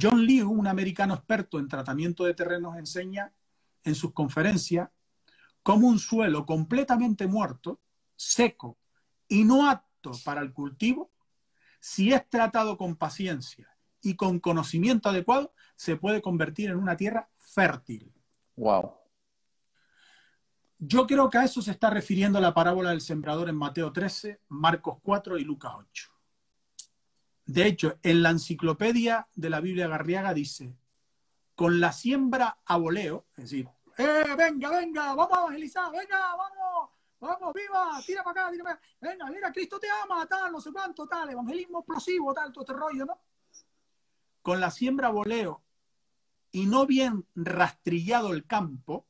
John 0.00 0.26
Lee, 0.26 0.42
un 0.42 0.66
americano 0.66 1.14
experto 1.14 1.58
en 1.58 1.68
tratamiento 1.68 2.24
de 2.24 2.34
terrenos, 2.34 2.76
enseña 2.76 3.32
en 3.84 3.94
sus 3.94 4.12
conferencias 4.12 4.90
cómo 5.62 5.88
un 5.88 5.98
suelo 5.98 6.44
completamente 6.44 7.26
muerto, 7.26 7.80
seco 8.16 8.78
y 9.28 9.44
no 9.44 9.68
apto 9.70 10.12
para 10.24 10.40
el 10.40 10.52
cultivo, 10.52 11.12
si 11.80 12.12
es 12.12 12.28
tratado 12.28 12.76
con 12.76 12.96
paciencia 12.96 13.68
y 14.00 14.16
con 14.16 14.40
conocimiento 14.40 15.08
adecuado, 15.08 15.52
se 15.76 15.96
puede 15.96 16.20
convertir 16.20 16.70
en 16.70 16.76
una 16.76 16.96
tierra 16.96 17.28
fértil. 17.36 18.12
Wow. 18.56 19.01
Yo 20.84 21.06
creo 21.06 21.30
que 21.30 21.38
a 21.38 21.44
eso 21.44 21.62
se 21.62 21.70
está 21.70 21.90
refiriendo 21.90 22.40
la 22.40 22.52
parábola 22.52 22.90
del 22.90 23.00
sembrador 23.00 23.48
en 23.48 23.54
Mateo 23.54 23.92
13, 23.92 24.40
Marcos 24.48 24.98
4 25.00 25.38
y 25.38 25.44
Lucas 25.44 25.74
8. 25.78 26.10
De 27.46 27.68
hecho, 27.68 28.00
en 28.02 28.20
la 28.20 28.30
enciclopedia 28.30 29.28
de 29.32 29.48
la 29.48 29.60
Biblia 29.60 29.86
Garriaga 29.86 30.34
dice, 30.34 30.74
con 31.54 31.78
la 31.78 31.92
siembra 31.92 32.58
a 32.64 32.76
voleo, 32.78 33.26
es 33.36 33.44
decir, 33.44 33.68
¡eh, 33.96 34.34
venga, 34.36 34.70
venga, 34.70 35.14
vamos 35.14 35.38
a 35.38 35.42
evangelizar, 35.42 35.92
venga, 35.92 36.34
vamos, 36.34 36.90
vamos, 37.20 37.54
viva, 37.54 38.02
tira 38.04 38.24
para 38.24 38.40
acá, 38.40 38.50
tira 38.50 38.64
para 38.64 38.74
acá, 38.74 38.84
venga, 39.00 39.26
mira, 39.30 39.52
Cristo 39.52 39.78
te 39.78 39.86
ama, 40.02 40.26
tal, 40.26 40.50
no 40.50 40.60
sé 40.60 40.72
cuánto, 40.72 41.06
tal, 41.06 41.30
evangelismo 41.30 41.78
explosivo, 41.78 42.34
tal, 42.34 42.52
todo 42.52 42.64
este 42.64 42.74
rollo, 42.74 43.04
¿no? 43.04 43.20
Con 44.42 44.58
la 44.58 44.72
siembra 44.72 45.10
voleo 45.10 45.62
y 46.50 46.66
no 46.66 46.86
bien 46.86 47.24
rastrillado 47.36 48.32
el 48.32 48.48
campo, 48.48 49.06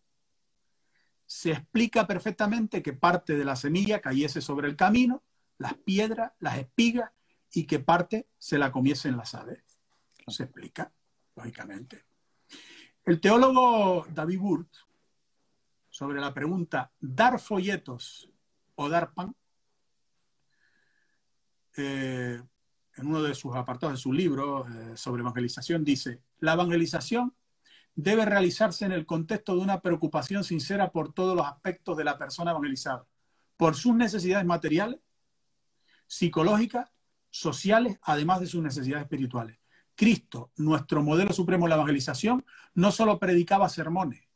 se 1.33 1.53
explica 1.53 2.07
perfectamente 2.07 2.83
que 2.83 2.93
parte 2.93 3.39
de 3.39 3.45
la 3.47 3.57
semilla 3.57 4.03
cayese 4.03 4.43
sobre 4.43 4.69
el 4.69 4.77
camino, 4.77 5.23
las 5.57 5.73
piedras, 5.73 6.33
las 6.41 6.59
espigas, 6.59 7.11
y 7.55 7.65
que 7.65 7.79
parte 7.79 8.29
se 8.37 8.59
la 8.59 8.71
comiesen 8.71 9.17
las 9.17 9.35
aves. 9.35 9.63
Se 10.27 10.43
explica, 10.43 10.93
lógicamente. 11.35 12.05
El 13.07 13.19
teólogo 13.19 14.07
David 14.11 14.41
Burt, 14.41 14.75
sobre 15.89 16.21
la 16.21 16.35
pregunta, 16.35 16.93
¿dar 17.01 17.41
folletos 17.41 18.29
o 18.75 18.91
dar 18.91 19.15
pan? 19.15 19.35
Eh, 21.79 22.43
en 22.97 23.07
uno 23.07 23.23
de 23.23 23.35
sus 23.35 23.57
apartados 23.57 23.95
de 23.95 24.03
su 24.03 24.13
libro 24.13 24.67
eh, 24.69 24.99
sobre 24.99 25.23
evangelización, 25.23 25.83
dice, 25.83 26.21
la 26.41 26.53
evangelización 26.53 27.35
debe 27.95 28.25
realizarse 28.25 28.85
en 28.85 28.93
el 28.93 29.07
contexto 29.07 29.55
de 29.55 29.63
una 29.63 29.81
preocupación 29.81 30.45
sincera 30.45 30.93
por 30.93 31.13
todos 31.13 31.37
los 31.37 31.47
aspectos 31.47 31.97
de 31.97 32.05
la 32.05 32.19
persona 32.19 32.53
evangelizada, 32.53 33.07
por 33.57 33.75
sus 33.75 33.95
necesidades 33.95 34.47
materiales, 34.47 35.01
psicológicas, 36.07 36.91
sociales, 37.31 37.99
además 38.03 38.41
de 38.41 38.47
sus 38.47 38.63
necesidades 38.63 39.05
espirituales. 39.05 39.59
Cristo, 39.95 40.51
nuestro 40.57 41.03
modelo 41.03 41.33
supremo 41.33 41.67
de 41.67 41.71
la 41.71 41.75
evangelización, 41.77 42.45
no 42.75 42.93
solo 42.93 43.19
predicaba 43.19 43.69
sermones, 43.69 44.27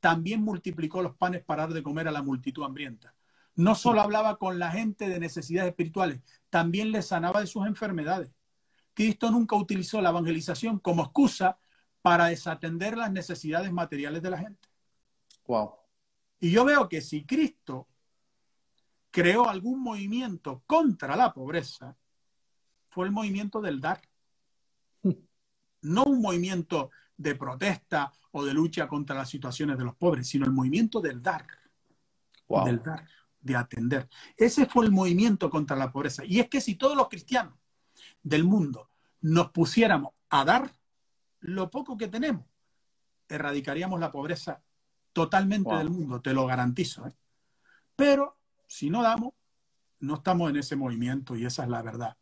también 0.00 0.42
multiplicó 0.42 1.02
los 1.02 1.16
panes 1.16 1.42
para 1.44 1.64
dar 1.64 1.74
de 1.74 1.82
comer 1.82 2.08
a 2.08 2.12
la 2.12 2.22
multitud 2.22 2.64
hambrienta. 2.64 3.14
No 3.54 3.74
solo 3.74 4.02
hablaba 4.02 4.36
con 4.36 4.58
la 4.58 4.70
gente 4.70 5.08
de 5.08 5.18
necesidades 5.18 5.70
espirituales, 5.70 6.20
también 6.50 6.92
les 6.92 7.06
sanaba 7.06 7.40
de 7.40 7.46
sus 7.46 7.66
enfermedades. 7.66 8.30
Cristo 8.94 9.30
nunca 9.30 9.56
utilizó 9.56 10.00
la 10.00 10.10
evangelización 10.10 10.78
como 10.78 11.02
excusa 11.02 11.58
para 12.06 12.26
desatender 12.26 12.96
las 12.96 13.10
necesidades 13.10 13.72
materiales 13.72 14.22
de 14.22 14.30
la 14.30 14.38
gente. 14.38 14.68
Wow. 15.48 15.72
Y 16.38 16.52
yo 16.52 16.64
veo 16.64 16.88
que 16.88 17.00
si 17.00 17.26
Cristo 17.26 17.88
creó 19.10 19.48
algún 19.48 19.82
movimiento 19.82 20.62
contra 20.68 21.16
la 21.16 21.34
pobreza, 21.34 21.96
fue 22.90 23.06
el 23.06 23.10
movimiento 23.10 23.60
del 23.60 23.80
dar. 23.80 24.00
No 25.82 26.04
un 26.04 26.20
movimiento 26.22 26.90
de 27.16 27.34
protesta 27.34 28.12
o 28.30 28.44
de 28.44 28.54
lucha 28.54 28.86
contra 28.86 29.16
las 29.16 29.28
situaciones 29.28 29.76
de 29.76 29.84
los 29.84 29.96
pobres, 29.96 30.28
sino 30.28 30.46
el 30.46 30.52
movimiento 30.52 31.00
del 31.00 31.20
dar. 31.20 31.44
Wow. 32.46 32.66
Del 32.66 32.82
dar, 32.84 33.08
de 33.40 33.56
atender. 33.56 34.08
Ese 34.36 34.66
fue 34.66 34.84
el 34.84 34.92
movimiento 34.92 35.50
contra 35.50 35.76
la 35.76 35.90
pobreza. 35.90 36.24
Y 36.24 36.38
es 36.38 36.48
que 36.48 36.60
si 36.60 36.76
todos 36.76 36.96
los 36.96 37.08
cristianos 37.08 37.54
del 38.22 38.44
mundo 38.44 38.90
nos 39.22 39.50
pusiéramos 39.50 40.12
a 40.28 40.44
dar, 40.44 40.72
lo 41.46 41.70
poco 41.70 41.96
que 41.96 42.08
tenemos, 42.08 42.44
erradicaríamos 43.28 44.00
la 44.00 44.10
pobreza 44.10 44.62
totalmente 45.12 45.74
del 45.74 45.90
mundo, 45.90 46.20
te 46.20 46.32
lo 46.32 46.46
garantizo. 46.46 47.06
¿eh? 47.06 47.12
Pero 47.94 48.36
si 48.66 48.90
no 48.90 49.02
damos, 49.02 49.32
no 50.00 50.16
estamos 50.16 50.50
en 50.50 50.56
ese 50.56 50.76
movimiento 50.76 51.36
y 51.36 51.46
esa 51.46 51.62
es 51.62 51.68
la 51.68 51.82
verdad. 51.82 52.16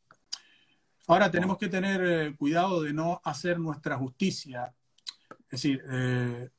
Ahora 1.07 1.31
tenemos 1.31 1.59
que 1.59 1.68
tener 1.68 2.03
eh, 2.05 2.37
cuidado 2.37 2.83
de 2.83 2.93
no 2.93 3.20
hacer 3.25 3.59
nuestra 3.59 3.97
justicia, 3.97 4.75
es 5.31 5.51
decir, 5.51 5.83
eh, 5.91 6.51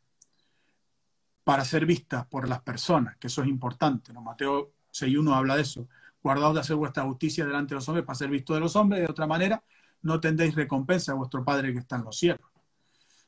para 1.43 1.63
ser 1.65 1.85
vistas 1.85 2.25
por 2.27 2.49
las 2.49 2.61
personas, 2.61 3.17
que 3.17 3.27
eso 3.27 3.41
es 3.41 3.47
importante. 3.47 4.11
¿no? 4.11 4.21
Mateo 4.21 4.73
6.1 4.91 5.35
habla 5.35 5.55
de 5.55 5.61
eso. 5.61 5.87
Guardaos 6.21 6.55
de 6.55 6.61
hacer 6.61 6.75
vuestra 6.75 7.03
justicia 7.03 7.45
delante 7.45 7.69
de 7.69 7.75
los 7.75 7.87
hombres 7.87 8.05
para 8.05 8.17
ser 8.17 8.29
visto 8.29 8.53
de 8.55 8.59
los 8.59 8.75
hombres, 8.75 9.01
de 9.01 9.11
otra 9.11 9.27
manera 9.27 9.63
no 10.05 10.19
tendréis 10.19 10.55
recompensa 10.55 11.11
a 11.11 11.15
vuestro 11.15 11.43
Padre 11.43 11.73
que 11.73 11.79
está 11.79 11.95
en 11.95 12.03
los 12.03 12.17
cielos. 12.17 12.54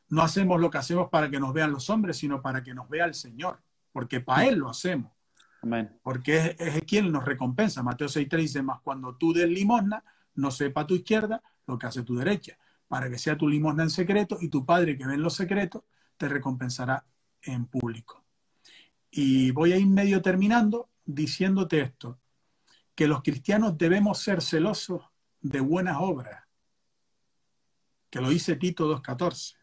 No 0.10 0.22
hacemos 0.22 0.60
lo 0.60 0.70
que 0.70 0.78
hacemos 0.78 1.10
para 1.10 1.30
que 1.30 1.40
nos 1.40 1.54
vean 1.54 1.72
los 1.72 1.90
hombres, 1.90 2.18
sino 2.18 2.42
para 2.42 2.64
que 2.64 2.74
nos 2.74 2.88
vea 2.90 3.06
el 3.06 3.14
Señor, 3.14 3.62
porque 3.92 4.22
para 4.22 4.46
Él 4.46 4.60
lo 4.60 4.70
hacemos. 4.70 5.12
Amén. 5.62 6.00
Porque 6.02 6.38
es, 6.38 6.76
es 6.76 6.82
quien 6.84 7.12
nos 7.12 7.26
recompensa. 7.26 7.84
Mateo 7.84 8.08
6.3 8.08 8.38
dice, 8.38 8.62
más 8.62 8.80
cuando 8.82 9.16
tú 9.16 9.34
des 9.34 9.50
limosna, 9.50 10.04
no 10.36 10.52
sepa 10.52 10.88
tu 10.88 10.96
izquierda 10.96 11.42
lo 11.66 11.78
que 11.78 11.88
hace 11.88 12.04
tu 12.04 12.16
derecha, 12.16 12.58
para 12.88 13.10
que 13.10 13.18
sea 13.18 13.38
tu 13.38 13.48
limosna 13.48 13.84
en 13.84 13.90
secreto 13.90 14.38
y 14.40 14.50
tu 14.50 14.66
Padre 14.66 14.98
que 14.98 15.06
ve 15.06 15.16
en 15.16 15.22
los 15.22 15.36
secretos 15.36 15.84
te 16.16 16.30
recompensará 16.30 17.06
en 17.42 17.66
público. 17.66 18.24
Y 19.12 19.52
voy 19.52 19.74
a 19.74 19.78
ir 19.78 19.88
medio 19.88 20.22
terminando 20.22 20.90
diciéndote 21.06 21.82
esto, 21.82 22.20
que 22.96 23.08
los 23.08 23.22
cristianos 23.22 23.78
debemos 23.78 24.20
ser 24.20 24.42
celosos 24.42 25.04
de 25.42 25.60
buenas 25.60 25.98
obras, 26.00 26.44
que 28.10 28.22
lo 28.22 28.30
dice 28.30 28.56
Tito 28.56 28.94
2.14 29.02 29.57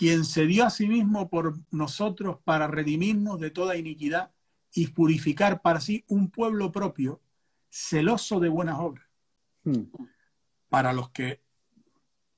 quien 0.00 0.24
se 0.24 0.46
dio 0.46 0.64
a 0.64 0.70
sí 0.70 0.86
mismo 0.86 1.28
por 1.28 1.58
nosotros 1.70 2.38
para 2.42 2.66
redimirnos 2.66 3.38
de 3.38 3.50
toda 3.50 3.76
iniquidad 3.76 4.30
y 4.72 4.86
purificar 4.86 5.60
para 5.60 5.78
sí 5.78 6.06
un 6.08 6.30
pueblo 6.30 6.72
propio, 6.72 7.20
celoso 7.68 8.40
de 8.40 8.48
buenas 8.48 8.78
obras. 8.78 9.04
Hmm. 9.62 9.82
Para 10.70 10.94
los 10.94 11.10
que 11.10 11.42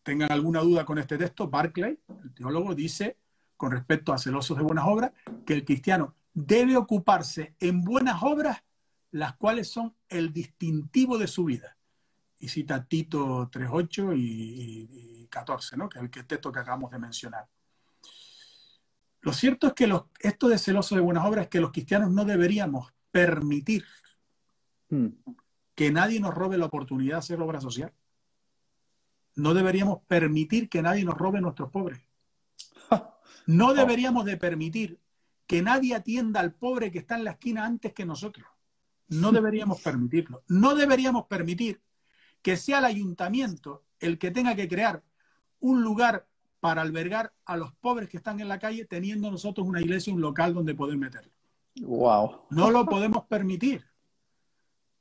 tengan 0.02 0.32
alguna 0.32 0.58
duda 0.58 0.84
con 0.84 0.98
este 0.98 1.16
texto, 1.16 1.46
Barclay, 1.46 2.00
el 2.24 2.34
teólogo, 2.34 2.74
dice, 2.74 3.16
con 3.56 3.70
respecto 3.70 4.12
a 4.12 4.18
celosos 4.18 4.56
de 4.56 4.64
buenas 4.64 4.86
obras, 4.88 5.12
que 5.46 5.54
el 5.54 5.64
cristiano 5.64 6.16
debe 6.34 6.76
ocuparse 6.76 7.54
en 7.60 7.84
buenas 7.84 8.24
obras, 8.24 8.60
las 9.12 9.36
cuales 9.36 9.68
son 9.68 9.94
el 10.08 10.32
distintivo 10.32 11.16
de 11.16 11.28
su 11.28 11.44
vida. 11.44 11.76
Y 12.43 12.49
cita 12.49 12.84
Tito 12.84 13.49
3.8 13.49 14.14
y 14.16 15.28
14, 15.30 15.76
¿no? 15.76 15.88
que 15.88 16.01
es 16.01 16.05
el 16.05 16.26
texto 16.26 16.51
que 16.51 16.59
acabamos 16.59 16.90
de 16.90 16.99
mencionar. 16.99 17.49
Lo 19.20 19.32
cierto 19.32 19.68
es 19.68 19.72
que 19.74 19.88
esto 20.18 20.49
de 20.49 20.59
celoso 20.59 20.97
de 20.97 21.01
buenas 21.01 21.24
obras 21.24 21.45
es 21.45 21.49
que 21.49 21.61
los 21.61 21.70
cristianos 21.70 22.11
no 22.11 22.24
deberíamos 22.24 22.93
permitir 23.12 23.84
hmm. 24.90 25.07
que 25.76 25.93
nadie 25.93 26.18
nos 26.18 26.34
robe 26.34 26.59
la 26.59 26.66
oportunidad 26.66 27.14
de 27.14 27.18
hacer 27.20 27.40
obra 27.40 27.61
social. 27.61 27.93
No 29.36 29.55
deberíamos 29.55 30.01
permitir 30.09 30.68
que 30.68 30.82
nadie 30.82 31.05
nos 31.05 31.16
robe 31.16 31.40
nuestros 31.40 31.70
pobres. 31.70 32.01
No 33.47 33.72
deberíamos 33.72 34.24
de 34.24 34.36
permitir 34.36 35.01
que 35.47 35.62
nadie 35.62 35.95
atienda 35.95 36.40
al 36.40 36.55
pobre 36.55 36.90
que 36.90 36.99
está 36.99 37.16
en 37.16 37.24
la 37.24 37.32
esquina 37.32 37.64
antes 37.64 37.93
que 37.93 38.05
nosotros. 38.05 38.47
No 39.09 39.30
deberíamos 39.30 39.80
permitirlo. 39.80 40.43
No 40.49 40.74
deberíamos 40.74 41.26
permitir 41.26 41.80
que 42.43 42.57
sea 42.57 42.78
el 42.78 42.84
ayuntamiento 42.84 43.84
el 44.01 44.18
que 44.18 44.30
tenga 44.30 44.55
que 44.55 44.68
crear 44.68 45.03
un 45.61 45.82
lugar 45.82 46.26
para 46.61 46.82
albergar 46.82 47.32
a 47.45 47.57
los 47.57 47.72
pobres 47.74 48.09
que 48.09 48.16
están 48.16 48.40
en 48.40 48.49
la 48.49 48.59
calle, 48.59 48.84
teniendo 48.84 49.30
nosotros 49.30 49.66
una 49.66 49.80
iglesia, 49.80 50.12
un 50.12 50.20
local 50.20 50.55
donde 50.55 50.74
poder 50.74 50.97
meterlo. 50.97 51.32
Wow. 51.80 52.47
No 52.51 52.70
lo 52.70 52.84
podemos 52.84 53.24
permitir. 53.24 53.84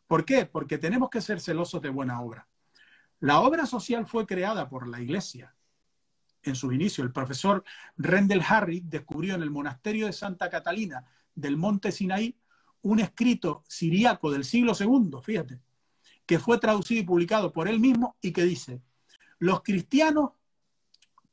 ¿Por 0.08 0.26
qué? 0.26 0.46
Porque 0.46 0.78
tenemos 0.78 1.10
que 1.10 1.22
ser 1.22 1.40
celosos 1.40 1.82
de 1.82 1.90
buena 1.90 2.22
obra. 2.22 2.48
La 3.20 3.42
obra 3.42 3.66
social 3.66 4.06
fue 4.06 4.26
creada 4.26 4.70
por 4.70 4.88
la 4.88 5.02
iglesia 5.02 5.56
en 6.44 6.56
su 6.56 6.72
inicio. 6.72 7.04
El 7.04 7.12
profesor 7.12 7.64
Rendell 7.98 8.44
Harry 8.48 8.82
descubrió 8.84 9.36
en 9.36 9.44
el 9.44 9.52
monasterio 9.52 10.08
de 10.08 10.14
Santa 10.14 10.50
Catalina 10.50 11.06
del 11.36 11.58
monte 11.58 11.92
Sinaí 11.92 12.36
un 12.82 13.00
escrito 13.00 13.64
siriaco 13.68 14.32
del 14.32 14.44
siglo 14.44 14.74
II, 14.78 15.12
fíjate, 15.22 15.60
que 16.26 16.40
fue 16.40 16.60
traducido 16.60 17.02
y 17.02 17.06
publicado 17.06 17.52
por 17.52 17.68
él 17.68 17.80
mismo 17.80 18.16
y 18.22 18.32
que 18.32 18.44
dice, 18.44 18.82
los 19.40 19.62
cristianos 19.64 20.32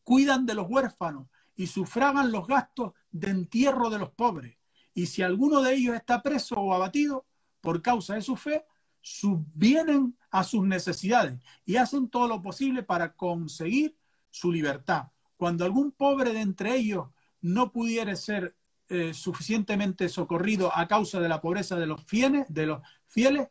cuidan 0.02 0.46
de 0.46 0.54
los 0.54 0.66
huérfanos 0.68 1.28
y 1.54 1.66
sufragan 1.66 2.32
los 2.32 2.46
gastos 2.46 2.92
de 3.10 3.30
entierro 3.30 3.90
de 3.90 3.98
los 3.98 4.10
pobres. 4.10 4.56
Y 4.94 5.06
si 5.06 5.22
alguno 5.22 5.60
de 5.60 5.74
ellos 5.74 5.94
está 5.94 6.22
preso 6.22 6.56
o 6.56 6.72
abatido 6.72 7.26
por 7.60 7.82
causa 7.82 8.14
de 8.14 8.22
su 8.22 8.36
fe, 8.36 8.64
subvienen 9.00 10.16
a 10.30 10.44
sus 10.44 10.64
necesidades 10.66 11.40
y 11.64 11.76
hacen 11.76 12.08
todo 12.08 12.28
lo 12.28 12.42
posible 12.42 12.82
para 12.82 13.14
conseguir 13.14 13.96
su 14.30 14.52
libertad. 14.52 15.08
Cuando 15.36 15.64
algún 15.64 15.92
pobre 15.92 16.32
de 16.32 16.40
entre 16.40 16.74
ellos 16.76 17.08
no 17.40 17.70
pudiera 17.72 18.14
ser 18.16 18.56
eh, 18.88 19.12
suficientemente 19.14 20.08
socorrido 20.08 20.74
a 20.74 20.88
causa 20.88 21.20
de 21.20 21.28
la 21.28 21.40
pobreza 21.40 21.76
de 21.76 21.86
los 21.86 22.02
fieles, 22.04 22.46
de 22.48 22.66
los 22.66 22.80
fieles, 23.06 23.48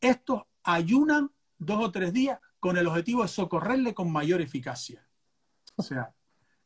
estos 0.00 0.42
ayunan 0.62 1.30
dos 1.58 1.84
o 1.84 1.90
tres 1.90 2.12
días 2.12 2.38
con 2.58 2.76
el 2.76 2.86
objetivo 2.86 3.22
de 3.22 3.28
socorrerle 3.28 3.94
con 3.94 4.12
mayor 4.12 4.40
eficacia. 4.40 5.06
O 5.76 5.82
sea, 5.82 6.12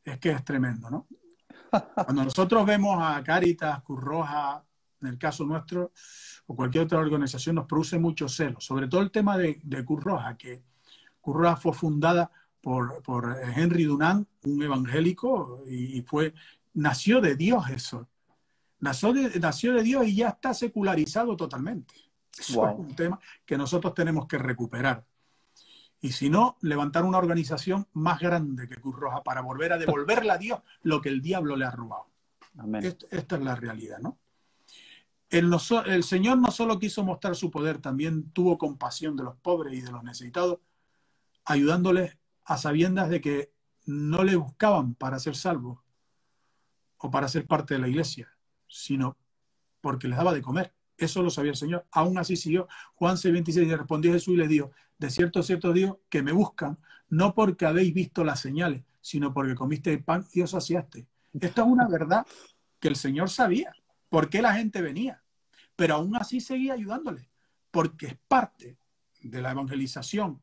es 0.04 0.18
que 0.18 0.30
es 0.30 0.44
tremendo, 0.44 0.90
¿no? 0.90 1.06
Cuando 1.94 2.24
nosotros 2.24 2.64
vemos 2.66 2.98
a 3.00 3.22
Caritas, 3.22 3.82
Cruz 3.82 4.00
Roja, 4.00 4.64
en 5.00 5.08
el 5.08 5.18
caso 5.18 5.44
nuestro, 5.44 5.92
o 6.46 6.56
cualquier 6.56 6.84
otra 6.84 6.98
organización, 6.98 7.56
nos 7.56 7.66
produce 7.66 7.98
mucho 7.98 8.28
celo. 8.28 8.60
Sobre 8.60 8.88
todo 8.88 9.00
el 9.00 9.10
tema 9.10 9.36
de, 9.36 9.60
de 9.62 9.84
Cruz 9.84 10.02
Roja, 10.02 10.36
que 10.36 10.62
Cruz 11.20 11.36
Roja 11.36 11.56
fue 11.56 11.72
fundada 11.72 12.30
por, 12.64 13.36
Henry 13.54 13.84
Dunant, 13.84 14.26
un 14.44 14.62
evangélico, 14.62 15.64
y, 15.68 16.00
fue, 16.02 16.34
nació 16.72 17.20
de 17.20 17.36
Dios 17.36 17.68
eso. 17.70 18.08
Nació 18.80 19.14
nació 19.40 19.74
de 19.74 19.82
Dios 19.82 20.06
y 20.06 20.16
ya 20.16 20.28
está 20.30 20.52
secularizado 20.54 21.36
totalmente. 21.36 21.94
Eso 22.38 22.68
es 22.68 22.78
un 22.78 22.94
tema 22.96 23.18
que 23.44 23.56
nosotros 23.56 23.94
tenemos 23.94 24.26
que 24.26 24.38
recuperar. 24.38 25.04
Y 26.00 26.12
si 26.12 26.28
no, 26.28 26.58
levantar 26.60 27.04
una 27.04 27.18
organización 27.18 27.86
más 27.94 28.20
grande 28.20 28.68
que 28.68 28.76
Cruz 28.76 28.96
Roja 28.96 29.22
para 29.22 29.40
volver 29.40 29.72
a 29.72 29.78
devolverle 29.78 30.32
a 30.32 30.38
Dios 30.38 30.60
lo 30.82 31.00
que 31.00 31.08
el 31.08 31.22
diablo 31.22 31.56
le 31.56 31.64
ha 31.64 31.70
robado. 31.70 32.10
esta 33.10 33.36
es 33.36 33.42
la 33.42 33.54
realidad, 33.54 33.98
¿no? 34.00 34.18
El, 35.30 35.50
el, 35.86 36.04
Señor 36.04 36.38
no 36.38 36.50
solo 36.50 36.78
quiso 36.78 37.02
mostrar 37.02 37.34
su 37.34 37.50
poder, 37.50 37.78
también 37.78 38.30
tuvo 38.30 38.58
compasión 38.58 39.16
de 39.16 39.24
los 39.24 39.36
pobres 39.36 39.72
y 39.74 39.80
de 39.80 39.90
los 39.90 40.04
necesitados, 40.04 40.58
ayudándoles 41.44 42.16
a 42.44 42.58
sabiendas 42.58 43.08
de 43.08 43.20
que 43.20 43.52
no 43.86 44.22
le 44.22 44.36
buscaban 44.36 44.94
para 44.94 45.18
ser 45.18 45.34
salvos 45.34 45.80
o 46.98 47.10
para 47.10 47.28
ser 47.28 47.46
parte 47.46 47.74
de 47.74 47.80
la 47.80 47.88
iglesia, 47.88 48.28
sino 48.68 49.16
porque 49.80 50.08
les 50.08 50.18
daba 50.18 50.32
de 50.34 50.42
comer. 50.42 50.72
Eso 50.96 51.22
lo 51.22 51.30
sabía 51.30 51.52
el 51.52 51.56
Señor. 51.56 51.86
Aún 51.90 52.18
así 52.18 52.36
siguió. 52.36 52.68
Juan 52.94 53.16
6:26 53.16 53.66
le 53.66 53.76
respondió 53.76 54.12
Jesús 54.12 54.34
y 54.34 54.36
le 54.36 54.48
dijo, 54.48 54.70
de 54.98 55.10
cierto, 55.10 55.42
cierto 55.42 55.72
Dios, 55.72 55.96
que 56.08 56.22
me 56.22 56.32
buscan, 56.32 56.78
no 57.08 57.34
porque 57.34 57.66
habéis 57.66 57.92
visto 57.92 58.24
las 58.24 58.40
señales, 58.40 58.82
sino 59.00 59.32
porque 59.34 59.54
comiste 59.54 59.92
el 59.92 60.02
pan 60.02 60.26
y 60.32 60.42
os 60.42 60.50
saciaste. 60.50 61.06
Esto 61.40 61.62
es 61.62 61.68
una 61.68 61.88
verdad 61.88 62.26
que 62.78 62.88
el 62.88 62.96
Señor 62.96 63.28
sabía, 63.28 63.72
por 64.08 64.28
qué 64.28 64.40
la 64.40 64.54
gente 64.54 64.80
venía, 64.82 65.22
pero 65.76 65.94
aún 65.94 66.14
así 66.16 66.40
seguía 66.40 66.74
ayudándole, 66.74 67.28
porque 67.70 68.06
es 68.06 68.16
parte 68.28 68.76
de 69.20 69.42
la 69.42 69.50
evangelización, 69.50 70.42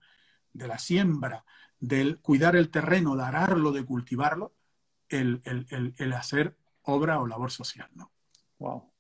de 0.52 0.68
la 0.68 0.78
siembra, 0.78 1.46
del 1.80 2.20
cuidar 2.20 2.56
el 2.56 2.70
terreno, 2.70 3.16
de 3.16 3.24
ararlo, 3.24 3.72
de 3.72 3.86
cultivarlo, 3.86 4.54
el, 5.08 5.42
el 5.98 6.14
hacer 6.14 6.56
obra 6.84 7.20
o 7.20 7.28
labor 7.28 7.52
social, 7.52 7.90
¿no? 7.96 8.12
Wow. 8.60 8.91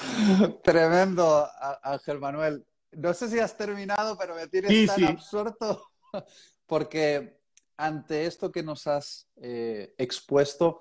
Tremendo, 0.62 1.48
Ángel 1.82 2.18
Manuel. 2.18 2.66
No 2.92 3.14
sé 3.14 3.28
si 3.28 3.38
has 3.38 3.56
terminado, 3.56 4.16
pero 4.18 4.34
me 4.34 4.48
tienes 4.48 4.86
tan 4.86 5.04
absorto 5.04 5.82
porque 6.66 7.40
ante 7.76 8.26
esto 8.26 8.50
que 8.52 8.62
nos 8.62 8.86
has 8.86 9.28
eh, 9.36 9.94
expuesto, 9.96 10.80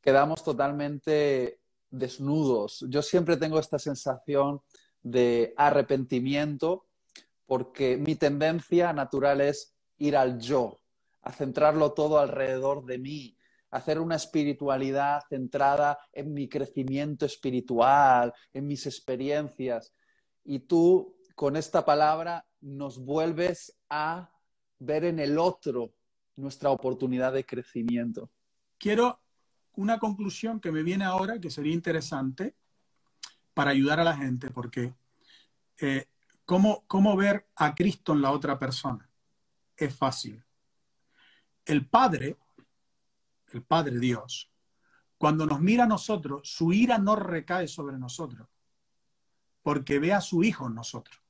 quedamos 0.00 0.42
totalmente 0.42 1.60
desnudos. 1.90 2.84
Yo 2.88 3.02
siempre 3.02 3.36
tengo 3.36 3.58
esta 3.58 3.78
sensación 3.78 4.62
de 5.02 5.54
arrepentimiento 5.56 6.86
porque 7.46 7.96
mi 7.96 8.14
tendencia 8.14 8.92
natural 8.92 9.40
es 9.40 9.74
ir 9.98 10.16
al 10.16 10.38
yo, 10.38 10.78
a 11.22 11.32
centrarlo 11.32 11.92
todo 11.92 12.18
alrededor 12.18 12.84
de 12.84 12.98
mí, 12.98 13.37
hacer 13.70 13.98
una 14.00 14.16
espiritualidad 14.16 15.22
centrada 15.28 15.98
en 16.12 16.32
mi 16.32 16.48
crecimiento 16.48 17.26
espiritual, 17.26 18.32
en 18.52 18.66
mis 18.66 18.86
experiencias. 18.86 19.94
Y 20.44 20.60
tú, 20.60 21.16
con 21.34 21.56
esta 21.56 21.84
palabra, 21.84 22.46
nos 22.60 22.98
vuelves 22.98 23.76
a 23.88 24.30
ver 24.78 25.04
en 25.04 25.18
el 25.18 25.38
otro 25.38 25.92
nuestra 26.36 26.70
oportunidad 26.70 27.32
de 27.32 27.44
crecimiento. 27.44 28.30
Quiero 28.78 29.20
una 29.74 29.98
conclusión 29.98 30.60
que 30.60 30.72
me 30.72 30.82
viene 30.82 31.04
ahora, 31.04 31.40
que 31.40 31.50
sería 31.50 31.72
interesante 31.72 32.56
para 33.54 33.72
ayudar 33.72 34.00
a 34.00 34.04
la 34.04 34.16
gente, 34.16 34.50
porque 34.50 34.94
eh, 35.80 36.06
¿cómo, 36.44 36.84
¿cómo 36.86 37.16
ver 37.16 37.48
a 37.56 37.74
Cristo 37.74 38.12
en 38.12 38.22
la 38.22 38.30
otra 38.30 38.58
persona? 38.58 39.08
Es 39.76 39.94
fácil. 39.94 40.42
El 41.64 41.86
Padre 41.86 42.36
el 43.52 43.62
Padre 43.62 43.98
Dios, 43.98 44.50
cuando 45.16 45.46
nos 45.46 45.60
mira 45.60 45.84
a 45.84 45.88
nosotros, 45.88 46.42
su 46.44 46.72
ira 46.72 46.98
no 46.98 47.16
recae 47.16 47.68
sobre 47.68 47.98
nosotros, 47.98 48.48
porque 49.62 49.98
ve 49.98 50.12
a 50.12 50.20
su 50.20 50.44
hijo 50.44 50.66
en 50.66 50.74
nosotros. 50.74 51.20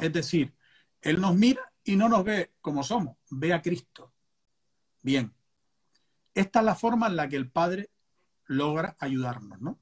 Es 0.00 0.12
decir, 0.12 0.54
Él 1.00 1.20
nos 1.20 1.34
mira 1.36 1.72
y 1.84 1.96
no 1.96 2.08
nos 2.08 2.24
ve 2.24 2.54
como 2.60 2.82
somos, 2.82 3.16
ve 3.30 3.52
a 3.52 3.62
Cristo. 3.62 4.12
Bien, 5.02 5.32
esta 6.34 6.60
es 6.60 6.64
la 6.64 6.74
forma 6.74 7.06
en 7.06 7.16
la 7.16 7.28
que 7.28 7.36
el 7.36 7.50
Padre 7.50 7.90
logra 8.46 8.96
ayudarnos, 8.98 9.60
¿no? 9.60 9.78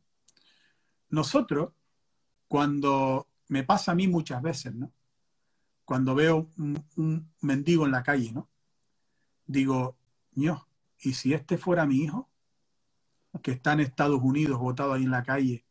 Nosotros, 1.08 1.72
cuando 2.48 3.28
me 3.48 3.64
pasa 3.64 3.92
a 3.92 3.94
mí 3.94 4.08
muchas 4.08 4.42
veces, 4.42 4.74
¿no? 4.74 4.92
Cuando 5.84 6.14
veo 6.14 6.48
un, 6.56 7.32
mendigo 7.40 7.84
en 7.84 7.92
la 7.92 8.02
calle, 8.02 8.32
¿no? 8.32 8.48
Digo, 9.46 9.96
Dios, 10.30 10.60
¿y 11.02 11.14
si 11.14 11.34
este 11.34 11.58
fuera 11.58 11.84
mi 11.86 11.96
hijo? 11.96 12.30
Que 13.42 13.52
está 13.52 13.72
en 13.72 13.80
Estados 13.80 14.20
Unidos, 14.22 14.58
botado 14.58 14.92
ahí 14.92 15.04
en 15.04 15.10
la 15.10 15.22
calle, 15.22 15.64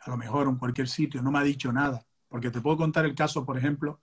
a 0.00 0.10
lo 0.10 0.16
mejor 0.16 0.48
en 0.48 0.56
cualquier 0.56 0.88
sitio, 0.88 1.22
no 1.22 1.30
me 1.30 1.38
ha 1.38 1.42
dicho 1.42 1.72
nada. 1.72 2.06
Porque 2.28 2.50
te 2.50 2.60
puedo 2.60 2.76
contar 2.76 3.04
el 3.04 3.14
caso, 3.14 3.44
por 3.44 3.58
ejemplo, 3.58 4.00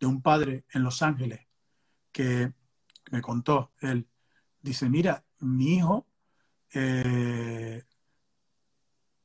de 0.00 0.06
un 0.06 0.22
padre 0.22 0.64
en 0.72 0.82
Los 0.82 1.02
Ángeles 1.02 1.40
que 2.12 2.52
me 3.10 3.20
contó, 3.20 3.72
él 3.80 4.06
dice, 4.60 4.88
mira, 4.88 5.24
mi 5.40 5.76
hijo, 5.76 6.06
eh, 6.72 7.82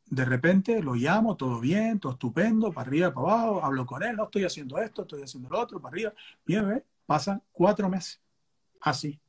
de 0.06 0.26
repente 0.26 0.82
lo 0.82 0.96
llamo, 0.96 1.36
todo 1.36 1.60
bien, 1.60 2.00
todo 2.00 2.14
estupendo, 2.14 2.72
para 2.72 2.88
arriba, 2.88 3.14
para 3.14 3.28
abajo, 3.28 3.64
hablo 3.64 3.86
con 3.86 4.04
él, 4.04 4.16
no 4.16 4.26
estoy 4.26 4.44
haciendo 4.44 4.78
esto, 4.80 5.04
estoy 5.04 5.24
haciendo 5.24 5.50
lo 5.50 5.60
otro, 5.60 5.82
para 5.82 5.94
arriba, 5.94 6.14
bien, 6.46 6.84
pasan 7.06 7.42
cuatro 7.52 7.90
meses, 7.90 8.22
así. 8.82 9.20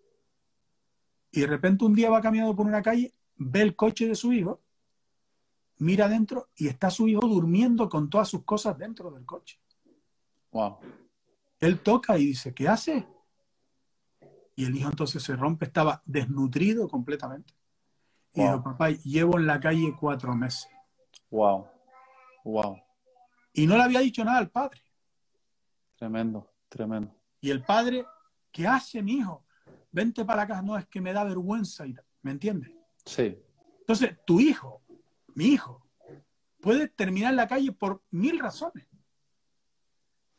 Y 1.34 1.40
de 1.40 1.48
repente 1.48 1.84
un 1.84 1.94
día 1.94 2.10
va 2.10 2.20
caminando 2.20 2.54
por 2.54 2.64
una 2.64 2.80
calle, 2.80 3.12
ve 3.34 3.60
el 3.62 3.74
coche 3.74 4.06
de 4.06 4.14
su 4.14 4.32
hijo, 4.32 4.60
mira 5.78 6.04
adentro 6.04 6.50
y 6.54 6.68
está 6.68 6.90
su 6.90 7.08
hijo 7.08 7.26
durmiendo 7.26 7.88
con 7.88 8.08
todas 8.08 8.28
sus 8.28 8.44
cosas 8.44 8.78
dentro 8.78 9.10
del 9.10 9.26
coche. 9.26 9.58
Wow. 10.52 10.78
Él 11.58 11.80
toca 11.80 12.16
y 12.18 12.26
dice, 12.26 12.54
¿qué 12.54 12.68
hace? 12.68 13.08
Y 14.54 14.64
el 14.64 14.76
hijo 14.76 14.88
entonces 14.88 15.24
se 15.24 15.34
rompe, 15.34 15.64
estaba 15.64 16.00
desnutrido 16.04 16.86
completamente. 16.86 17.52
Y 18.32 18.40
dijo, 18.40 18.62
papá, 18.62 18.90
llevo 18.90 19.36
en 19.36 19.48
la 19.48 19.58
calle 19.58 19.92
cuatro 19.98 20.36
meses. 20.36 20.68
Wow, 21.30 21.66
wow. 22.44 22.80
Y 23.52 23.66
no 23.66 23.76
le 23.76 23.82
había 23.82 23.98
dicho 23.98 24.24
nada 24.24 24.38
al 24.38 24.50
padre. 24.50 24.80
Tremendo, 25.96 26.48
tremendo. 26.68 27.12
Y 27.40 27.50
el 27.50 27.64
padre, 27.64 28.06
¿qué 28.52 28.68
hace 28.68 29.02
mi 29.02 29.14
hijo? 29.14 29.44
Vente 29.94 30.24
para 30.24 30.42
acá, 30.42 30.60
no, 30.60 30.76
es 30.76 30.86
que 30.88 31.00
me 31.00 31.12
da 31.12 31.22
vergüenza. 31.22 31.84
¿Me 32.22 32.32
entiendes? 32.32 32.72
Sí. 33.06 33.38
Entonces, 33.78 34.18
tu 34.26 34.40
hijo, 34.40 34.82
mi 35.36 35.44
hijo, 35.46 35.86
puede 36.60 36.88
terminar 36.88 37.30
en 37.30 37.36
la 37.36 37.46
calle 37.46 37.70
por 37.70 38.02
mil 38.10 38.40
razones. 38.40 38.88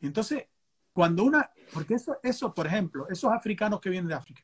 Entonces, 0.01 0.49
cuando 0.91 1.23
una, 1.23 1.49
porque 1.71 1.93
eso, 1.93 2.17
eso, 2.21 2.53
por 2.53 2.67
ejemplo, 2.67 3.07
esos 3.07 3.31
africanos 3.31 3.79
que 3.79 3.89
vienen 3.89 4.09
de 4.09 4.15
África, 4.15 4.43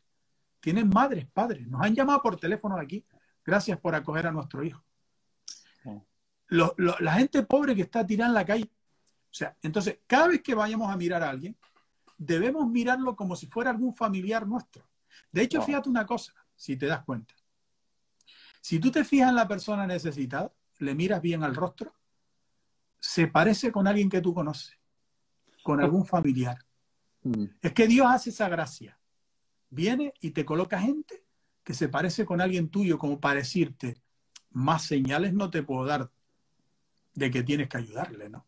tienen 0.62 0.88
madres, 0.88 1.28
padres, 1.28 1.68
nos 1.68 1.82
han 1.82 1.94
llamado 1.94 2.22
por 2.22 2.40
teléfono 2.40 2.78
aquí, 2.78 3.06
gracias 3.44 3.78
por 3.82 3.94
acoger 3.94 4.28
a 4.28 4.32
nuestro 4.32 4.64
hijo. 4.64 4.82
la 6.48 7.14
gente 7.16 7.44
pobre 7.44 7.76
que 7.76 7.82
está 7.82 8.08
tirada 8.08 8.30
en 8.30 8.36
la 8.36 8.46
calle, 8.46 8.72
o 9.30 9.34
sea, 9.34 9.58
entonces, 9.62 10.00
cada 10.08 10.30
vez 10.30 10.42
que 10.42 10.56
vayamos 10.56 10.90
a 10.90 10.96
mirar 10.96 11.22
a 11.22 11.32
alguien, 11.32 11.58
debemos 12.18 12.66
mirarlo 12.70 13.14
como 13.14 13.36
si 13.36 13.48
fuera 13.48 13.72
algún 13.72 13.94
familiar 13.94 14.48
nuestro. 14.48 14.90
De 15.32 15.42
hecho, 15.42 15.62
fíjate 15.62 15.90
una 15.90 16.06
cosa, 16.06 16.34
si 16.56 16.78
te 16.78 16.86
das 16.86 17.04
cuenta. 17.04 17.34
Si 18.62 18.80
tú 18.80 18.92
te 18.92 19.04
fijas 19.04 19.30
en 19.30 19.36
la 19.36 19.48
persona 19.48 19.88
necesitada, 19.88 20.54
le 20.80 20.96
miras 20.96 21.22
bien 21.22 21.44
al 21.44 21.56
rostro, 21.56 21.94
se 23.00 23.28
parece 23.28 23.72
con 23.72 23.88
alguien 23.88 24.10
que 24.10 24.22
tú 24.22 24.34
conoces 24.34 24.82
con 25.62 25.82
algún 25.82 26.06
familiar. 26.06 26.58
Mm. 27.24 27.46
Es 27.62 27.74
que 27.74 27.88
Dios 27.88 28.08
hace 28.10 28.30
esa 28.32 28.50
gracia. 28.50 28.98
Viene 29.70 30.14
y 30.20 30.32
te 30.32 30.46
coloca 30.46 30.80
gente 30.80 31.24
que 31.64 31.74
se 31.74 31.88
parece 31.88 32.26
con 32.26 32.42
alguien 32.42 32.70
tuyo, 32.70 32.98
como 32.98 33.20
para 33.20 33.36
decirte, 33.36 34.02
más 34.50 34.84
señales 34.84 35.34
no 35.34 35.50
te 35.50 35.64
puedo 35.64 35.86
dar 35.86 36.12
de 37.14 37.32
que 37.32 37.44
tienes 37.44 37.70
que 37.70 37.78
ayudarle, 37.78 38.30
¿no? 38.30 38.46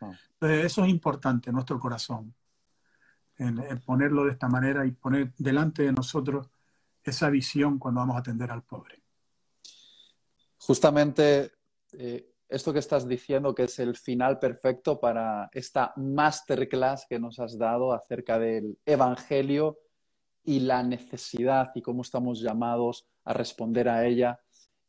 Ah. 0.00 0.12
Entonces, 0.34 0.64
eso 0.64 0.84
es 0.84 0.90
importante 0.90 1.52
nuestro 1.52 1.78
corazón, 1.78 2.34
en, 3.42 3.80
ponerlo 3.80 4.24
de 4.24 4.32
esta 4.32 4.48
manera 4.48 4.86
y 4.86 4.92
poner 4.92 5.32
delante 5.36 5.82
de 5.82 5.92
nosotros 5.92 6.48
esa 7.02 7.30
visión 7.30 7.78
cuando 7.78 8.00
vamos 8.00 8.16
a 8.16 8.20
atender 8.20 8.50
al 8.50 8.62
pobre. 8.62 9.02
Justamente 10.58 11.52
eh, 11.92 12.32
esto 12.48 12.72
que 12.72 12.78
estás 12.78 13.08
diciendo, 13.08 13.54
que 13.54 13.64
es 13.64 13.78
el 13.78 13.96
final 13.96 14.38
perfecto 14.38 15.00
para 15.00 15.48
esta 15.52 15.92
masterclass 15.96 17.06
que 17.08 17.18
nos 17.18 17.38
has 17.38 17.58
dado 17.58 17.92
acerca 17.92 18.38
del 18.38 18.78
Evangelio 18.84 19.78
y 20.44 20.60
la 20.60 20.82
necesidad 20.82 21.70
y 21.74 21.82
cómo 21.82 22.02
estamos 22.02 22.40
llamados 22.40 23.06
a 23.24 23.32
responder 23.32 23.88
a 23.88 24.06
ella 24.06 24.40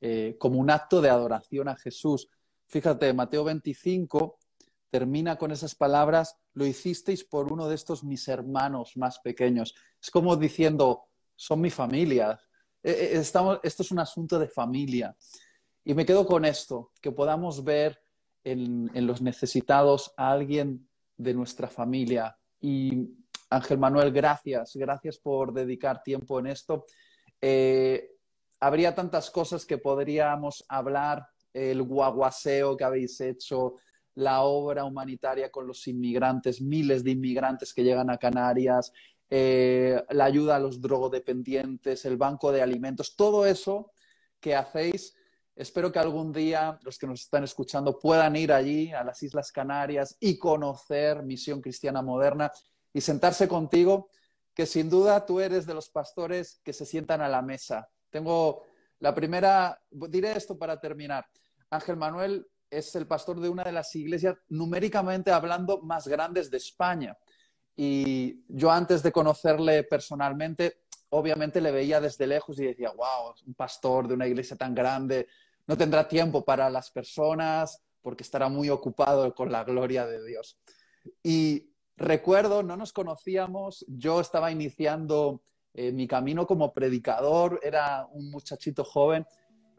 eh, 0.02 0.36
como 0.40 0.60
un 0.60 0.70
acto 0.70 1.02
de 1.02 1.10
adoración 1.10 1.70
a 1.70 1.78
Jesús. 1.78 2.28
Fíjate, 2.68 3.14
Mateo 3.14 3.44
25 3.44 4.38
termina 4.94 5.38
con 5.38 5.52
esas 5.52 5.74
palabras, 5.74 6.38
lo 6.54 6.68
hicisteis 6.68 7.24
por 7.24 7.52
uno 7.52 7.68
de 7.68 7.74
estos 7.74 8.04
mis 8.04 8.28
hermanos 8.28 8.96
más 8.96 9.18
pequeños. 9.18 9.74
Es 10.00 10.12
como 10.12 10.36
diciendo, 10.36 11.06
son 11.36 11.62
mi 11.62 11.72
familia. 11.72 12.40
Eh, 12.84 12.92
eh, 12.92 13.10
estamos, 13.14 13.60
esto 13.64 13.82
es 13.82 13.90
un 13.90 13.98
asunto 13.98 14.38
de 14.38 14.48
familia. 14.48 15.18
Y 15.84 15.96
me 15.96 16.06
quedo 16.06 16.28
con 16.28 16.46
esto, 16.46 16.92
que 17.02 17.12
podamos 17.12 17.64
ver 17.64 18.04
en, 18.44 18.92
los 19.08 19.20
necesitados 19.20 20.14
a 20.16 20.32
alguien 20.32 20.88
de 21.18 21.34
nuestra 21.34 21.68
familia. 21.68 22.38
Y 22.62 23.10
Ángel 23.50 23.80
Manuel, 23.80 24.12
gracias, 24.12 24.76
gracias 24.76 25.18
por 25.18 25.54
dedicar 25.54 26.04
tiempo 26.04 26.40
en 26.40 26.46
esto. 26.46 26.86
Eh, 27.42 28.12
habría 28.60 28.94
tantas 28.94 29.32
cosas 29.32 29.66
que 29.66 29.80
podríamos 29.80 30.64
hablar, 30.70 31.26
el 31.52 31.82
guaguaseo 31.82 32.78
que 32.78 32.84
habéis 32.84 33.20
hecho, 33.22 33.80
la 34.16 34.42
obra 34.44 34.86
humanitaria 34.86 35.52
con 35.52 35.68
los 35.68 35.88
inmigrantes, 35.88 36.62
miles 36.62 37.04
de 37.04 37.12
inmigrantes 37.12 37.74
que 37.74 37.84
llegan 37.84 38.10
a 38.10 38.18
Canarias, 38.18 38.94
eh, 39.30 40.04
la 40.10 40.26
ayuda 40.26 40.58
a 40.58 40.60
los 40.60 40.82
drogodependientes, 40.82 42.06
el 42.06 42.18
banco 42.18 42.52
de 42.52 42.62
alimentos, 42.62 43.16
todo 43.16 43.46
eso 43.46 43.92
que 44.40 44.56
hacéis 44.56 45.16
Espero 45.56 45.92
que 45.92 46.00
algún 46.00 46.34
día 46.34 46.80
los 46.82 46.98
que 46.98 47.06
nos 47.06 47.22
están 47.22 47.44
escuchando 47.44 48.00
puedan 48.00 48.36
ir 48.36 48.52
allí, 48.52 48.92
a 48.92 49.04
las 49.04 49.22
Islas 49.22 49.52
Canarias, 49.52 50.18
y 50.20 50.38
conocer 50.40 51.22
Misión 51.22 51.62
Cristiana 51.62 52.02
Moderna 52.02 52.52
y 52.92 53.02
sentarse 53.02 53.48
contigo, 53.48 54.10
que 54.54 54.66
sin 54.66 54.90
duda 54.90 55.26
tú 55.26 55.40
eres 55.40 55.66
de 55.68 55.76
los 55.76 55.90
pastores 55.90 56.60
que 56.64 56.74
se 56.74 56.86
sientan 56.86 57.22
a 57.22 57.30
la 57.30 57.44
mesa. 57.44 57.88
Tengo 58.10 58.64
la 59.00 59.14
primera, 59.14 59.80
diré 59.92 60.36
esto 60.36 60.58
para 60.58 60.80
terminar. 60.80 61.26
Ángel 61.70 61.98
Manuel 61.98 62.48
es 62.78 62.96
el 62.96 63.08
pastor 63.08 63.40
de 63.40 63.50
una 63.50 63.64
de 63.64 63.72
las 63.72 63.96
iglesias 63.96 64.36
numéricamente 64.50 65.32
hablando 65.32 65.82
más 65.82 66.08
grandes 66.08 66.50
de 66.50 66.58
España. 66.58 67.18
Y 67.76 68.44
yo 68.48 68.72
antes 68.72 69.02
de 69.04 69.12
conocerle 69.12 69.84
personalmente, 69.84 70.84
obviamente 71.10 71.62
le 71.62 71.72
veía 71.72 72.02
desde 72.02 72.28
lejos 72.28 72.60
y 72.60 72.66
decía, 72.66 72.90
wow, 72.90 73.34
un 73.46 73.54
pastor 73.54 74.08
de 74.08 74.14
una 74.16 74.28
iglesia 74.28 74.58
tan 74.58 74.74
grande, 74.74 75.28
no 75.68 75.78
tendrá 75.78 76.08
tiempo 76.08 76.44
para 76.44 76.70
las 76.70 76.92
personas 76.92 77.82
porque 78.02 78.24
estará 78.24 78.50
muy 78.50 78.70
ocupado 78.70 79.34
con 79.34 79.52
la 79.52 79.64
gloria 79.64 80.06
de 80.06 80.24
Dios. 80.26 80.60
Y 81.24 81.72
recuerdo, 81.96 82.64
no 82.64 82.76
nos 82.76 82.92
conocíamos, 82.92 83.86
yo 83.88 84.20
estaba 84.20 84.52
iniciando 84.52 85.42
eh, 85.74 85.92
mi 85.92 86.08
camino 86.08 86.46
como 86.46 86.74
predicador, 86.74 87.60
era 87.64 88.06
un 88.12 88.30
muchachito 88.30 88.84
joven, 88.84 89.26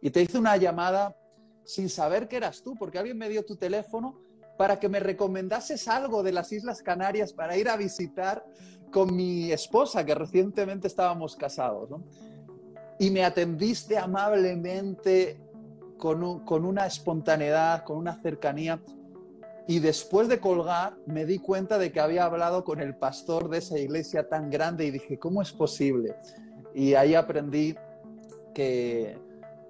y 0.00 0.10
te 0.10 0.22
hice 0.22 0.38
una 0.38 0.56
llamada 0.56 1.16
sin 1.64 1.88
saber 1.88 2.28
que 2.28 2.36
eras 2.36 2.62
tú, 2.62 2.74
porque 2.78 2.98
alguien 2.98 3.18
me 3.18 3.28
dio 3.28 3.44
tu 3.44 3.56
teléfono 3.56 4.20
para 4.56 4.78
que 4.78 4.88
me 4.88 5.00
recomendases 5.00 5.88
algo 5.88 6.22
de 6.22 6.32
las 6.32 6.52
Islas 6.52 6.82
Canarias 6.82 7.32
para 7.32 7.56
ir 7.56 7.68
a 7.68 7.76
visitar 7.76 8.44
con 8.90 9.14
mi 9.14 9.50
esposa, 9.50 10.04
que 10.04 10.14
recientemente 10.14 10.86
estábamos 10.86 11.34
casados. 11.34 11.90
Y 12.98 13.10
me 13.10 13.24
atendiste 13.24 13.98
amablemente, 13.98 15.40
con, 15.98 16.64
una 16.64 16.86
espontaneidad, 16.86 17.84
con 17.84 17.96
una 17.96 18.20
cercanía. 18.20 18.80
Y 19.66 19.78
después 19.78 20.28
de 20.28 20.38
colgar, 20.38 20.96
me 21.06 21.24
di 21.24 21.38
cuenta 21.38 21.78
de 21.78 21.90
que 21.90 22.00
había 22.00 22.26
hablado 22.26 22.64
con 22.64 22.80
el 22.80 22.94
pastor 22.94 23.48
de 23.48 23.58
esa 23.58 23.78
iglesia 23.78 24.28
tan 24.28 24.50
grande 24.50 24.84
y 24.84 24.90
dije, 24.90 25.18
¿cómo 25.18 25.40
es 25.40 25.52
posible? 25.52 26.16
Y 26.74 26.94
ahí 26.94 27.14
aprendí 27.14 27.74
que, 28.54 29.16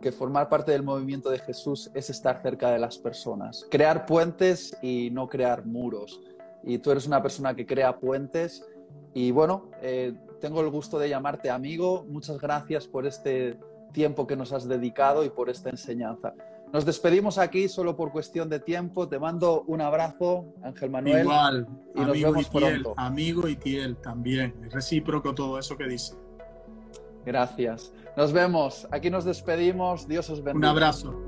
que 0.00 0.12
formar 0.12 0.48
parte 0.48 0.72
del 0.72 0.82
movimiento 0.82 1.30
de 1.30 1.38
Jesús 1.38 1.90
es 1.94 2.10
estar 2.10 2.42
cerca 2.42 2.70
de 2.70 2.78
las 2.78 2.98
personas, 2.98 3.66
crear 3.70 4.06
puentes 4.06 4.76
y 4.82 5.10
no 5.10 5.28
crear 5.28 5.64
muros. 5.64 6.20
Y 6.62 6.78
tú 6.78 6.90
eres 6.90 7.06
una 7.06 7.22
persona 7.22 7.54
que 7.54 7.66
crea 7.66 7.98
puentes 7.98 8.66
y 9.14 9.30
bueno, 9.30 9.70
eh, 9.80 10.14
tengo 10.40 10.60
el 10.60 10.70
gusto 10.70 10.98
de 10.98 11.08
llamarte 11.08 11.50
amigo. 11.50 12.04
Muchas 12.08 12.38
gracias 12.38 12.86
por 12.86 13.06
este 13.06 13.58
tiempo 13.92 14.26
que 14.26 14.36
nos 14.36 14.52
has 14.52 14.68
dedicado 14.68 15.24
y 15.24 15.30
por 15.30 15.48
esta 15.48 15.70
enseñanza. 15.70 16.34
Nos 16.72 16.84
despedimos 16.84 17.38
aquí 17.38 17.68
solo 17.68 17.94
por 17.94 18.10
cuestión 18.10 18.48
de 18.48 18.58
tiempo. 18.58 19.08
Te 19.08 19.20
mando 19.20 19.62
un 19.68 19.80
abrazo, 19.80 20.52
Ángel 20.62 20.90
Manuel. 20.90 21.20
Igual, 21.20 21.68
y 21.94 22.00
amigo 22.00 22.06
nos 22.06 22.20
vemos 22.20 22.46
y 22.46 22.50
tiel, 22.50 22.82
pronto. 22.82 22.94
Amigo 22.96 23.48
y 23.48 23.54
piel 23.54 23.96
también. 23.98 24.54
Es 24.66 24.72
recíproco 24.72 25.32
todo 25.32 25.56
eso 25.58 25.76
que 25.76 25.86
dice. 25.86 26.16
Gracias. 27.24 27.92
Nos 28.16 28.32
vemos. 28.32 28.86
Aquí 28.90 29.10
nos 29.10 29.24
despedimos. 29.24 30.06
Dios 30.06 30.28
os 30.30 30.42
bendiga. 30.42 30.58
Un 30.58 30.64
abrazo. 30.64 31.23